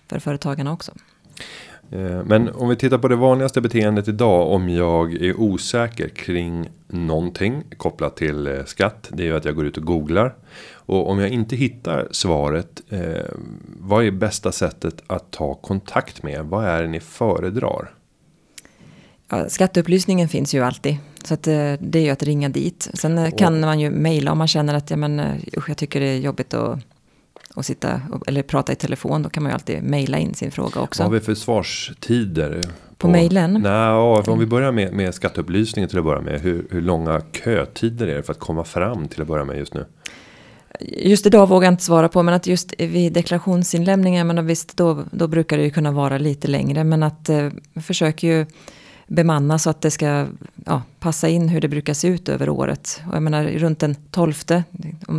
för 0.07 0.19
företagarna 0.19 0.73
också. 0.73 0.91
Eh, 1.91 2.23
men 2.25 2.49
om 2.49 2.69
vi 2.69 2.75
tittar 2.75 2.97
på 2.97 3.08
det 3.08 3.15
vanligaste 3.15 3.62
beteendet 3.62 4.08
idag 4.08 4.51
om 4.51 4.69
jag 4.69 5.13
är 5.13 5.39
osäker 5.39 6.10
kring 6.10 6.69
någonting 6.88 7.63
kopplat 7.77 8.17
till 8.17 8.47
eh, 8.47 8.63
skatt. 8.65 9.10
Det 9.13 9.23
är 9.23 9.27
ju 9.27 9.38
att 9.38 9.45
jag 9.45 9.56
går 9.56 9.65
ut 9.65 9.77
och 9.77 9.84
googlar. 9.84 10.36
Och 10.73 11.10
om 11.10 11.19
jag 11.19 11.30
inte 11.30 11.56
hittar 11.56 12.08
svaret. 12.12 12.82
Eh, 12.89 13.01
vad 13.80 14.06
är 14.06 14.12
bästa 14.12 14.51
sättet 14.51 15.04
att 15.08 15.32
ta 15.32 15.54
kontakt 15.54 16.23
med? 16.23 16.45
Vad 16.45 16.65
är 16.65 16.82
det 16.82 16.88
ni 16.88 16.99
föredrar? 16.99 17.93
Ja, 19.30 19.49
skatteupplysningen 19.49 20.27
finns 20.27 20.54
ju 20.54 20.63
alltid. 20.63 20.97
Så 21.23 21.34
att, 21.34 21.43
det 21.43 21.95
är 21.95 21.99
ju 21.99 22.10
att 22.10 22.23
ringa 22.23 22.49
dit. 22.49 22.89
Sen 22.93 23.32
kan 23.32 23.60
man 23.60 23.80
ju 23.80 23.89
mejla 23.89 24.32
om 24.32 24.38
man 24.38 24.47
känner 24.47 24.73
att 24.73 24.89
ja, 24.89 24.97
men, 24.97 25.19
usch, 25.58 25.69
jag 25.69 25.77
tycker 25.77 25.99
det 25.99 26.06
är 26.06 26.17
jobbigt 26.17 26.54
att 26.54 26.80
och 27.55 27.65
sitta 27.65 28.01
eller 28.27 28.43
prata 28.43 28.71
i 28.71 28.75
telefon. 28.75 29.23
Då 29.23 29.29
kan 29.29 29.43
man 29.43 29.49
ju 29.49 29.53
alltid 29.53 29.83
mejla 29.83 30.17
in 30.17 30.33
sin 30.33 30.51
fråga 30.51 30.81
också. 30.81 31.03
Vad 31.03 31.11
har 31.11 31.19
vi 31.19 31.25
för 31.25 31.35
svarstider? 31.35 32.61
På, 32.61 33.07
på 33.07 33.07
mejlen? 33.07 33.53
Nej, 33.63 33.91
om 34.27 34.39
vi 34.39 34.45
börjar 34.45 34.71
med, 34.71 34.93
med 34.93 35.13
skatteupplysningen 35.13 35.89
till 35.89 35.97
att 35.97 36.03
börja 36.03 36.21
med. 36.21 36.41
Hur, 36.41 36.67
hur 36.69 36.81
långa 36.81 37.21
kötider 37.31 38.07
är 38.07 38.15
det 38.15 38.23
för 38.23 38.31
att 38.31 38.39
komma 38.39 38.63
fram 38.63 39.07
till 39.07 39.21
att 39.21 39.27
börja 39.27 39.45
med 39.45 39.57
just 39.57 39.73
nu? 39.73 39.85
Just 40.79 41.25
idag 41.25 41.49
vågar 41.49 41.65
jag 41.65 41.73
inte 41.73 41.83
svara 41.83 42.09
på, 42.09 42.23
men 42.23 42.33
att 42.33 42.47
just 42.47 42.73
vid 42.79 43.13
deklarationsinlämningen, 43.13 44.27
men 44.27 44.47
visst, 44.47 44.77
då, 44.77 45.03
då 45.11 45.27
brukar 45.27 45.57
det 45.57 45.63
ju 45.63 45.71
kunna 45.71 45.91
vara 45.91 46.17
lite 46.17 46.47
längre. 46.47 46.83
Men 46.83 47.03
att 47.03 47.29
eh, 47.29 47.49
försöker 47.81 48.27
ju 48.27 48.45
bemanna 49.12 49.60
så 49.60 49.69
att 49.69 49.82
det 49.82 49.91
ska 49.91 50.28
ja, 50.65 50.82
passa 51.00 51.30
in 51.30 51.50
hur 51.50 51.62
det 51.62 51.67
brukar 51.67 51.93
se 51.93 52.08
ut 52.08 52.30
över 52.30 52.50
året. 52.50 53.02
Och 53.10 53.15
jag 53.15 53.24
menar 53.24 53.43
runt 53.43 53.80
den 53.80 53.95
12. 54.12 54.34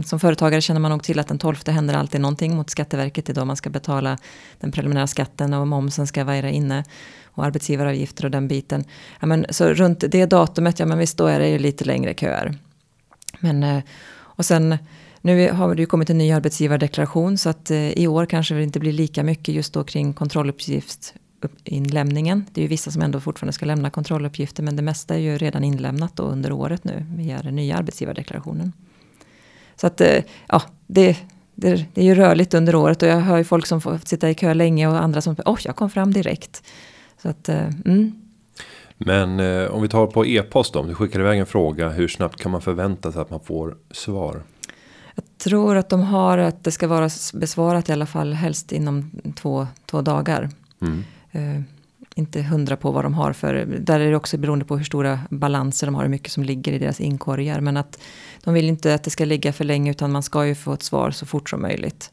Som 0.05 0.21
företagare 0.21 0.61
känner 0.61 0.81
man 0.81 0.91
nog 0.91 1.03
till 1.03 1.19
att 1.19 1.29
den 1.29 1.39
12 1.39 1.57
händer 1.67 1.95
alltid 1.95 2.21
någonting 2.21 2.57
mot 2.57 2.71
Skatteverket 2.71 3.29
idag. 3.29 3.47
Man 3.47 3.57
ska 3.57 3.71
betala 3.71 4.19
den 4.61 4.73
preliminära 4.73 5.07
skatten 5.07 5.55
och 5.55 5.69
momsen 5.69 6.07
ska 6.07 6.25
vara 6.25 6.51
inne. 6.51 6.85
Och 7.25 7.45
arbetsgivaravgifter 7.45 8.25
och 8.25 8.31
den 8.31 8.49
biten. 8.49 8.85
Ja, 9.21 9.27
men, 9.27 9.47
så 9.51 9.67
runt 9.69 10.05
det 10.09 10.27
datumet, 10.27 10.79
ja 10.79 10.87
men 10.87 10.99
visst 10.99 11.17
då 11.17 11.27
är 11.27 11.39
det 11.39 11.49
ju 11.49 11.59
lite 11.59 11.85
längre 11.85 12.15
köer. 12.15 12.59
Men, 13.41 13.63
eh, 13.63 13.83
och 14.15 14.47
sen 14.47 14.79
nu 15.21 15.51
har 15.51 15.75
det 15.75 15.83
ju 15.83 15.87
kommit 15.87 16.11
en 16.11 16.19
ny 16.19 16.33
arbetsgivardeklaration 16.33 17.39
så 17.39 17.49
att 17.49 17.71
eh, 17.71 17.93
i 17.93 18.07
år 18.07 18.27
kanske 18.27 18.55
det 18.55 18.63
inte 18.63 18.81
blir 18.81 18.93
lika 18.93 19.23
mycket 19.23 19.55
just 19.55 19.73
då 19.73 19.85
kring 19.85 20.13
kontrolluppgift 20.13 21.15
inlämningen. 21.65 22.47
Det 22.53 22.61
är 22.61 22.63
ju 22.63 22.69
vissa 22.69 22.91
som 22.91 23.03
ändå 23.03 23.21
fortfarande 23.21 23.53
ska 23.53 23.67
lämna 23.67 23.91
kontrolluppgifter 23.91 24.63
men 24.63 24.77
det 24.77 24.83
mesta 24.83 25.15
är 25.15 25.19
ju 25.19 25.39
redan 25.39 25.65
inlämnat 25.65 26.17
då 26.17 26.23
under 26.23 26.53
året 26.53 26.85
nu 26.85 27.07
via 27.17 27.43
den 27.43 27.57
nya 27.57 27.77
arbetsgivardeklarationen. 27.77 28.73
Så 29.77 29.87
att 29.87 30.01
eh, 30.01 30.23
ja, 30.49 30.63
det, 30.87 31.19
det, 31.55 31.87
det 31.95 32.01
är 32.01 32.05
ju 32.05 32.15
rörligt 32.15 32.55
under 32.55 32.75
året 32.75 33.03
och 33.03 33.09
jag 33.09 33.21
hör 33.21 33.37
ju 33.37 33.45
folk 33.45 33.67
som 33.67 33.81
får 33.81 34.01
sitta 34.05 34.31
i 34.31 34.35
kö 34.35 34.55
länge 34.55 34.89
och 34.89 35.03
andra 35.03 35.21
som, 35.21 35.37
oj, 35.45 35.61
jag 35.65 35.77
kom 35.77 35.91
fram 35.91 36.13
direkt. 36.13 36.63
Så 37.23 37.29
att, 37.29 37.49
eh, 37.49 37.67
mm. 37.87 38.13
Men 38.99 39.41
eh, 39.41 39.71
om 39.71 39.83
vi 39.83 39.89
tar 39.89 40.07
på 40.07 40.27
e-post 40.27 40.77
om 40.77 40.87
du 40.87 40.95
skickar 40.95 41.21
iväg 41.21 41.39
en 41.39 41.47
fråga, 41.47 41.89
hur 41.89 42.09
snabbt 42.09 42.43
kan 42.43 42.53
man 42.53 42.61
förvänta 42.63 43.13
sig 43.13 43.23
att 43.23 43.31
man 43.31 43.41
får 43.41 43.77
svar? 43.91 44.43
Jag 45.15 45.25
tror 45.39 45.77
att 45.77 45.89
de 45.89 46.01
har 46.01 46.39
att 46.39 46.65
det 46.65 46.71
ska 46.71 46.87
vara 46.87 47.09
besvarat 47.35 47.89
i 47.89 47.93
alla 47.93 48.07
fall 48.07 48.33
helst 48.33 48.73
inom 48.73 49.11
två, 49.37 49.67
två 49.87 50.03
dagar. 50.03 50.51
Mm. 50.83 51.05
Eh, 51.33 51.61
inte 52.15 52.43
hundra 52.43 52.77
på 52.77 52.91
vad 52.91 53.05
de 53.05 53.15
har 53.15 53.33
för, 53.33 53.55
där 53.81 54.01
är 54.01 54.11
det 54.11 54.17
också 54.17 54.39
beroende 54.39 54.65
på 54.65 54.77
hur 54.77 54.85
stora 54.85 55.21
balanser 55.31 55.87
de 55.87 55.95
har, 55.95 56.03
hur 56.03 56.11
mycket 56.11 56.33
som 56.33 56.45
ligger 56.45 56.73
i 56.73 56.79
deras 56.79 57.01
inkorgar. 57.01 57.61
Men 57.61 57.77
att 57.77 57.99
de 58.45 58.55
vill 58.55 58.69
inte 58.69 58.95
att 58.95 59.03
det 59.03 59.11
ska 59.11 59.25
ligga 59.25 59.53
för 59.53 59.65
länge 59.65 59.91
utan 59.91 60.13
man 60.13 60.23
ska 60.23 60.47
ju 60.47 60.55
få 60.55 60.73
ett 60.73 60.83
svar 60.83 61.11
så 61.11 61.27
fort 61.27 61.51
som 61.51 61.63
möjligt. 61.63 62.11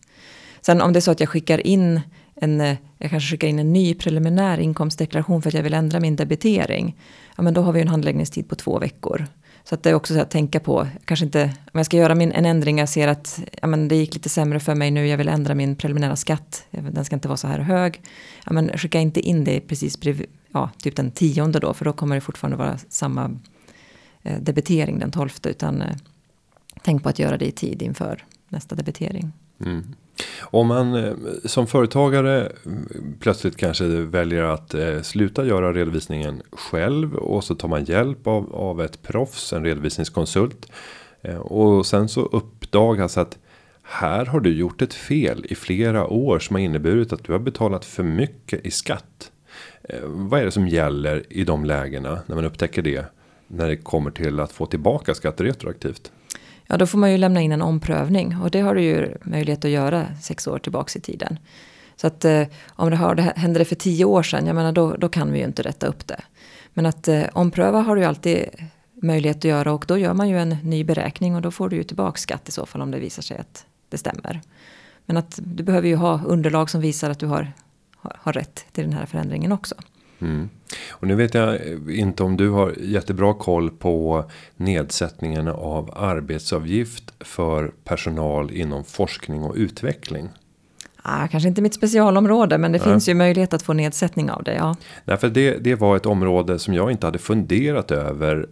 Sen 0.61 0.81
om 0.81 0.93
det 0.93 0.99
är 0.99 1.01
så 1.01 1.11
att 1.11 1.19
jag 1.19 1.29
skickar 1.29 1.67
in 1.67 2.01
en, 2.35 2.61
eh, 2.61 2.77
jag 2.97 3.09
kanske 3.09 3.31
skickar 3.31 3.47
in 3.47 3.59
en 3.59 3.73
ny 3.73 3.93
preliminär 3.93 4.57
inkomstdeklaration 4.57 5.41
för 5.41 5.49
att 5.49 5.53
jag 5.53 5.63
vill 5.63 5.73
ändra 5.73 5.99
min 5.99 6.15
debitering. 6.15 6.95
Ja 7.35 7.43
men 7.43 7.53
då 7.53 7.61
har 7.61 7.71
vi 7.71 7.81
en 7.81 7.87
handläggningstid 7.87 8.49
på 8.49 8.55
två 8.55 8.79
veckor. 8.79 9.27
Så 9.69 9.75
att 9.75 9.83
det 9.83 9.89
är 9.89 9.93
också 9.93 10.13
så 10.13 10.19
att 10.19 10.31
tänka 10.31 10.59
på, 10.59 10.87
kanske 11.05 11.25
inte, 11.25 11.43
om 11.43 11.77
jag 11.79 11.85
ska 11.85 11.97
göra 11.97 12.15
min, 12.15 12.31
en 12.31 12.45
ändring, 12.45 12.79
jag 12.79 12.89
ser 12.89 13.07
att 13.07 13.39
ja, 13.61 13.67
men 13.67 13.87
det 13.87 13.95
gick 13.95 14.13
lite 14.13 14.29
sämre 14.29 14.59
för 14.59 14.75
mig 14.75 14.91
nu, 14.91 15.07
jag 15.07 15.17
vill 15.17 15.27
ändra 15.27 15.55
min 15.55 15.75
preliminära 15.75 16.15
skatt, 16.15 16.67
eh, 16.71 16.83
den 16.83 17.05
ska 17.05 17.15
inte 17.15 17.27
vara 17.27 17.37
så 17.37 17.47
här 17.47 17.59
hög. 17.59 18.01
Ja, 18.45 18.53
men 18.53 18.77
skicka 18.77 18.99
inte 18.99 19.19
in 19.19 19.43
det 19.43 19.59
precis 19.59 19.99
bredvid, 19.99 20.27
ja, 20.51 20.69
typ 20.77 20.95
den 20.95 21.11
tionde 21.11 21.59
då, 21.59 21.73
för 21.73 21.85
då 21.85 21.93
kommer 21.93 22.15
det 22.15 22.21
fortfarande 22.21 22.57
vara 22.57 22.77
samma 22.89 23.39
eh, 24.23 24.39
debitering 24.41 24.99
den 24.99 25.11
tolfte, 25.11 25.49
utan 25.49 25.81
eh, 25.81 25.95
tänk 26.83 27.03
på 27.03 27.09
att 27.09 27.19
göra 27.19 27.37
det 27.37 27.45
i 27.45 27.51
tid 27.51 27.81
inför 27.81 28.25
nästa 28.47 28.75
debitering. 28.75 29.31
Mm. 29.59 29.95
Om 30.41 30.67
man 30.67 30.95
eh, 30.95 31.13
som 31.45 31.67
företagare 31.67 32.51
mm, 32.65 33.17
plötsligt 33.19 33.57
kanske 33.57 33.85
väljer 33.85 34.43
att 34.43 34.73
eh, 34.73 35.01
sluta 35.01 35.45
göra 35.45 35.73
redovisningen 35.73 36.41
själv 36.51 37.15
och 37.15 37.43
så 37.43 37.55
tar 37.55 37.67
man 37.67 37.83
hjälp 37.83 38.27
av, 38.27 38.55
av 38.55 38.81
ett 38.81 39.01
proffs, 39.01 39.53
en 39.53 39.63
redovisningskonsult. 39.63 40.71
Eh, 41.21 41.37
och 41.37 41.85
sen 41.85 42.09
så 42.09 42.21
uppdagas 42.21 43.17
att 43.17 43.37
här 43.83 44.25
har 44.25 44.39
du 44.39 44.53
gjort 44.53 44.81
ett 44.81 44.93
fel 44.93 45.45
i 45.49 45.55
flera 45.55 46.07
år 46.07 46.39
som 46.39 46.55
har 46.55 46.61
inneburit 46.61 47.13
att 47.13 47.23
du 47.23 47.31
har 47.31 47.39
betalat 47.39 47.85
för 47.85 48.03
mycket 48.03 48.65
i 48.65 48.71
skatt. 48.71 49.31
Vad 50.03 50.39
är 50.39 50.45
det 50.45 50.51
som 50.51 50.67
gäller 50.67 51.23
i 51.29 51.43
de 51.43 51.65
lägena 51.65 52.19
när 52.25 52.35
man 52.35 52.45
upptäcker 52.45 52.81
det? 52.81 53.05
När 53.47 53.67
det 53.67 53.77
kommer 53.77 54.11
till 54.11 54.39
att 54.39 54.51
få 54.51 54.65
tillbaka 54.65 55.15
skatt 55.15 55.41
retroaktivt? 55.41 56.11
Ja, 56.71 56.77
då 56.77 56.87
får 56.87 56.97
man 56.97 57.11
ju 57.11 57.17
lämna 57.17 57.41
in 57.41 57.51
en 57.51 57.61
omprövning 57.61 58.37
och 58.37 58.51
det 58.51 58.61
har 58.61 58.75
du 58.75 58.81
ju 58.81 59.17
möjlighet 59.21 59.65
att 59.65 59.71
göra 59.71 60.07
sex 60.21 60.47
år 60.47 60.59
tillbaks 60.59 60.95
i 60.95 61.01
tiden. 61.01 61.39
Så 61.95 62.07
att 62.07 62.25
eh, 62.25 62.43
om 62.67 62.89
det, 62.89 62.95
har, 62.95 63.15
det 63.15 63.21
hände 63.35 63.59
det 63.59 63.65
för 63.65 63.75
tio 63.75 64.05
år 64.05 64.23
sedan, 64.23 64.47
jag 64.47 64.55
menar 64.55 64.71
då, 64.71 64.95
då 64.95 65.09
kan 65.09 65.31
vi 65.31 65.39
ju 65.39 65.45
inte 65.45 65.61
rätta 65.61 65.87
upp 65.87 66.07
det. 66.07 66.21
Men 66.73 66.85
att 66.85 67.07
eh, 67.07 67.23
ompröva 67.33 67.81
har 67.81 67.95
du 67.95 68.01
ju 68.01 68.07
alltid 68.07 68.45
möjlighet 68.93 69.37
att 69.37 69.43
göra 69.43 69.73
och 69.73 69.85
då 69.87 69.97
gör 69.97 70.13
man 70.13 70.29
ju 70.29 70.39
en 70.39 70.49
ny 70.49 70.83
beräkning 70.83 71.35
och 71.35 71.41
då 71.41 71.51
får 71.51 71.69
du 71.69 71.75
ju 71.75 71.83
tillbaka 71.83 72.17
skatt 72.17 72.49
i 72.49 72.51
så 72.51 72.65
fall 72.65 72.81
om 72.81 72.91
det 72.91 72.99
visar 72.99 73.21
sig 73.21 73.37
att 73.37 73.65
det 73.89 73.97
stämmer. 73.97 74.41
Men 75.05 75.17
att 75.17 75.39
du 75.43 75.63
behöver 75.63 75.87
ju 75.87 75.95
ha 75.95 76.21
underlag 76.25 76.69
som 76.69 76.81
visar 76.81 77.09
att 77.09 77.19
du 77.19 77.25
har, 77.25 77.51
har, 77.95 78.15
har 78.19 78.33
rätt 78.33 78.65
till 78.71 78.83
den 78.83 78.93
här 78.93 79.05
förändringen 79.05 79.51
också. 79.51 79.75
Mm. 80.21 80.49
Och 80.91 81.07
nu 81.07 81.15
vet 81.15 81.33
jag 81.33 81.57
inte 81.89 82.23
om 82.23 82.37
du 82.37 82.49
har 82.49 82.73
jättebra 82.79 83.33
koll 83.33 83.69
på 83.69 84.25
nedsättningen 84.55 85.47
av 85.47 85.93
arbetsavgift 85.95 87.13
för 87.19 87.71
personal 87.83 88.51
inom 88.51 88.83
forskning 88.83 89.43
och 89.43 89.55
utveckling. 89.55 90.29
Ah, 91.01 91.27
kanske 91.27 91.49
inte 91.49 91.61
mitt 91.61 91.73
specialområde 91.73 92.57
men 92.57 92.71
det 92.71 92.77
Nej. 92.77 92.87
finns 92.87 93.09
ju 93.09 93.13
möjlighet 93.13 93.53
att 93.53 93.61
få 93.61 93.73
nedsättning 93.73 94.31
av 94.31 94.43
det. 94.43 94.53
Ja. 94.53 94.75
Nej, 95.05 95.17
för 95.17 95.29
det, 95.29 95.57
det 95.57 95.75
var 95.75 95.95
ett 95.95 96.05
område 96.05 96.59
som 96.59 96.73
jag 96.73 96.91
inte 96.91 97.07
hade 97.07 97.19
funderat 97.19 97.91
över 97.91 98.47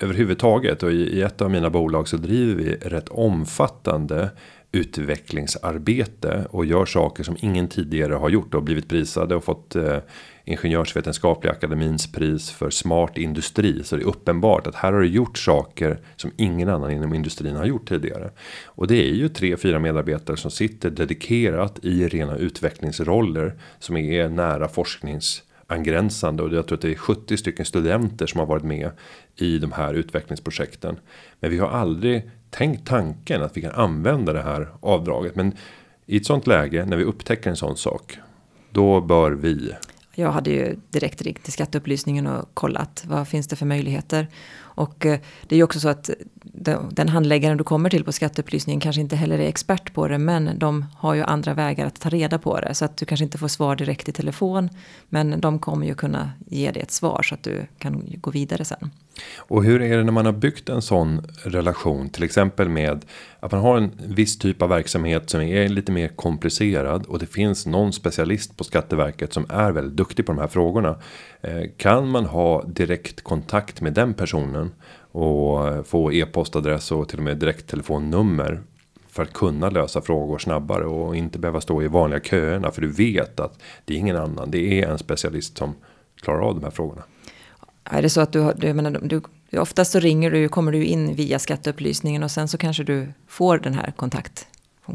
överhuvudtaget 0.00 0.82
och 0.82 0.92
i, 0.92 1.18
i 1.18 1.22
ett 1.22 1.42
av 1.42 1.50
mina 1.50 1.70
bolag 1.70 2.08
så 2.08 2.16
driver 2.16 2.54
vi 2.54 2.74
rätt 2.74 3.08
omfattande 3.08 4.30
utvecklingsarbete 4.72 6.46
och 6.50 6.66
gör 6.66 6.86
saker 6.86 7.24
som 7.24 7.36
ingen 7.40 7.68
tidigare 7.68 8.14
har 8.14 8.28
gjort 8.28 8.54
och 8.54 8.62
blivit 8.62 8.88
prisade 8.88 9.34
och 9.34 9.44
fått 9.44 9.76
eh, 9.76 9.98
Ingenjörsvetenskapliga 10.44 11.52
akademins 11.52 12.12
pris 12.12 12.50
för 12.50 12.70
smart 12.70 13.18
industri. 13.18 13.84
Så 13.84 13.96
det 13.96 14.02
är 14.02 14.06
uppenbart 14.06 14.66
att 14.66 14.74
här 14.74 14.92
har 14.92 15.00
det 15.00 15.06
gjort 15.06 15.38
saker 15.38 16.00
som 16.16 16.30
ingen 16.36 16.68
annan 16.68 16.90
inom 16.90 17.14
industrin 17.14 17.56
har 17.56 17.66
gjort 17.66 17.88
tidigare. 17.88 18.30
Och 18.64 18.86
det 18.86 19.08
är 19.08 19.14
ju 19.14 19.28
tre, 19.28 19.56
fyra 19.56 19.78
medarbetare 19.78 20.36
som 20.36 20.50
sitter 20.50 20.90
dedikerat 20.90 21.78
i 21.82 22.08
rena 22.08 22.36
utvecklingsroller 22.36 23.54
som 23.78 23.96
är 23.96 24.28
nära 24.28 24.68
forskningsangränsande 24.68 26.42
och 26.42 26.54
jag 26.54 26.66
tror 26.66 26.76
att 26.76 26.82
det 26.82 26.90
är 26.90 26.94
70 26.94 27.36
stycken 27.36 27.66
studenter 27.66 28.26
som 28.26 28.38
har 28.38 28.46
varit 28.46 28.64
med 28.64 28.90
i 29.36 29.58
de 29.58 29.72
här 29.72 29.94
utvecklingsprojekten. 29.94 30.96
Men 31.40 31.50
vi 31.50 31.58
har 31.58 31.68
aldrig 31.68 32.30
tänkt 32.52 32.86
tanken 32.88 33.42
att 33.42 33.56
vi 33.56 33.60
kan 33.60 33.72
använda 33.72 34.32
det 34.32 34.42
här 34.42 34.68
avdraget. 34.80 35.36
Men 35.36 35.52
i 36.06 36.16
ett 36.16 36.26
sånt 36.26 36.46
läge 36.46 36.84
när 36.84 36.96
vi 36.96 37.04
upptäcker 37.04 37.50
en 37.50 37.56
sån 37.56 37.76
sak. 37.76 38.18
Då 38.70 39.00
bör 39.00 39.30
vi 39.30 39.72
jag 40.14 40.32
hade 40.32 40.50
ju 40.50 40.76
direkt 40.90 41.22
ringt 41.22 41.42
till 41.42 41.52
skatteupplysningen 41.52 42.26
och 42.26 42.54
kollat 42.54 43.04
vad 43.06 43.28
finns 43.28 43.46
det 43.48 43.56
för 43.56 43.66
möjligheter. 43.66 44.28
Och 44.74 45.06
eh, 45.06 45.20
det 45.46 45.54
är 45.54 45.56
ju 45.56 45.62
också 45.62 45.80
så 45.80 45.88
att 45.88 46.10
eh, 46.66 46.80
den 46.90 47.08
handläggaren 47.08 47.56
du 47.56 47.64
kommer 47.64 47.90
till 47.90 48.04
på 48.04 48.12
skatteupplysningen 48.12 48.80
kanske 48.80 49.00
inte 49.00 49.16
heller 49.16 49.38
är 49.38 49.48
expert 49.48 49.94
på 49.94 50.08
det. 50.08 50.18
Men 50.18 50.58
de 50.58 50.86
har 50.96 51.14
ju 51.14 51.22
andra 51.22 51.54
vägar 51.54 51.86
att 51.86 52.00
ta 52.00 52.08
reda 52.08 52.38
på 52.38 52.60
det. 52.60 52.74
Så 52.74 52.84
att 52.84 52.96
du 52.96 53.04
kanske 53.04 53.24
inte 53.24 53.38
får 53.38 53.48
svar 53.48 53.76
direkt 53.76 54.08
i 54.08 54.12
telefon. 54.12 54.68
Men 55.08 55.40
de 55.40 55.58
kommer 55.58 55.86
ju 55.86 55.94
kunna 55.94 56.30
ge 56.46 56.70
dig 56.70 56.82
ett 56.82 56.90
svar 56.90 57.22
så 57.22 57.34
att 57.34 57.42
du 57.42 57.66
kan 57.78 58.04
gå 58.16 58.30
vidare 58.30 58.64
sen. 58.64 58.90
Och 59.36 59.64
hur 59.64 59.82
är 59.82 59.96
det 59.96 60.04
när 60.04 60.12
man 60.12 60.26
har 60.26 60.32
byggt 60.32 60.68
en 60.68 60.82
sån 60.82 61.26
relation? 61.44 62.10
Till 62.10 62.22
exempel 62.22 62.68
med 62.68 63.04
att 63.40 63.52
man 63.52 63.60
har 63.60 63.76
en 63.76 63.90
viss 64.06 64.38
typ 64.38 64.62
av 64.62 64.68
verksamhet 64.68 65.30
som 65.30 65.40
är 65.40 65.68
lite 65.68 65.92
mer 65.92 66.08
komplicerad. 66.08 67.06
Och 67.06 67.18
det 67.18 67.26
finns 67.26 67.66
någon 67.66 67.92
specialist 67.92 68.56
på 68.56 68.64
Skatteverket 68.64 69.32
som 69.32 69.46
är 69.48 69.72
väldigt 69.72 69.96
duktig 69.96 70.26
på 70.26 70.32
de 70.32 70.38
här 70.38 70.48
frågorna. 70.48 70.98
Eh, 71.42 71.62
kan 71.76 72.08
man 72.08 72.24
ha 72.24 72.64
direkt 72.64 73.24
kontakt 73.24 73.80
med 73.80 73.92
den 73.92 74.14
personen 74.14 74.61
och 75.12 75.86
få 75.86 76.12
e-postadress 76.12 76.92
och 76.92 77.08
till 77.08 77.18
och 77.18 77.24
med 77.24 77.36
direkttelefonnummer 77.36 78.62
för 79.08 79.22
att 79.22 79.32
kunna 79.32 79.70
lösa 79.70 80.00
frågor 80.00 80.38
snabbare 80.38 80.84
och 80.84 81.16
inte 81.16 81.38
behöva 81.38 81.60
stå 81.60 81.82
i 81.82 81.88
vanliga 81.88 82.20
köerna 82.20 82.70
för 82.70 82.82
du 82.82 82.88
vet 82.88 83.40
att 83.40 83.58
det 83.84 83.94
är 83.94 83.98
ingen 83.98 84.16
annan. 84.16 84.50
Det 84.50 84.82
är 84.82 84.88
en 84.88 84.98
specialist 84.98 85.58
som 85.58 85.74
klarar 86.20 86.40
av 86.40 86.54
de 86.54 86.64
här 86.64 86.70
frågorna. 86.70 87.02
Är 87.84 88.02
det 88.02 88.10
så 88.10 88.20
att 88.20 88.32
du, 88.32 88.40
har, 88.40 88.54
du, 88.56 88.74
menar, 88.74 89.00
du 89.02 89.22
oftast 89.58 89.92
så 89.92 89.98
ringer 89.98 90.30
du, 90.30 90.48
kommer 90.48 90.72
du 90.72 90.84
in 90.84 91.14
via 91.14 91.38
skatteupplysningen 91.38 92.22
och 92.22 92.30
sen 92.30 92.48
så 92.48 92.58
kanske 92.58 92.84
du 92.84 93.12
får 93.28 93.58
den 93.58 93.74
här 93.74 93.92
kontakt 93.96 94.46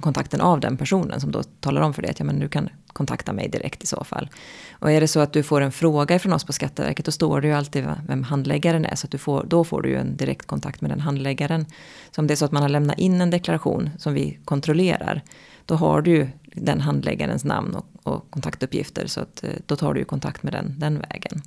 kontakten 0.01 0.41
av 0.41 0.59
den 0.59 0.78
personen 0.78 1.22
som 1.22 1.32
då 1.32 1.43
talar 1.43 1.82
om 1.82 1.93
för 1.93 2.01
dig 2.01 2.11
att 2.11 2.20
ja, 2.20 2.26
men 2.26 2.39
du 2.39 2.49
kan 2.49 2.70
kontakta 2.98 3.34
mig 3.34 3.50
direkt 3.50 3.84
i 3.84 3.88
så 3.88 4.04
fall. 4.04 4.30
Och 4.72 4.91
är 4.91 5.02
det 5.02 5.08
så 5.08 5.20
att 5.20 5.34
du 5.34 5.43
får 5.43 5.62
en 5.62 5.72
fråga 5.72 6.20
från 6.20 6.34
oss 6.34 6.43
på 6.43 6.54
Skatteverket 6.54 7.06
då 7.06 7.12
står 7.12 7.41
det 7.41 7.48
ju 7.48 7.54
alltid 7.54 7.86
vem 8.08 8.24
handläggaren 8.24 8.86
är. 8.86 8.95
Så 8.95 9.08
att 9.08 9.12
du 9.12 9.18
får, 9.18 9.45
då 9.48 9.64
får 9.64 9.82
du 9.82 9.89
ju 9.89 9.95
en 9.95 10.18
direkt 10.18 10.48
kontakt 10.48 10.82
med 10.82 10.91
den 10.91 11.00
handläggaren. 11.00 11.66
Så 12.12 12.22
om 12.22 12.28
det 12.28 12.34
är 12.34 12.36
så 12.36 12.45
att 12.45 12.52
man 12.52 12.62
har 12.62 12.70
lämnat 12.70 13.00
in 13.00 13.22
en 13.22 13.30
deklaration 13.30 13.89
som 13.98 14.14
vi 14.14 14.39
kontrollerar. 14.45 15.22
Då 15.66 15.76
har 15.76 16.02
du 16.02 16.12
ju 16.12 16.28
den 16.56 16.82
handläggarens 16.82 17.43
namn 17.43 17.76
och, 17.76 17.86
och 18.04 18.32
kontaktuppgifter. 18.32 19.08
Så 19.08 19.22
att, 19.22 19.43
eh, 19.43 19.50
då 19.66 19.76
tar 19.76 19.93
du 19.93 20.00
ju 20.00 20.06
kontakt 20.06 20.43
med 20.43 20.54
den, 20.54 20.80
den 20.80 21.00
vägen. 21.00 21.41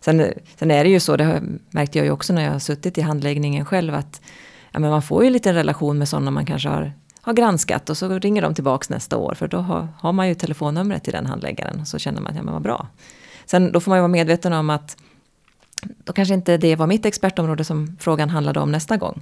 Sen, 0.00 0.20
eh, 0.20 0.28
sen 0.56 0.70
är 0.70 0.84
det 0.84 0.90
ju 0.90 1.00
så, 1.00 1.16
det 1.16 1.42
märkte 1.70 1.98
jag 1.98 2.04
ju 2.04 2.10
också 2.10 2.32
när 2.32 2.44
jag 2.44 2.52
har 2.52 2.58
suttit 2.58 2.98
i 2.98 3.00
handläggningen 3.00 3.64
själv. 3.64 3.94
att 3.94 4.20
ja, 4.72 4.80
men 4.80 4.90
man 4.90 5.02
får 5.02 5.24
ju 5.24 5.30
lite 5.30 5.52
relation 5.52 5.98
med 5.98 6.08
sådana 6.08 6.30
man 6.30 6.46
kanske 6.46 6.68
har 6.68 6.92
har 7.22 7.32
granskat 7.32 7.90
och 7.90 7.96
så 7.96 8.18
ringer 8.18 8.42
de 8.42 8.54
tillbaks 8.54 8.90
nästa 8.90 9.16
år 9.16 9.34
för 9.34 9.48
då 9.48 9.58
har, 9.58 9.88
har 9.98 10.12
man 10.12 10.28
ju 10.28 10.34
telefonnumret 10.34 11.04
till 11.04 11.12
den 11.12 11.26
handläggaren 11.26 11.80
och 11.80 11.88
så 11.88 11.98
känner 11.98 12.20
man 12.20 12.30
att 12.30 12.36
ja 12.36 12.42
men 12.42 12.52
vad 12.52 12.62
bra. 12.62 12.88
Sen 13.46 13.72
då 13.72 13.80
får 13.80 13.90
man 13.90 13.98
ju 13.98 14.00
vara 14.00 14.08
medveten 14.08 14.52
om 14.52 14.70
att 14.70 14.96
då 15.82 16.12
kanske 16.12 16.34
inte 16.34 16.56
det 16.56 16.76
var 16.76 16.86
mitt 16.86 17.06
expertområde 17.06 17.64
som 17.64 17.96
frågan 18.00 18.30
handlade 18.30 18.60
om 18.60 18.72
nästa 18.72 18.96
gång. 18.96 19.20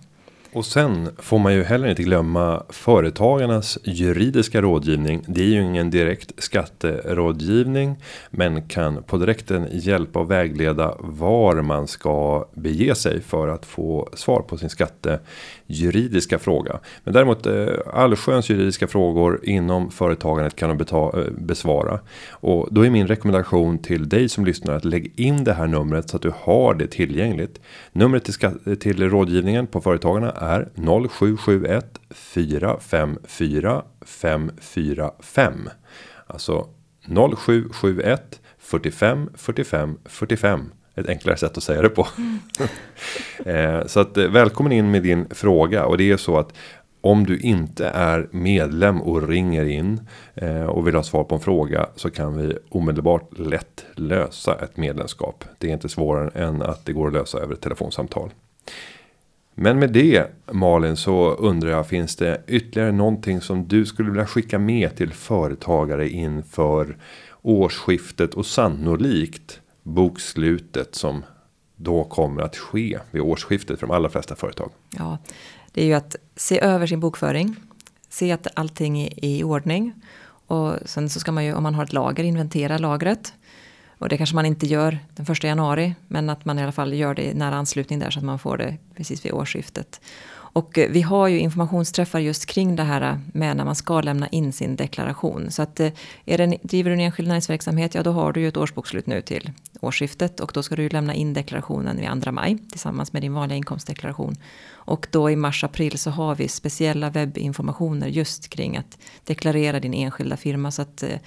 Och 0.52 0.66
sen 0.66 1.08
får 1.18 1.38
man 1.38 1.54
ju 1.54 1.62
heller 1.62 1.88
inte 1.88 2.02
glömma 2.02 2.62
företagarnas 2.68 3.78
juridiska 3.84 4.62
rådgivning. 4.62 5.24
Det 5.26 5.40
är 5.40 5.46
ju 5.46 5.62
ingen 5.62 5.90
direkt 5.90 6.42
skatterådgivning. 6.42 7.96
Men 8.30 8.68
kan 8.68 9.02
på 9.02 9.16
direkten 9.16 9.66
hjälpa 9.72 10.20
och 10.20 10.30
vägleda 10.30 10.94
var 10.98 11.62
man 11.62 11.86
ska 11.86 12.46
bege 12.54 12.94
sig 12.94 13.20
för 13.20 13.48
att 13.48 13.66
få 13.66 14.08
svar 14.14 14.40
på 14.40 14.56
sin 14.56 14.70
skattejuridiska 14.70 16.38
fråga. 16.38 16.78
Men 17.04 17.14
däremot 17.14 17.46
eh, 17.46 17.66
allsköns 17.92 18.50
juridiska 18.50 18.86
frågor 18.86 19.40
inom 19.42 19.90
företagandet 19.90 20.56
kan 20.56 20.78
de 20.78 20.84
eh, 20.92 21.32
besvara. 21.38 22.00
Och 22.30 22.68
då 22.70 22.86
är 22.86 22.90
min 22.90 23.06
rekommendation 23.06 23.78
till 23.78 24.08
dig 24.08 24.28
som 24.28 24.44
lyssnar 24.44 24.74
att 24.74 24.84
lägg 24.84 25.12
in 25.16 25.44
det 25.44 25.52
här 25.52 25.66
numret 25.66 26.08
så 26.08 26.16
att 26.16 26.22
du 26.22 26.32
har 26.40 26.74
det 26.74 26.86
tillgängligt. 26.86 27.60
Numret 27.92 28.24
till, 28.24 28.76
till 28.76 29.10
rådgivningen 29.10 29.66
på 29.66 29.80
företagarna 29.80 30.39
är 30.40 30.68
0771 31.08 32.00
454 32.10 33.82
545. 34.00 35.68
Alltså 36.26 36.68
0771 37.36 38.40
45 38.58 39.30
45 39.34 39.98
45 40.04 40.72
ett 40.94 41.08
enklare 41.08 41.36
sätt 41.36 41.56
att 41.56 41.62
säga 41.62 41.82
det 41.82 41.88
på. 41.88 42.06
Mm. 42.18 42.38
så 43.88 44.00
att 44.00 44.16
eh, 44.16 44.28
välkommen 44.28 44.72
in 44.72 44.90
med 44.90 45.02
din 45.02 45.26
fråga 45.30 45.84
och 45.84 45.98
det 45.98 46.10
är 46.10 46.16
så 46.16 46.38
att 46.38 46.52
om 47.00 47.26
du 47.26 47.38
inte 47.38 47.86
är 47.88 48.28
medlem 48.30 49.02
och 49.02 49.28
ringer 49.28 49.64
in 49.64 50.00
eh, 50.34 50.64
och 50.64 50.86
vill 50.86 50.94
ha 50.94 51.02
svar 51.02 51.24
på 51.24 51.34
en 51.34 51.40
fråga 51.40 51.86
så 51.96 52.10
kan 52.10 52.36
vi 52.36 52.58
omedelbart 52.68 53.38
lätt 53.38 53.84
lösa 53.94 54.54
ett 54.54 54.76
medlemskap. 54.76 55.44
Det 55.58 55.68
är 55.68 55.72
inte 55.72 55.88
svårare 55.88 56.30
än 56.44 56.62
att 56.62 56.84
det 56.86 56.92
går 56.92 57.06
att 57.06 57.12
lösa 57.12 57.38
över 57.38 57.54
ett 57.54 57.60
telefonsamtal. 57.60 58.30
Men 59.62 59.78
med 59.78 59.92
det 59.92 60.26
Malin 60.52 60.96
så 60.96 61.34
undrar 61.34 61.70
jag 61.70 61.86
finns 61.86 62.16
det 62.16 62.42
ytterligare 62.46 62.92
någonting 62.92 63.40
som 63.40 63.68
du 63.68 63.86
skulle 63.86 64.10
vilja 64.10 64.26
skicka 64.26 64.58
med 64.58 64.96
till 64.96 65.12
företagare 65.12 66.08
inför 66.08 66.96
årsskiftet 67.42 68.34
och 68.34 68.46
sannolikt 68.46 69.60
bokslutet 69.82 70.94
som 70.94 71.24
då 71.76 72.04
kommer 72.04 72.42
att 72.42 72.56
ske 72.56 72.98
vid 73.10 73.22
årsskiftet 73.22 73.80
för 73.80 73.86
de 73.86 73.92
allra 73.96 74.10
flesta 74.10 74.36
företag? 74.36 74.70
Ja, 74.90 75.18
det 75.72 75.82
är 75.82 75.86
ju 75.86 75.94
att 75.94 76.16
se 76.36 76.60
över 76.60 76.86
sin 76.86 77.00
bokföring. 77.00 77.56
Se 78.08 78.32
att 78.32 78.46
allting 78.54 79.00
är 79.02 79.24
i 79.24 79.44
ordning. 79.44 79.92
Och 80.46 80.74
sen 80.84 81.10
så 81.10 81.20
ska 81.20 81.32
man 81.32 81.44
ju, 81.44 81.54
om 81.54 81.62
man 81.62 81.74
har 81.74 81.84
ett 81.84 81.92
lager, 81.92 82.24
inventera 82.24 82.78
lagret. 82.78 83.32
Och 84.00 84.08
det 84.08 84.16
kanske 84.16 84.34
man 84.34 84.46
inte 84.46 84.66
gör 84.66 84.98
den 85.14 85.26
första 85.26 85.46
januari, 85.46 85.94
men 86.08 86.30
att 86.30 86.44
man 86.44 86.58
i 86.58 86.62
alla 86.62 86.72
fall 86.72 86.94
gör 86.94 87.14
det 87.14 87.22
i 87.22 87.34
nära 87.34 87.56
anslutning 87.56 87.98
där 87.98 88.10
så 88.10 88.18
att 88.18 88.24
man 88.24 88.38
får 88.38 88.58
det 88.58 88.76
precis 88.96 89.24
vid 89.24 89.32
årsskiftet. 89.32 90.00
Och 90.52 90.78
eh, 90.78 90.90
vi 90.90 91.02
har 91.02 91.28
ju 91.28 91.38
informationsträffar 91.38 92.18
just 92.18 92.46
kring 92.46 92.76
det 92.76 92.82
här 92.82 93.02
eh, 93.12 93.18
med 93.32 93.56
när 93.56 93.64
man 93.64 93.74
ska 93.74 94.00
lämna 94.00 94.28
in 94.28 94.52
sin 94.52 94.76
deklaration. 94.76 95.50
Så 95.50 95.62
att 95.62 95.80
eh, 95.80 95.92
är 96.24 96.38
det, 96.38 96.56
driver 96.62 96.90
du 96.90 96.94
en 96.94 97.00
enskild 97.00 97.28
näringsverksamhet, 97.28 97.94
ja 97.94 98.02
då 98.02 98.12
har 98.12 98.32
du 98.32 98.40
ju 98.40 98.48
ett 98.48 98.56
årsbokslut 98.56 99.06
nu 99.06 99.22
till 99.22 99.52
årsskiftet 99.80 100.40
och 100.40 100.50
då 100.54 100.62
ska 100.62 100.76
du 100.76 100.82
ju 100.82 100.88
lämna 100.88 101.14
in 101.14 101.34
deklarationen 101.34 101.96
vid 101.96 102.22
2 102.22 102.32
maj 102.32 102.58
tillsammans 102.70 103.12
med 103.12 103.22
din 103.22 103.34
vanliga 103.34 103.56
inkomstdeklaration. 103.56 104.36
Och 104.70 105.06
då 105.10 105.30
i 105.30 105.36
mars-april 105.36 105.98
så 105.98 106.10
har 106.10 106.34
vi 106.34 106.48
speciella 106.48 107.10
webbinformationer 107.10 108.06
just 108.06 108.48
kring 108.48 108.76
att 108.76 108.98
deklarera 109.24 109.80
din 109.80 109.94
enskilda 109.94 110.36
firma. 110.36 110.70
Så 110.70 110.82
att 110.82 111.02
eh, 111.02 111.18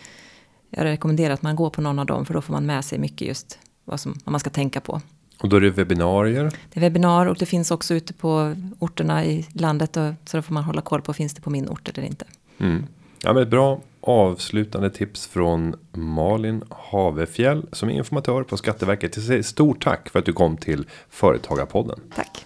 jag 0.77 0.85
rekommenderar 0.85 1.33
att 1.33 1.41
man 1.41 1.55
går 1.55 1.69
på 1.69 1.81
någon 1.81 1.99
av 1.99 2.05
dem 2.05 2.25
för 2.25 2.33
då 2.33 2.41
får 2.41 2.53
man 2.53 2.65
med 2.65 2.85
sig 2.85 2.99
mycket 2.99 3.27
just 3.27 3.59
vad, 3.85 3.99
som, 3.99 4.15
vad 4.25 4.31
man 4.31 4.39
ska 4.39 4.49
tänka 4.49 4.81
på. 4.81 5.01
Och 5.41 5.49
då 5.49 5.55
är 5.55 5.61
det 5.61 5.69
webbinarier? 5.69 6.51
Det 6.73 6.79
är 6.79 6.81
webbinar 6.81 7.25
och 7.25 7.35
det 7.35 7.45
finns 7.45 7.71
också 7.71 7.93
ute 7.93 8.13
på 8.13 8.55
orterna 8.79 9.25
i 9.25 9.47
landet. 9.53 9.97
Och, 9.97 10.13
så 10.25 10.37
då 10.37 10.41
får 10.41 10.53
man 10.53 10.63
hålla 10.63 10.81
koll 10.81 11.01
på, 11.01 11.13
finns 11.13 11.33
det 11.33 11.41
på 11.41 11.49
min 11.49 11.69
ort 11.69 11.89
eller 11.89 12.07
inte? 12.07 12.25
Mm. 12.57 12.85
Ja, 13.23 13.33
men 13.33 13.43
ett 13.43 13.49
bra 13.49 13.81
avslutande 14.01 14.89
tips 14.89 15.27
från 15.27 15.75
Malin 15.91 16.63
Havefjäll 16.69 17.65
som 17.71 17.89
är 17.89 17.93
informatör 17.93 18.43
på 18.43 18.57
Skatteverket. 18.57 19.45
Stort 19.45 19.83
tack 19.83 20.09
för 20.09 20.19
att 20.19 20.25
du 20.25 20.33
kom 20.33 20.57
till 20.57 20.85
Företagarpodden. 21.09 21.99
Tack. 22.15 22.45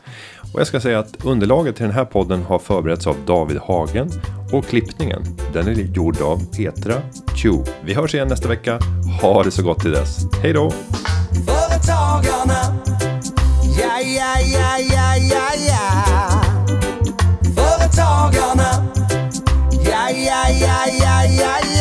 Och 0.54 0.60
jag 0.60 0.68
ska 0.68 0.80
säga 0.80 1.00
att 1.00 1.26
underlaget 1.26 1.76
till 1.76 1.86
den 1.86 1.93
här 1.95 2.06
podden 2.06 2.43
har 2.43 2.60
förberetts 2.60 3.08
av 3.08 3.16
David 3.26 3.58
Hagen 3.58 4.12
och 4.54 4.66
klippningen 4.66 5.24
den 5.54 5.68
är 5.68 5.74
gjord 5.74 6.22
av 6.22 6.52
Petra 6.56 6.93
Chu. 7.36 7.64
Vi 7.82 7.93
hörs 7.93 8.14
igen 8.14 8.28
nästa 8.28 8.48
vecka. 8.48 8.80
Ha 9.22 9.43
det 9.43 9.52
så 9.52 9.64
gott 9.64 9.80
till 9.80 9.91
dess. 9.91 10.18
Hej 10.41 10.54
då! 10.54 10.72
Företagarna 11.45 12.78
Ja, 13.80 14.00
ja, 14.00 14.39
ja, 14.54 14.78
ja, 14.80 15.16
ja, 15.18 15.50
ja 15.68 16.41
Företagarna 17.56 18.88
Ja, 19.72 20.10
ja, 20.10 20.50
ja, 20.62 20.86
ja, 21.00 21.26
ja, 21.39 21.58
ja 21.62 21.76